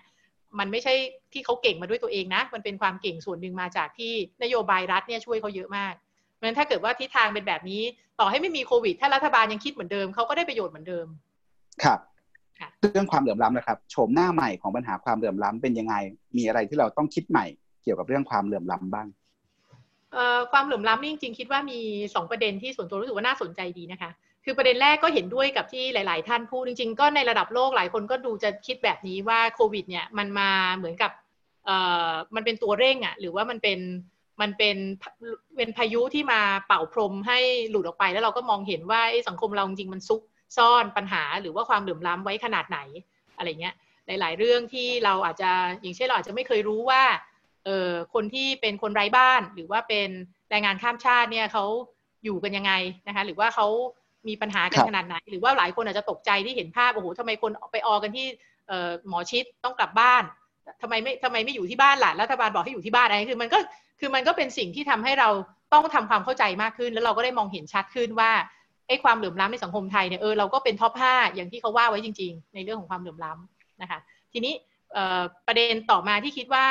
[0.59, 0.95] มันไม่ใช่
[1.33, 4.13] ที่เขาเก่งมาด้วยตัวเองนะ มันเป็นความเก่งส่วนหนึ่งมาจากที่
[4.43, 5.95] นโยบายรัฐเนี่ยช่วยเขาเยอะมาก
[6.37, 7.83] เพราะฉะนั้นถ้าเกิดว่าทิศทางเป็นแบบนี้
[8.21, 11.07] ต่อให้ไม่มีโควิด ถ้ารัฐบาลยังคิดเหมือนเดิมเขาก็ได้ประโยชน์เหมือนเดิม
[11.85, 12.01] ครับ
[12.81, 15.95] เรื่องความเหลื่อมล้ำนะครับโฉมหน้าใหม่ของปัญหาความเหลื่อมล้ำเป็นยังไง
[16.37, 17.47] มีอะไรที่เราต้องคิดใหม่
[17.83, 19.07] เกี่ยวกับเรื่องความเหลื่อมล้ำบ้าง
[20.53, 21.81] ความเหลื่อมล้ำนี่จริงๆคิดว่ามี
[22.15, 24.11] สองประเด็นที่ส่วนตัวรู้สึกว่าน่าสนใจดีนะคะ
[24.45, 31.11] คือประเด็นแรกก็เห็นด้วยกับที่หลาย ๆ ท่านพูดจริง ๆ ก็ในระดับโลกหลายคนก็ดูจะคิดแบบนี้ว่าโควิดเนี่ยมันมาเหมือนกับ
[32.35, 33.79] มันเป็นตัวเร่งอะ่ะหรือว่ามันเป็น
[34.41, 34.77] มันเป็น
[35.57, 37.39] เป็นพายุที่มาเป่าพรมให้
[37.71, 40.23] หลุดออกไป แล้วเราก็มองเห็นว่าสังคมเราจริงมันซุก
[40.57, 42.79] ซ่อนปัญหา หรือว่าความเหลื่อมล้ำไว้ขนาดไหน
[43.37, 43.75] อะไรเงี้ย
[44.07, 47.03] หลาย ๆ เรื่องที่เราอาจจะอย่างเช่นเราอาจจะไม่เคยรู้ว่า
[47.65, 50.09] เออคนที่เป็นคนไร้บ้านหรือว่าเป็น
[50.51, 51.65] แรงงานข้ามชาติเนี่ยเขา
[52.25, 52.73] อยู่กันยังไง
[53.07, 53.67] นะคะหรือว่าเขา
[54.29, 58.27] มีปัญหากันขนาดไหน หรือว่าหลายคนอาจจะตกใจที่เห็นภาพโอ้โหทำไมคนไปออกันที่
[59.09, 60.23] หมอชิดต้องกลับบ้าน
[60.83, 63.59] ทำไมไม่ทำไมไม่อยู่ที่บ้านล่ะรัฐบาลบอกให้อยู่ที่บ้านอะไรคือมันก็
[64.01, 65.29] คือมันก็เป็นสิ่งที่ทำให้เรา
[65.73, 68.31] ต้องทำความเข้าใจมากขึ้น แล้วเราก็ได้มองเห็นชัดขึ้นว่า
[68.89, 73.99] ไอ้ความเหลื่อมล้ำในสังคมไทยเนี่ยเออเราก็เป็นท็อปห้าอย่างที่เขาว่าไว้จริง ๆ ในเรื่องของความเหลื่อมล้ำนะคะ
[74.33, 74.55] ทีนี้
[75.47, 76.67] ประเด็นต่อมาที่คิดว่า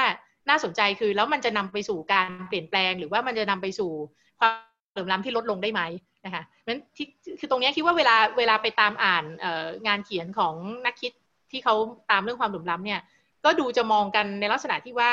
[0.50, 3.92] น่าสนใจคือแล้วมันจะนำไปสู่การเปลี่ยนแปลง หรือว่ามันจะนำไปสู่
[4.40, 4.54] ความ
[4.92, 5.82] เหลื่อมล้ำที่ลดลงได้ไหม
[6.26, 7.08] นะคะนั้นที่
[7.40, 9.24] คือตรงนี้คิดว่าเวลาเวลาไปตามอ่าน
[9.88, 10.54] งานเขียนของ
[10.86, 11.12] นักคิด
[11.52, 11.76] ที่เขา
[12.12, 13.00] ตามเรื่องความเหลื่อมล้ำเนี่ย
[13.46, 15.12] ก็ดูจะมองกันในลักษณะที่ว่า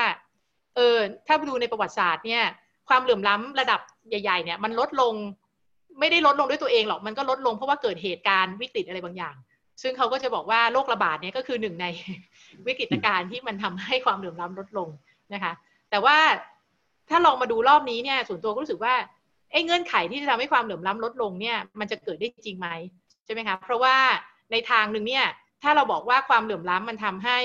[0.76, 2.42] เออ ถ้าดูในประวัติศาสตร์เนี่ย
[2.88, 5.14] ความเหลื่อมล้ำระดับใหญ่ ๆ เนี่ย มันลดลง
[6.00, 9.34] ไม่ได้ลดลงด้วยตัวเองหรอก มันก็ลดลงเพราะว่าเกิดเหตุการณ์วิกฤตอะไรบางอย่าง
[9.82, 11.86] ซึ่งเขาก็จะบอกว่าโรคระบาดเนี่ยก็คือหนึ่งใน
[12.66, 14.88] วิกฤตการณ์ที่มันทำให้ความเหลื่อมล้ำลดลง
[15.34, 15.52] นะคะ
[15.90, 16.18] แต่ว่า
[17.10, 18.94] ถ้าลองมาดูรอบนี้เนี่ย ส่วนตัวก็รู้สึกว่า
[19.52, 22.68] ไอ้เงื่อนไขที่จะทำให้ความเหลื่อมล้ำลดลงเนี่ย มันจะเกิดได้จริงไหม
[23.24, 23.96] ใช่ไหมคะ เพราะว่า
[24.52, 25.26] ในทางหนึ่งเนี่ย
[25.62, 27.38] ถ้าเราบอกว่าความเหลื่อมล้ำมันทำให้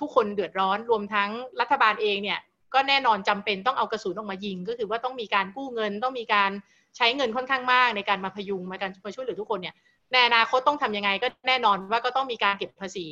[0.00, 1.30] ทุกคนเดือดร้อนรวมทั้ง
[1.60, 2.38] รัฐบาลเองเนี่ย
[2.74, 6.50] ก็แน่นอนจำเป็นต้องเอากระสุนออกมายิง ก็คือว่าต้องมีการกู้เงินต้องมีการ
[6.96, 9.74] ใช้เงินค่อนข้างมากในการมาพยุงมาการมาช่วยเหลือทุกคนเนี่ย
[10.12, 13.06] ในอนาคตต้องทํำยังไงก็แน่นอนว่าก็ต้องมีการเก็บภาษี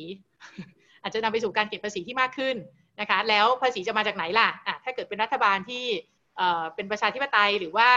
[1.01, 2.55] อาจจะนำไปสู่การเก็บภาษีที่มากขึ้น
[2.99, 5.83] นะคะแล้วภาษีจะมาจากไหนล่ะอะถ้าเกิดเป็นรัฐบาลที่
[6.75, 7.89] เป็นประชาธิปไตยหรือว่า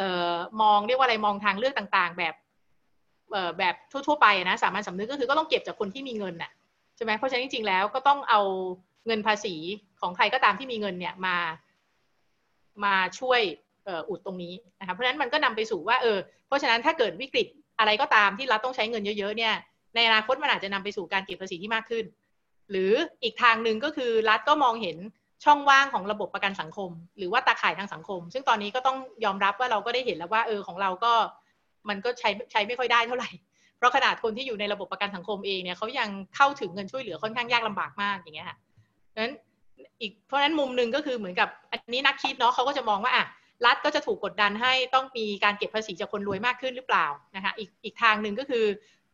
[0.00, 0.02] อ
[0.32, 2.34] อมองเรียกว่าอะไรมองทางเลือกต่างๆ แบบ
[3.58, 6.50] แบบทั่วๆไปนะสามัญสำนึกก็คือก็ต้องเก็บจากคนที่มีเงินน่ะ
[6.96, 8.40] ใช่ไหมเพราะฉะนั้นจริงๆแล้วก็ต้องเอา
[9.06, 9.54] เงินภาษี
[10.00, 11.36] ของใครก็ตามที่มีเงินเนี่ยมา
[12.84, 13.40] มาช่วย
[14.08, 17.46] อุดตรงนี้นะคะเพราะฉะนั้นมันก็นำไปสู่ว่าเออเพราะฉะนั้นถ้าเกิดวิกฤต
[17.78, 19.54] อะไรก็ตามที่รัฐต้องใช้เงินเยอะๆเนี่ย
[19.94, 22.04] ในอนาคตมันอาจจะนำไปสู่การเก็บภาษีที่มากขึ้น
[22.70, 22.92] หรือ
[23.22, 24.96] อีกทางหนึ่งก็คือรัฐก็มองเห็น
[25.44, 31.12] ช่องว่างของระบบประกันสังคม หรือว่าตาข่ายทางสังคม ซึ่งตอนนี้ก็ต้องยอมรับว่าเราก็ได้เห็นแล้วว่าเออของเราก็
[31.88, 33.30] มันก็ใช้ใช้ไม่ค่อยได้เท่าไหร่
[33.78, 38.56] เพราะขนาดคนที่อยู่ในระบบประกันสังคมเองเนี่ยเขายังเข้าถึงเงินช่วยเหลือค่อนข้างยากลำบากมากอย่างเงี้ยค่ะ
[39.10, 39.34] เพราะนั้น
[40.00, 43.24] อีกเพราะนั้นมุมหนึ่งก็คือเหมือนกับอันนี้นักคิดเนาะเขาก็จะมองว่าอะ
[43.66, 47.06] รัฐก็จะถูกกดดันให้ต้องมีการเก็บภาษีจากคนรวยมากขึ้นหรือเปล่า
[47.36, 48.64] นะคะอีกอีกทางหนึ่งก็คือ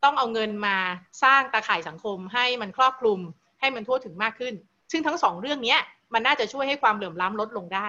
[0.04, 0.76] ต้องเอาเงินมา
[1.22, 3.20] สร้างตาข่ายสังคมให้มันครอบคลุม
[3.60, 4.54] ให้มันทั่วถึงมากขึ้น
[4.92, 5.76] ซึ่งทั้งสองเรื่องนี้
[6.14, 7.88] มันน่าจะช่วยให้ความเหลื่อมล้ำลดลงได้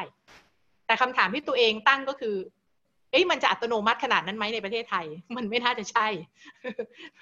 [0.86, 2.36] แต่คำถามที่ตัวเองตั้งก็คือ
[3.12, 5.05] เอ้ยมันจะอัตโนมัติขนาดนั้นไหมในประเทศไทย
[5.38, 6.07] มันไม่น่าจะใช่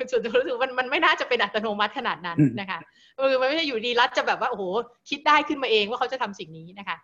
[0.09, 2.79] ส่วนตัวรู้สึกมันมันไม่น่าจะเป็นอัตโนมัติขนาดนั้นนะคะ
[3.17, 4.63] เออมันไม่ใช่อยู่ดีรัฐจะแบบว่าโอ้โห
[5.09, 6.97] คิดได้ขึ้นมาเองว่าเขาจะทำสิ่งนี้นะคะ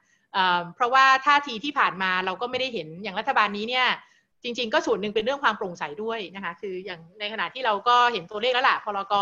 [0.76, 3.88] เพราะว่าท่าทีที่ผ่านมาเราก็ไม่ได้เห็นอย่างรัฐบาลนี้เนี่ย
[4.44, 9.14] จริง ๆ ก็ส่วนหนึ่งเป็นเรื่องความโปร่งใสด้วยนะคะคืออย่างในขณะที่เราก็เห็นตัวเลขแล้วล่ะพลก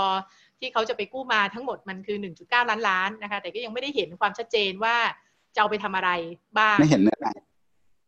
[0.60, 4.96] ที่เขาจะไปกู้มาทั้งหมดมันคือ 1.9 ล้านล้านนะคะแต่ก็ยังไม่ได้เห็นความชัดเจนว่า
[5.56, 6.10] จะเอาไปทำอะไร
[6.58, 7.34] บ้างไม่เห็นเนื้อหา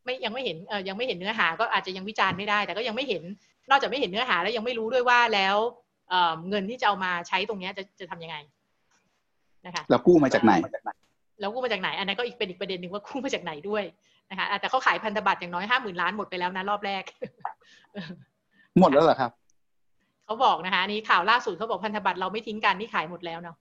[0.05, 3.23] ไม่ยังไม่เห็นเออยังไม่เห็นเนื้อหา ก็อาจจะยังวิจารณ์ไม่ได้ แต่ก็ยังไม่เห็น
[3.69, 5.57] นอกจากไม่เห็นเนื้อหาแล้วยังไม่รู้ด้วยว่าแล้ว
[6.49, 8.37] เงินที่จะเอามาใช้ตรงนี้จะจะทํำยังไง
[9.65, 10.53] นะคะเรากู้มาจากไหน
[11.39, 13.83] แล้วกู้มาจากไหน อันนั้นก็อีกเป็นอีกประเด็นหนึ่งว่ากู้มาจากไหนด้วย
[14.29, 17.03] นะคะแต่เขาขายพันธบัตรอย่างน้อยห้าหมื่นล้านหมดไปแล้วนะรอบแรก
[18.79, 19.31] หมดแล้วเหรอครับ
[20.25, 23.55] เขาบอกนะคะนี่ข่าวล่าสุดเขาบอกพันธบัตรเราไม่ทิ้งกันนี่ขายหมดแล้วเนาะ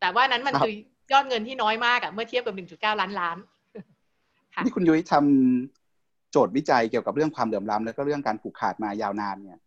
[0.00, 0.72] แต่ว่านั้นมันคือ
[1.12, 3.36] ยอดเงินที่น้อยมากอะเมื่อเทียบกับหนึ่งจุดเก้าล้านล้าน
[4.64, 9.58] นี่คุณยุ้ยทำโจทย์วิจัยเกี่ยวกับเรื่องความเหลื่อมล้ำแล้วก็เรื่องการผูกขาดมายาวนานเนี่ย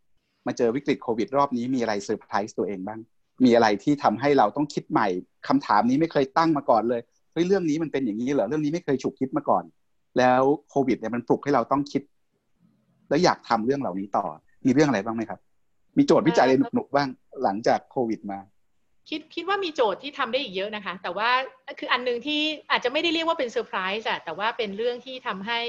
[0.47, 2.99] มาเจอวิกฤตโควิด รอบนี้มีอะไรเซอร์ไพรส์ตัวเองบ้าง
[3.45, 5.07] มีอะไรที่ทำให้เราต้องคิดใหม่
[5.47, 7.01] คำถามนี้ไม่เคยตั้งมาก่อนเลย
[7.34, 9.63] เฮ้ยเรื่องนี้มันเป็นอย่างนี้เหรอเรื่องนี้ไม่เคยฉุกคิดมาก่อน
[10.17, 12.01] แล้วโควิดเนี่ยมันปลุกให้เราต้องคิด
[13.09, 14.26] แล้วอยากทำเรื่องเหล่านี้ต่อ
[14.65, 15.39] มีเรื่องอะไรบ้างไหมครับ
[15.97, 17.09] มีโจทย์วิจัยอะไรหนุกๆบ้าง
[17.43, 18.39] หลังจากโควิดมา
[19.09, 21.30] คิดคิดว่ามีโจทย์ที่ทำได้อีกเยอะนะคะ แต่ว่า
[21.80, 22.41] คืออันหนึ่งที่
[22.72, 25.59] อาจจะไม่ได้เรียกว่าเป็นเซอร์ไพรส์อะแต่ว่าเป็นเรื่องที่ทำให้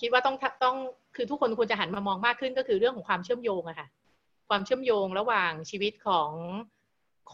[0.00, 0.76] คิดว่าต้องต้อง
[1.16, 3.88] คือทุกคนควรจะหันมามองมากขึ้นก็คือเรื่องของความเชื่อมโยงอะค่ะ
[4.48, 6.30] ความเชื่อมโยงระหว่างชีวิตของ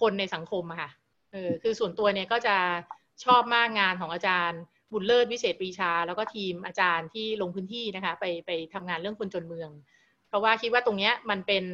[0.01, 0.91] คนในสังคมอะค่ะ
[1.33, 2.57] เออคือส่วนตัวเนี่ยก็จะ
[3.25, 4.61] ชอบมากงานของอาจารย์
[4.93, 9.71] บุญเลิศวิเศษปรีชา แล้วก็ทีมอาจารย์ที่ลงพื้นที่นะคะไปไปทำงานเรื่องคนจนเมือง
[10.29, 11.65] เพราะว่าคิดว่าตรงเนี้ยมันเป็น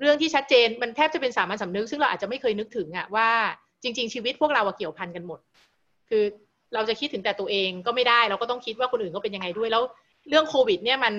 [0.00, 3.28] เรื่องที่ชัดเจนมันแทบจะเป็นสามัญสำนึกซึ่งเราอาจจะไม่เคยนึกถึงอะว่า
[3.82, 5.40] จริง ๆ ชีวิตพวกเราเกี่ยวพันกันหมด
[6.08, 6.24] คือ
[6.74, 9.82] เราจะคิดถึงแต่ตัวเองก็ไม่ได้ เราก็ต้องคิดว่าคนอื่นก็เป็นยังไงด้วย แล้ว
[10.28, 11.14] เรื่องโควิด เนี่ยมัน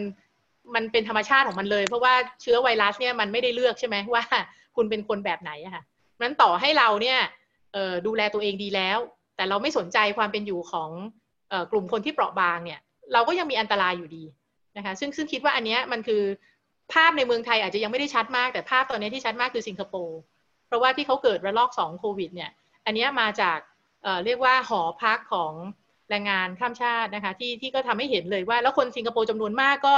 [0.75, 4.23] มันเป็นธรรมชาติของมันเลย เพราะว่าเชื้อไวรัสเนี่ยมันไม่ได้เลือกใช่ไหมว่า
[4.75, 5.83] คุณเป็นคนแบบไหนอะค่ะ
[6.21, 7.19] นั้นต่อให้เราเนี่ย
[8.07, 8.97] ดูแลตัวเองดีแล้ว
[9.35, 10.89] แต่เราไม่สนใจความเป็นอยู่ของ
[11.71, 12.79] กลุ่มคนที่เปราะบางเนี่ย
[13.13, 14.23] เราก็ยังมีอันตรายอยู่ดี
[14.77, 16.23] นะคะซึ่งซึ่งคิดว่าอันนี้มันคือ
[16.93, 20.19] ภาพในเมืองไทยอาจจะยังไม่ได้ชัดมากแต่ภาพตอนนี้ที่ชัดมากคือสิงคโปร์
[20.67, 22.51] เพราะว่าที่เขาเกิดระลอกสองโควิดเนี่ย
[22.85, 23.57] อันนี้มาจาก
[24.03, 25.53] เเรียกว่าหอพักของ
[26.09, 29.95] แรงงานข้ามชาตินะคะที่ที่ก็ทำให้เห็นเลยว่า แล้วคนสิงคโปร์จำนวนมากก็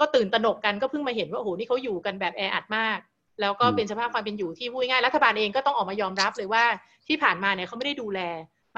[0.00, 2.98] ก็ตื่นตระหนกกันก็เพิ่งมาเห็นว่าโอ้โหนี่เขาอยู่กันแบบแออัดมาก
[3.40, 6.64] แล้วก็เป็นสภาพความเป็นอยู่ที่พูดง่ายรัฐบาลเองก็ต้องออกมายอมรับเลยว่า
[7.08, 8.20] ที่ผ่านมาเนี่ยเขาไม่ได้ดูแล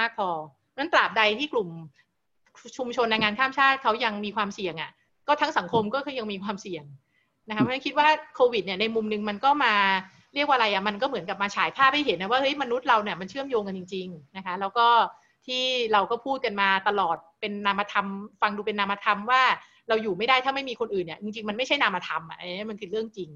[0.01, 0.29] มากพอ
[0.79, 1.69] นั้นตราบใดที่กลุ่ม
[2.77, 4.91] ชุมชนแรงงานข้ามชาติเขายังมีความเสี่ยงอะ
[5.29, 6.85] ก็ทั้งสังคมก็คือยังมีความเสี่ยง
[7.49, 9.75] นะคะเพราะฉะนั้นคิดว่าโควิดเนี่ยในมุมหนึ่งมันก็มา
[10.37, 14.87] เรียกว่าอะไรอะมันก็เหมือนกับมาฉายภาพให้เห็นนะว่าเฮ้ยมนุษย์เราเนี่ยมันเชื่อมโยงกันจริง ๆนะคะ แล้วก็
[15.47, 15.63] ที่
[15.93, 18.07] เราก็พูดกันมาตลอดเป็นนามธรรม
[18.41, 19.43] ฟังดูเป็นนามธรรมว่า
[19.89, 23.31] เราอยู่ไม่ได้ถ้าไม่มีคนอื่นเนี่ยจริงๆมันไม่ใช่นามธรรมอะอันนี้มันคือเรื่องจริง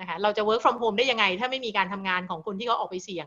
[0.00, 3.26] นะคะเราจะ work from home ได้ยังไง ถ้าไม่มีการทำงานของคนที่เขาออกไปเสี่ยง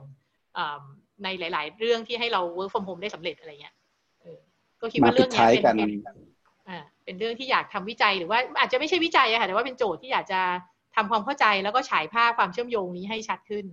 [1.24, 3.76] ในหลาย ๆ เรื่องที่ให้เรา work from home ได้สำเร็จอะไรเงี้ย
[4.82, 5.64] ก็คิดว่าเรื่องนี้เป็น
[7.04, 10.42] เป็นเรื่องที่อยากทำวิจัยหรือว่าอาจจะไม่ใช่วิจัยอะค่ะแต่ว่าเป็นโจทย์ที่อยากจะ
[10.98, 13.66] ทำความเข้าใจแล้วก็ฉายภาพความเชื่อมโยงนี้ให้ชัดขึ้น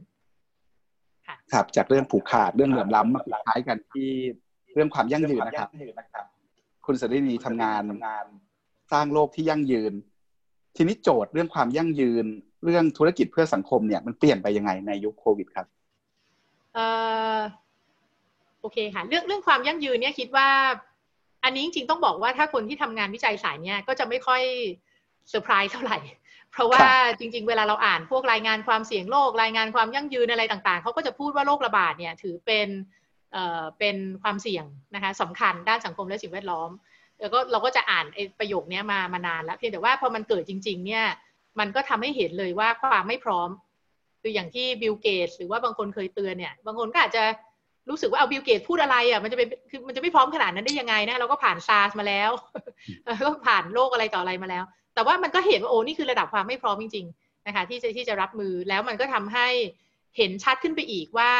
[1.52, 4.10] ครับจากเรื่องผูกขาดเรื่องเหลื่อมล้ำมาคล้ายกันที่
[4.74, 5.68] เรื่องความยั่งยืนนะครับ
[6.86, 7.82] คุณสรินีทำงาน
[8.92, 9.92] สร้างโลกที่ยั่งยืน
[10.76, 12.26] ทีนี้โจทย์เรื่องความยั่งยืน
[12.64, 15.66] เรื่องธุรกิจเพื่อสังคมเนี่ยมันเปลี่ยนไปยังไงในยุคโควิดครับ
[16.74, 16.78] เอ
[17.36, 17.38] อ
[18.60, 20.48] โอเคค่ะเรื่องเรื่องความยั่งยืนเนี่ยคิดว่า
[21.44, 24.42] อันนี้จริงๆต้องบอกว่าถ้าคนที่ทำงานวิจัยสายเนี่ยก็จะไม่ค่อย
[25.28, 25.98] เซอร์ไพรส์เท่าไหร่
[26.54, 26.86] เพราะว่า
[27.18, 32.68] จริง ๆ เวลาเราอ่านพวกรายงานความเสี่ยงโรครายงานความยั่งยืนอะไรต่างๆเขาก็จะพูดว่าโรคระบาดเนี่ยถือเป็น
[33.32, 36.70] เอ่อเป็นความเสี่ยงนะคะสำคัญด้านสังคมและสิ่งแวดล้อม
[37.20, 38.06] แล้วก็เราก็จะอ่าน
[38.38, 41.04] ประโยคนี้มามานานแล้วเพียงแต่ว่าพอมันเกิดจริง ๆ เนี่ย
[41.58, 43.48] มันก็ทำให้เห็นเลยว่าความไม่พร้อม
[44.22, 47.24] คืออย่างที่บิลเกตส์หรือว่าบางคนเคยเตือนเนี่ย บางคนก็อาจจะ
[47.90, 52.30] รู้สึกว่าเอาบิลเกตส์พูดอะไรอะมันจะเป็นคือมันจะไม่พร้อมขนาดนั้นได้ยังไงนะเราก็ผ่านซาร์สมาแล้ว
[53.26, 54.64] ก็ผ่านโรคอะไรต่ออะไรมาแล้ว
[54.94, 59.48] แต่ว่ามันก็เห็นว่าโอ้นี่คือระดับความไม่พร้อมจริงๆนะคะที่จะที่จะรับมือแล้วมันก็ทำให้
[60.16, 61.32] เห็นชัดขึ้นไปอีกว่า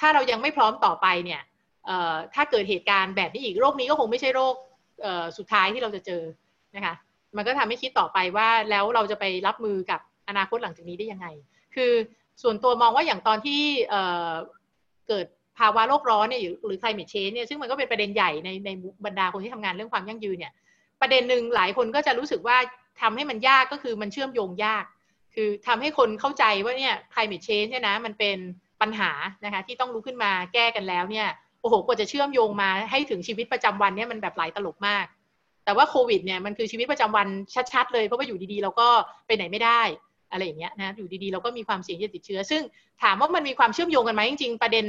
[0.00, 1.40] ถ้าเรายังไม่พร้อมต่อไปเนี่ย
[2.34, 4.54] ถ้าเกิดเหตุการณ์แบบนี้อีกโรคนี้ก็คงไม่ใช่โรค
[5.38, 6.22] สุดท้ายที่เราจะเจอ
[6.76, 6.94] นะคะ
[7.36, 11.26] มันก็ทำให้คิดต่อไปว่าแล้วเราจะไปรับมือกับอนาคตหลังจากนี้ได้ยังไง
[11.74, 11.92] คือ
[12.42, 13.60] ส่วนตัวมองว่าอย่างตอนที่
[15.08, 15.26] เกิด
[15.58, 18.70] ภาวะโลกร้อนเนี่ยหรือ climate change เนี่ยซึ่งมันก็เป็นประเด็นใหญ่ในใน
[19.04, 20.52] บรรดาคนที่ทำงานเรื่องความยั่งยืนเนี่ย
[21.00, 22.56] ประเด็นหนึ่งหลายคนก็จะรู้สึกว่า
[23.00, 24.84] ทำให้มันยากก็คือมันเชื่อมโยงยาก
[25.34, 28.38] คือทำให้คนเข้าใจว่าเนี่ย climate change เนี่ยนะมันเป็น
[28.80, 29.10] ปัญหา
[29.44, 31.26] นะคะที่ต้องลุกขึ้นมาแก้กันแล้วเนี่ย
[31.60, 35.06] โอ้โหกว่าจะเชื่อมโยงมาให้ถึงชีวิตประจำวันเนี่ยมันแบบหลายตลบมาก
[35.64, 37.28] แต่ว่าโควิดเนี่ยมันคือชีวิตประจำวัน
[37.72, 38.88] ชัดๆเลยเพราะว่าอยู่ดีๆ เราก็
[39.26, 39.80] ไปไหนไม่ได้
[40.32, 42.62] อะไรอย่างเงี้ยนะอยู่ดีๆ เราก็มีความเสี่ยงที่จะติดเชื้อ ซึ่ง
[43.02, 44.86] ถามว่ามันมีความเชื่อมโยงกันไหมจริงๆประเด็น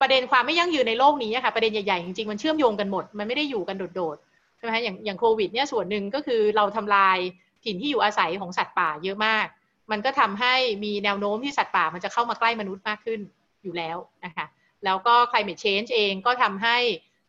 [0.00, 4.16] ประเด็นความไม่ยั่งยืนในโลกนี้ค่ะประเด็นใหญ่ๆจริงๆมันเชื่อมโยงกันหมด มันไม่ได้อยู่กันโดด
[4.60, 7.18] ใช่ไหมอย่างอย่างโควิดเนี่ยส่วนหนึ่งก็คือเราทำลาย
[7.64, 9.46] ถิ่นที่อยู่อาศัยของสัตว์ป่าเยอะมาก
[9.90, 10.54] มันก็ทำให้
[10.84, 13.20] มีแนวโน้มที่สัตว์ป่ามันจะเข้ามาใกล้มนุษย์มากขึ้น
[13.62, 14.46] อยู่แล้วนะคะ
[14.84, 16.76] แล้วก็ climate change เองก็ทำให้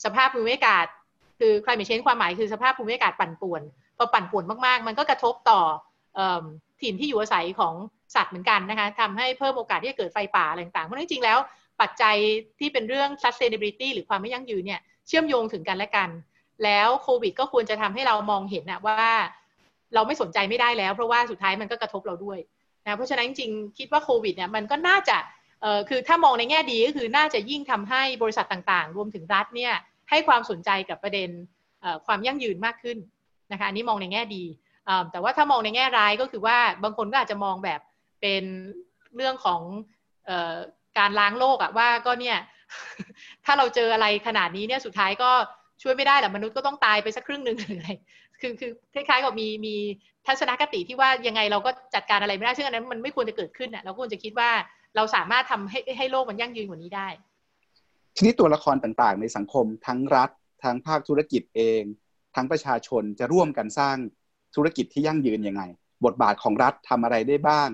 [0.05, 0.85] สภาพภูมิอากาศ
[1.39, 3.61] คือ climate change ความหมายคือสภาพภูมิอากาศปั่นป่วน
[3.97, 5.61] พอปั่นป่วนมากๆ มันก็กระทบต่อ
[6.81, 7.73] ถิ่นที่อยู่อาศัยของ
[8.15, 11.37] สัตว์เหมือนกันนะคะทำให้เพิ่มโอกาสที่จะเกิดไฟป่าอะไรต่างๆ เพราะจริงๆแล้ว
[11.81, 12.15] ปัจจัย
[12.59, 16.09] ที่เป็นเรื่อง sustainability หรือความไม่ยั่งยืนเนี่ยเชื่อมโยงถึงกันและกัน
[16.63, 19.09] แล้วโควิดก็ควรจะทำให้เรามองเห็นนะว่า
[19.93, 22.39] เราไม่สนใจไม่ได้แล้ว เพราะว่าสุดท้ายมันก็กระทบเราด้วย
[22.85, 25.17] นะเพราะฉะนั้นจริงคิดว่าโควิดเนี่ยมันก็น่าจะ
[25.61, 29.73] เออคือถ้ามองในแง่ดีก็คือน่าจะยิ่งทำให้บริษัทต่างๆ รวมถึงรัฐเนี่ย
[30.09, 31.29] ให้ความสนใจกับประเด็น
[32.05, 32.97] ความยั่งยืนมากขึ้น
[33.51, 34.43] นะคะอันนี้มองในแง่ดี
[35.11, 37.81] แต่ว่าถ้ามองในแง่ร้ายก็คือว่าบางคนก็อาจจะมองแบบ
[38.21, 38.43] เป็น
[39.15, 39.61] เรื่องของ
[40.97, 42.37] การล้างโลกอะว่าก็เนี่ย
[43.45, 45.31] ถ้าเราเจออะไรขนาดนี้เนี่ยสุดท้ายก็
[45.81, 47.89] ช่วยไม่ได้แหละมนุษย์ก็ต้องตายไปสักครึ่งหนึ่งหรืออะไร
[48.41, 49.75] คือคือคล้ายๆกับมีมี
[50.27, 54.49] ทัศนคติที่ว่ายังไงเราก็จัดการอะไรไม่ได้ซึ่งอันนั้นมันไม่ควรจะเกิดขึ้นอะเราควรจะคิดว่า
[54.95, 57.07] เราสามารถทำให้ให้โลกมันยั่งยืนกว่านี้ได้
[58.15, 60.29] ทีนี้ตัวละครต่างๆ ในสังคมทั้งรัฐ
[60.63, 61.81] ทั้งภาคธุรกิจเอง
[62.35, 63.97] ทั้งประชาชนจะร่วมกันสร้าง
[64.55, 65.63] ธุรกิจที่ยั่งยืนยังไง
[66.05, 67.69] บทบาทของรัฐทำอะไรได้บ้าง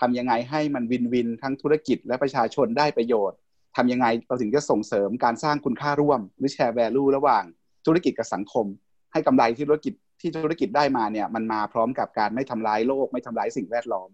[0.00, 3.38] ทำยังไงให้มันวินวินทั้งธุรกิจและประชาชนได้ประโยชน์
[3.76, 7.44] ทำยังไงเราถึงจะส่งเสริมการสร้างคุณค่าร่วม หรือแชร์แวลูระหว่าง
[7.86, 8.66] ธุรกิจกับสังคม
[9.12, 14.08] ให้กำไรที่ธุรกิจที่ธุรกิจได้มาเนี่ยมันมาพร้อมกับการไม่ทำลายโลก ไม่ทำลายสิ่งแวดล้อม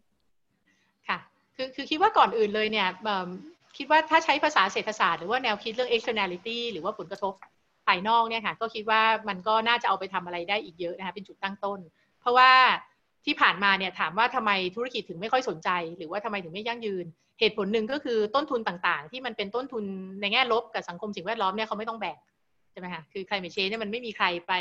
[1.08, 1.18] ค่ะ
[1.56, 2.88] คือคือคิดว่าก่อนอื่นเลยเนี่ย
[3.76, 7.32] คิดว่าถ้าใช้ภาษาเศรษฐศาสตร์หรือว่าแนวคิดเรื่อง externality หรือว่าผลกระทบ
[7.86, 11.78] ภายนอกเนี่ยค่ะก็คิดว่ามันก็น่าจะเอาไปทำอะไรได้อีกเยอะนะคะเป็นจุดตั้งต้น
[12.20, 12.50] เพราะว่า
[13.24, 17.06] ที่ผ่านมาเนี่ยถามว่าทำไมธุรกิจถึงไม่ค่อยสนใจ หรือว่าทำไมถึงไม่ยั่งยืน
[17.40, 19.84] เหตุผลหนึ่งก็คือต้นทุนต่างๆ ที่มันเป็นต้นทุน
[20.20, 22.18] ในแง่ลบกับสังคมสิ่งแวดล้อมเนี่ยเขาไม่ต้องแบก
[22.72, 24.52] ใช่ไหมคะคือ climate change เนี่ยมันไม่มีใครไป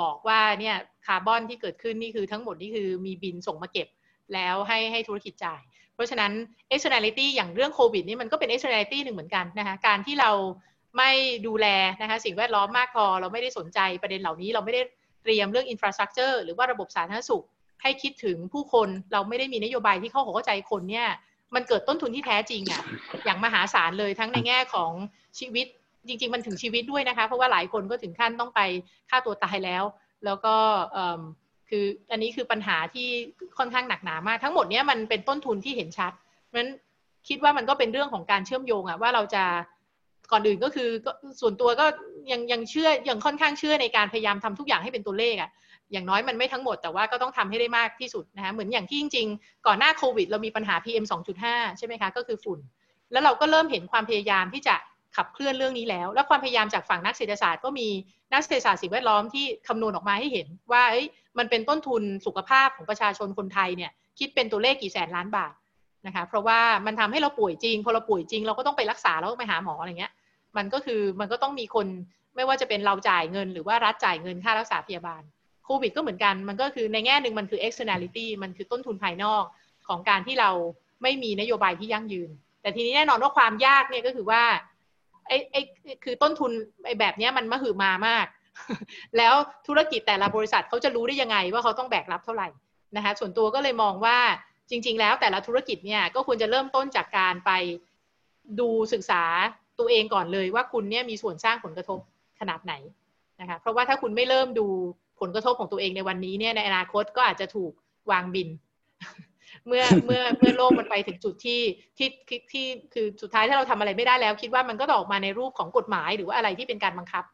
[0.00, 0.76] บอกว่าเนี่ย
[1.06, 3.88] คาร์บอนที่เกิดขึ้นนี่คือทั้งหมดนี่คือมีบินส่งมาเก็บ
[4.34, 5.62] แล้วให้ให้ธุรกิจจ่าย
[5.94, 6.32] เพราะฉะนั้น
[6.74, 10.30] externality อย่างเรื่องโควิดนี่มันก็เป็น externality หนึ่งเหมือนกันนะคะการที่เรา
[10.96, 11.10] ไม่
[11.46, 11.66] ดูแล
[12.00, 14.82] นะคะสิ่งแวดล้อมมากพอเราไม่ได้สนใจประเด็นเหล่านี้ เราไม่ได้
[15.22, 17.44] เตรียมเรื่อง infrastructure หรือว่าระบบสาธารณสุข
[17.82, 21.08] ให้คิดถึงผู้คนเราไม่ได้มีนโยบายที่เข้าหัวใจคนเนี่ย
[21.54, 22.82] มันเกิดต้นทุนที่แท้จริงอะ่ะ
[23.24, 24.90] อย่างมหาศาลเลยทั้งในแง่ของ
[25.38, 25.66] ชีวิต
[26.08, 28.60] จริง ๆ มันถึงชีวิตด้วยนะคะ เพราะว่าหลายคนก็ถึงขั้นต้องไป
[29.10, 29.84] ฆ่าตัวตายแล้ว
[30.24, 30.54] แล้วก็
[31.68, 33.08] คืออันนี้คือปัญหาที่
[33.58, 36.12] ค่อนข้างหนักหนามาก ทั้งหมดเนี้ยมันเป็นต้นทุนที่เห็นชัด
[36.44, 36.70] เพราะฉะนั้น
[37.28, 39.44] คิดว่ามันก็เป็นเรื่องของการเชื่อมโยงอะว่าเราจะ
[40.32, 40.88] ก่อนอื่นก็คือ
[41.40, 41.86] ส่วนตัวก็
[42.30, 45.50] ยังยังเชื่อยังค่อนข้างเชื่อในการพยายามทำทุกอย่างให้เป็นตัวเลขอะ
[45.92, 51.04] อย่างน้อยมันไม่ทั้งหมดแต่ว่าก็ต้องทำให้ได้มากที่สุดนะคะเหมือนอย่างที่จริง ๆ ก่อนหน้าโควิด เรามีปัญหา PM
[51.42, 52.60] 2.5 ใช่ไหมคะ ก็คือฝุ่น
[53.12, 54.74] แล้วเราก็เริ่มเห็นความพยายามที่จะ
[55.16, 57.88] ขับเคลื่อนเรื่องนี้แล้ว และความพยายามจากฝั่งนักเศรษฐศาสตร์ก็มี
[58.32, 60.82] นักเศรษฐศาสตร์สิ่งแวดล้อมที่คำนวณออกมาให้เห็นว่า
[61.38, 65.54] มันเป็นต้นทุนสุขภาพของประชาชนคนไทยเนี่ยคิดเป็นตัวเลขกี่แสนล้านบาท
[66.06, 70.12] นะคะเพราะว่ามันทำให้เราป่วยจริง พอเราป่วยจริงเราก็ต้องไปรักษาแล้วไปหาหมออะไรเงี้ย
[70.56, 71.86] มันก็คือมันก็ต้องมีคน
[72.36, 75.22] ไม่ว่าจะเป็นเราจ่ายเงิน หรือว่ารัฐจ่ายเงินค่ารักษาพยาบาล
[75.64, 79.44] โควิดก็เหมือนกันมันก็คือในแง่หนึ่งมันคือ externality มันคือต้นทุนภายนอก
[79.88, 80.50] ของการที่เรา
[81.02, 82.30] ไม่มีนโยบายที่ยั่งยืน
[82.62, 84.42] แต่ทีนี้แน่นอนว่าความยากเนี่ยก็คือว่า
[85.28, 85.62] ไอ้ไอ้
[86.04, 86.50] คือต้นทุน
[86.86, 88.26] ไอ้แบบนี้มันมหึมามาก
[89.16, 89.34] แล้ว
[89.66, 92.48] ธุรกิจแต่ละบริษัทเขาจะรู้ได้ยังไงว่าเขาต้องแบกรับเท่าไหร่
[92.96, 94.18] นะคะส่วนตัวก็เลยมองว่า
[94.70, 97.50] จริง ๆ แล้วแต่ละธุรกิจเนี่ยก็ควรจะเริ่มต้นจากการไป
[98.60, 99.22] ดูศึกษา
[99.78, 101.98] ตัวเองก่อนเลยว่าคุณเนี่ยมีส่วนสร้างผลกระทบ
[102.40, 102.74] ขนาดไหน
[103.40, 104.68] นะคะเพราะว่าถ้าคุณไม่เริ่มดู
[105.20, 107.72] ผลกระทบของตัวเองในวันนี้เนี่ยในอนาคตก็อาจจะถูก
[108.10, 108.48] วางบิน
[109.66, 111.60] เมื่อเมื่อเมื่อโลกมันไปถึงจุดที่
[111.98, 112.08] ที่
[112.52, 117.24] ที่คือสุดท้ายถ้าเราทำอะไรไม่ได้แล้ว คิดว่ามันก็ออกมาในรูปของกฎหมายหรือว่าอะไรที่เป็นการบังคับ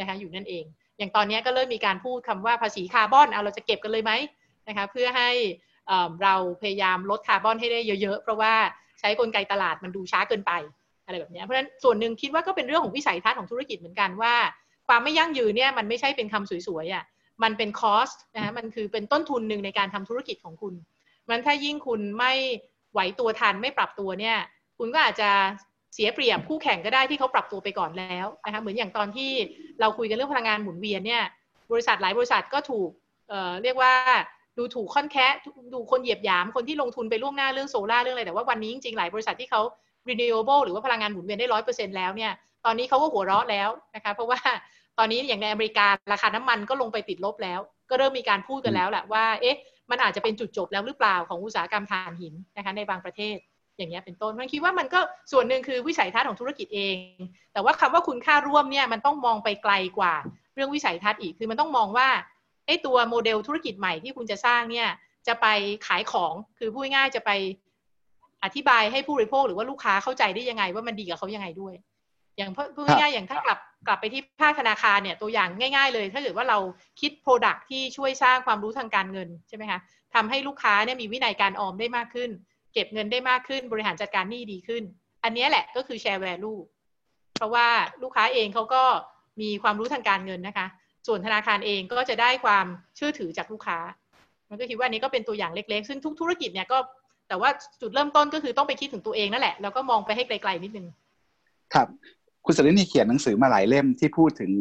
[0.00, 0.64] นะคะอยู่นั่นเอง
[0.98, 4.12] อย่างตอนนี้ก็เริ่มมีการพูดคำว่าภาษีคาร์บอนเอาเราจะเก็บกันเลยไหม
[4.68, 5.30] นะคะเพื่อให้
[6.22, 8.54] เราพยายามลดคาร์บอนให้ได้เยอะๆ เพราะว่า
[9.00, 10.52] ใช้กลไกตลาดมันดูช้าเกินไป
[11.04, 14.34] อะไรแบบนี้เพราะฉะนั้นส่วนหนึ่งคิดว่าก็เป็นเรื่องของวิสัยทัศน์ของธุรกิจเหมือนกันว่า
[14.88, 17.04] ความไม่ยั่งยืนเนี่ยมันไม่ใช่เป็นคำสวยๆอะ
[17.42, 20.74] มันเป็นคอสนะมันคือเป็นต้นทุนหนึ่งในการทำธุรกิจของคุณ
[21.28, 22.32] มันถ้ายิ่งคุณไม่
[22.92, 24.36] ไหวตัวทันไม่ปรับตัวเนี่ย
[24.78, 25.30] คุณก็อาจจะ
[25.94, 29.30] เสียเปรียบคู่แข่งก็ได้ที่เขาปรับตัวไปก่อนแล้วนะคะเหมือนอย่างตอนที่
[29.80, 31.22] เราคุยกันเรื่องพลังงานหมุนเวียนเนี่ย
[31.72, 32.90] บริษัทหลายบริษัทก็ถูก
[33.28, 33.92] เอ่อเรียกว่า
[34.58, 35.32] ดูถูกค่อนแคะ
[35.74, 39.60] ดูคนเหยียบหยามคนที่ลงทุนไปล่วงหน้าเรื่องโซลา่าเรื่องอะไรแต่ว่าวันนี้จริงๆหลายบริษัทที่เขา
[40.08, 42.32] renewable หรือว่าพลังงานหมุนเวียนได้ร้อยเปอร์เซ็นต์แล้วเนี่ย
[42.64, 44.40] ตอนนี้เขาก็หัวเราะแล้วนะคะเพราะว่า
[44.98, 49.56] ตอนนี้อย่างในอเมริการาคาน้ำมันก็ลงไปติดลบแล้ว ก็เริ่มมีการพูดกันแล้วแหละว่า เอ๊ะ
[49.90, 53.36] มันอาจจะเป็นจุดจบแล้วหรือเปล่าของอุตสาหกรรมถ่านหินนะคะในบางประเทศ
[53.76, 55.00] อย่างเงี้ยเป็นต้นมันคิดว่ามันก็
[55.32, 56.96] ส่วนหนึ่งคือวิสัยทัศน์ของธุรกิจเอง
[57.52, 60.14] แต่ว่าคำว่าคุณค่าร่วมเนี่ยมันต้องมองไปไกลกว่า
[60.54, 62.08] เรื่องวิสัยทัศน์อีกคือมันต้องมองว่า
[62.66, 64.88] ไอ้ตัวโมเดลธุรกิจใหม่ที่คุณจะสร้างเนี่ย
[65.26, 65.46] จะไป
[65.86, 67.30] ขายของคือพูดง่ายจะไป
[68.44, 71.74] อธิบายให้ผู้บริโภคหรือว่าลูกค้าเข้าใจได้ยังไงว่ามันดีกับเขายังไงด้วย
[72.36, 76.58] อย่างพูดง่ายอย่างถ้ากลับ กลับไปที่ภาคธนาคารเนี่ยตัวอย่างง่ายๆเลย ถ้าเกิดว่าเรา
[77.00, 79.80] คิดโปรดักที่ช่วยสร้างความรู้ทางการเงินใช่ไหมคะ
[80.14, 82.30] ทำให้ลูกค้าเนี่ยมีวินัยการออมได้มากขึ้น
[82.74, 84.82] เก็บเงินได้มากขึ้นบริหารจัดการหนี้ดีขึ้น
[85.24, 86.54] อันนี้แหละก็คือแชร์แวลู
[87.36, 87.66] เพราะว่า
[88.02, 88.82] ลูกค้าเองเขาก็
[89.40, 90.66] มีความรู้ทางการเงินนะคะ
[91.06, 92.66] ส่วนธนาคารเองก็จะได้ความ
[92.96, 93.78] เชื่อถือจากลูกค้า
[94.48, 96.78] มันก็คิดว่านี้ก็เป็นตัวอย่างเล็กๆ ซึ่งทุกธุรกิจเนี่ยก็
[97.28, 97.50] แต่ว่า
[97.80, 100.86] จุดเริ่มต้นก็คือต้องไปคิดถึงตัวเองนั่นแหละแล้วก็มองไปให้ไกลๆนิดนึง
[101.74, 101.88] ครับ
[102.50, 104.52] คุณสรินีเขียนหนังสือมาหลายเล่มที่พูดถึง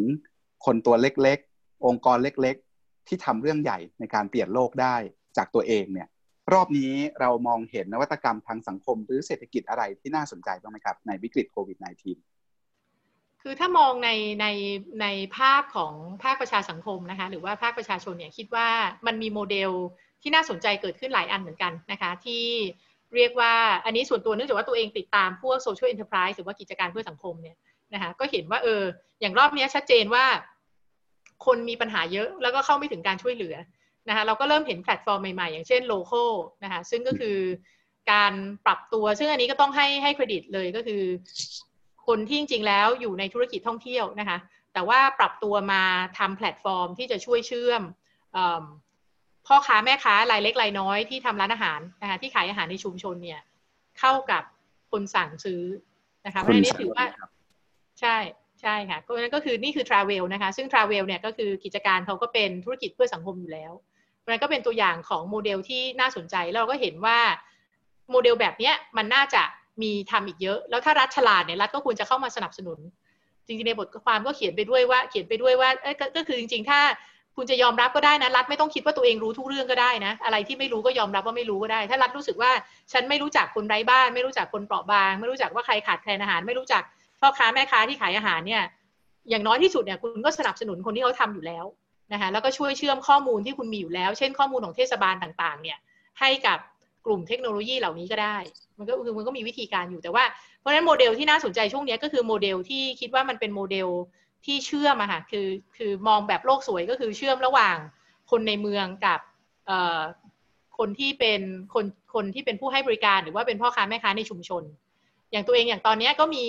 [0.66, 4.96] คนตัวเล็กๆ องค์กรเล็กๆ ที่ทำเรื่องใหญ่ในการเปลี่ยนโลกได้
[5.38, 6.08] จากตัวเองเนี่ย
[6.54, 14.10] รอบนี้เรามองเห็นนวัตกรรมทางสังคมหรือเศรษฐกิจอะไรที่น่าสนใจบ้างไหมครับ ในวิกฤตโควิด -19 คือถ้ามองใน
[14.42, 14.48] ใน
[15.02, 15.08] ใน
[15.38, 18.68] ภาพของภาคประชาสังคมนะคะหรือว่าภาคประชาชนเนี่ยคิดว่า
[19.08, 19.72] มันมีโมเดล
[20.22, 22.46] ที่น่าสนใจเกิดขึ้นหลายอันเหมือนกันนะคะที่
[23.16, 23.54] เรียกว่า
[23.86, 27.56] อันนี้ส่วนตัวเนื่องจากว่าตัวเองติดตามพวก social enterprise หรือว่ากิจการเพื่อสังคมเนี่ย
[27.94, 28.84] นะคะก็เห็นว่าเออ
[29.22, 30.26] อย่างรอบนี้ชัดเจนว่า
[31.46, 33.56] คนมีปัญหาเยอะแล้วก็เข้าไม่ถึงการช่วยเหลือ
[34.10, 36.24] นะคะเราก็เริ่มเห็นแพลตฟอร์มใหม่ๆ อย่างเช่นโลโก้
[36.64, 37.38] นะคะซึ่งก็คือ
[38.12, 38.34] การ
[38.66, 41.04] ปรับตัว ซึ่งอันนี้ก็ต้องให้ให้เครดิตเลยก็คือ
[42.08, 44.38] คนที่จริงๆแล้วอยู่ในธุรกิจท่องเที่ยวนะคะ
[44.74, 45.84] แต่ว่าปรับตัวมา
[46.18, 47.82] ทำแพลตฟอร์มที่จะช่วยเชื่อม
[49.48, 53.42] พ่อค้าแม่ค้ารายเล็กรายน้อยที่ทำร้านอาหารนะคะที่ขายอาหารในชุมชนเนี่ย
[54.00, 54.44] เข้ากับ
[54.92, 55.64] คนสั่งซื้อ
[56.26, 57.06] นะคะเพราะนี้ถือว่า
[58.02, 58.18] ใช่
[58.62, 63.74] ใช่ค่ะก็นั้นก็คือนี่คือ Travel นะคะ ซึ่ง Travel เนี่ยก็คือกิจการเขาก็เป็นธุรกิจเพื่อสังคมอยู่แล้ว
[64.20, 67.18] เพราะนั้นก็เป็นตัวอย่างของโมเดลที่น่าสนใจแล้วเราก็เห็นว่า
[68.12, 69.44] โมเดลแบบนี้มันน่าจะ
[69.82, 72.80] มีทำอีกเยอะ แล้วถ้ารัฐฉลาดเนี่ยรัฐก็ควรจะเข้ามาสนับสนุน
[73.46, 75.70] จริงๆในบทความก็เขียนไปด้วยว่า เขียนไปด้วยว่า
[76.16, 76.80] ก็คือจริง ๆ ถ้า
[77.36, 82.52] คุณจะยอมรับก็ได้นะรัฐไม่ต้องคิดว่าตัวเองรู้ทุกเรื่องก็ได้นะ อะไรที่ไม่รู้ก็ยอมรับว่าไม่รู้ก็ได้ ถ้ารัฐรู้สึกว่า
[82.92, 86.84] ฉันไม่รู้จักคนไร้บ้าน ไม่รู้จักคนเปราะบาง ไม่รู้จักว่าใครขาดแคลนอาหาร ไม่รู้จัก
[87.20, 88.64] พ่อค้าแม่ค้าที่ขายอาหารเนี่ย
[89.30, 91.66] อย่างน้อยที่สุดเนี่ยคุณก็สนับสนุนคนที่เขาทำอยู่แล้ว
[92.14, 95.78] นะคะแล้วก็ช่วยเชื่อมข้อมูลที่คุณมีอยู่แล้ว เช่นข้อมูลของเทศบาลต่างๆ เนี่ย
[96.20, 96.58] ให้กับ
[97.06, 98.38] กลุ่มเทคโนโลยีเหล่านี้ก็ได้
[98.78, 100.24] มันก็คือมันก็มีวิธีการอยู่แต่ว่า
[100.60, 103.88] เพราะฉะนั้นโมเดลที่น่าสนใจช่วงนี้ก็คือโมเดลที่คิดว่ามันเป็นโมเดล
[104.46, 107.76] ที่เชื่อมอะค่ะคือคือมองแบบโลกสวยก็คือเชื่อมระหว่าง
[108.32, 109.20] คนในเมืองกับ
[110.78, 111.42] คนที่เป็น
[111.74, 114.64] คนคนที่เป็นผู้ให้บริการหรือว่าเป็นพ่อค้าแม่ค้าในชุมชน
[115.32, 116.46] อย่างตัวเองอย่างตอนนี้ก็มี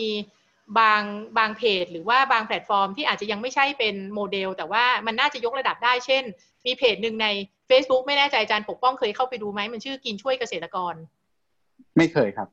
[0.79, 1.03] บาง
[1.39, 6.25] บางเพจหรือว่าบางแพลตฟอร์มที่อาจจะยังไม่ใช่เป็นโมเดล แต่ว่ามันน่าจะยกระดับได้เช่น
[6.67, 7.27] มีเพจหนึ่งใน
[7.71, 10.95] Facebook ไม่แน่ใจอาจารย์ปกป้องเคยเข้าไปดูไหมมันชื่อกินช่วยเกษตรกร
[11.97, 12.49] ไม่เคยครับ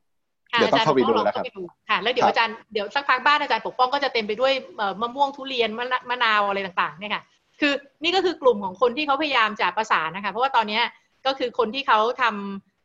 [0.48, 1.44] เดี๋ยวต้องเข้าไปดูแล้วครับ
[1.90, 4.52] ค่ะแล้วเดี๋ยวอาจารย์เดี๋ยวสักพักบ้านอาจารย์ปกป้องก็จะเต็มไปด้วย
[5.00, 5.68] มะม่วงทุเรียน
[6.10, 7.22] มะนาวอะไรต่างๆเนี่ยค่ะ
[7.60, 7.72] คือ
[8.02, 10.80] นี่ก็คือกลุ่มของคนที่เขาพยายามจะประสานนะคะ เพราะว่าตอนนี้
[11.26, 12.75] ก็คือคนที่เขาทำ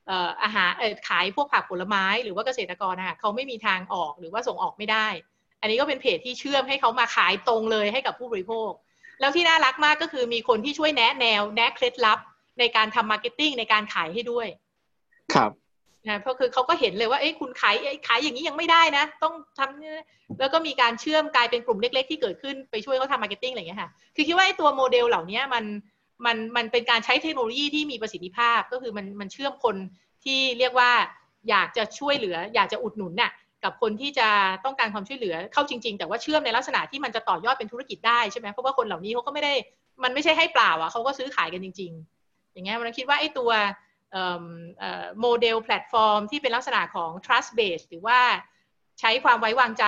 [0.44, 0.72] อาหาร
[1.08, 5.08] ขายพวกผักผลไม้หรือว่าเกษตรกรนะคะเขาไม่มีทางออกหรือว่าส่งออกไม่ได้
[5.62, 8.72] อันนี้ก็เป็นเพจที่เชื่อมให้เขามาขายตรงเลยให้กับผู้บริโภค
[9.20, 12.20] แล้วที่น่ารักมากก็คือมีคนที่ช่วยแนะแนว แนะเคล็ดลับ
[12.60, 14.48] ในการทำ marketing ในการขายให้ด้วย
[15.34, 15.52] ครับ
[16.08, 17.76] นะเพราะคือเขาก็เห็นเลยว่าเอ้คุณขาย
[18.08, 25.64] ขายอย่างนี้ยังไม่ได้นะ ต้องทำแล้วก็มีการเชื่อมกลายเป็นกลุ่มเล็ก ๆ ที่เกิดขึ้นไปช่วยเขาทำ marketing อะไรอย่างเงี้ยค่ะคือคิดว่าไอ้ตัวโมเดลเหล่านี้มัน
[26.26, 29.76] มันมันเป็นการใช้เทคโนโลยีที่มีประสิทธิภาพก็คือมันมันเชื่อมคน
[30.24, 30.92] ที่เรียกว่า
[31.50, 33.32] อยากจะช่วยเหลือ อยากจะอุดหนุนน่ะ
[33.64, 34.28] กับคนที่จะ
[34.66, 39.54] ต้องการความช่วยเหลือเข้าจริง ๆ แต่ว่าเชื่อมในลักษณะที่มันจะต่อยอดเป็นธุรกิจได้ใช่ไหมเพราะว่าคนเหล่านี้เขาก็ไม่ได้
[40.04, 41.92] มันไม่ใช่ให้เปล่าอะเขาก็ซื้อขายกันจริง
[42.24, 43.52] ๆ อย่างเงี้ยมันคิดว่าไอ้ตัว
[45.22, 48.20] โมเดลแพลตฟอร์มที่เป็นลักษณะของ trust-based หรือว่า
[49.00, 49.86] ใช้ความไว้วางใจ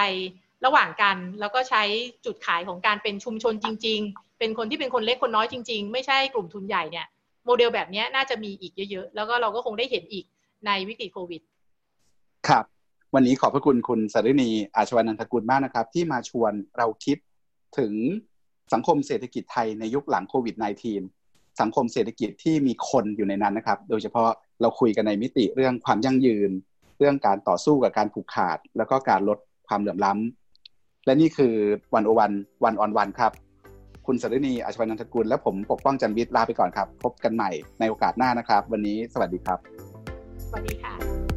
[0.65, 1.83] ระหว่างกัน แล้วก็ใช้
[2.25, 7.07] จุดขายของการเป็นชุมชนจริงๆ เป็นคนที่เป็นคนเล็กคนน้อยจริง ๆ ไม่ใช่กลุ่มทุนใหญ่เนี่ย
[7.45, 10.25] โมเดลแบบนี้น่าจะมีอีกเยอะๆ แล้วก็เราก็คงได้เห็นอีก
[10.65, 11.41] ในวิกฤตโควิด
[12.47, 12.65] ครับ
[13.15, 17.17] วันนี้ขอบพระคุณคุณสรินีอาชวนันทกุลมากนะครับ ที่มาชวนเราคิด
[17.79, 17.93] ถึง
[18.73, 20.55] สังคมเศรษฐกิจไทยในยุคหลังโควิด
[21.07, 24.29] -19 สังคมเศรษฐกิจที่มีคนอยู่ในนั้นนะครับ โดยเฉพาะ
[24.61, 26.51] เราคุยกันในมิติเรื่องความยั่งยืน
[26.99, 29.37] เรื่องการต่อสู้กับการผูกขาด แล้วก็การลด
[29.67, 31.53] ความเหลื่อมล้ำและนี่คือ
[31.93, 32.31] วันโอวัน
[32.63, 33.33] วันออนวันครับ
[34.07, 37.49] คุณสรณีอาชวนันทกุลและผมปกป้องจันวิทย์ลาไปก่อนครับ พบกันใหม่
[37.79, 39.59] ในโอกาสหน้านะครับ วันนี้สวัสดีครับ
[40.47, 41.32] สวัสดีค่ะ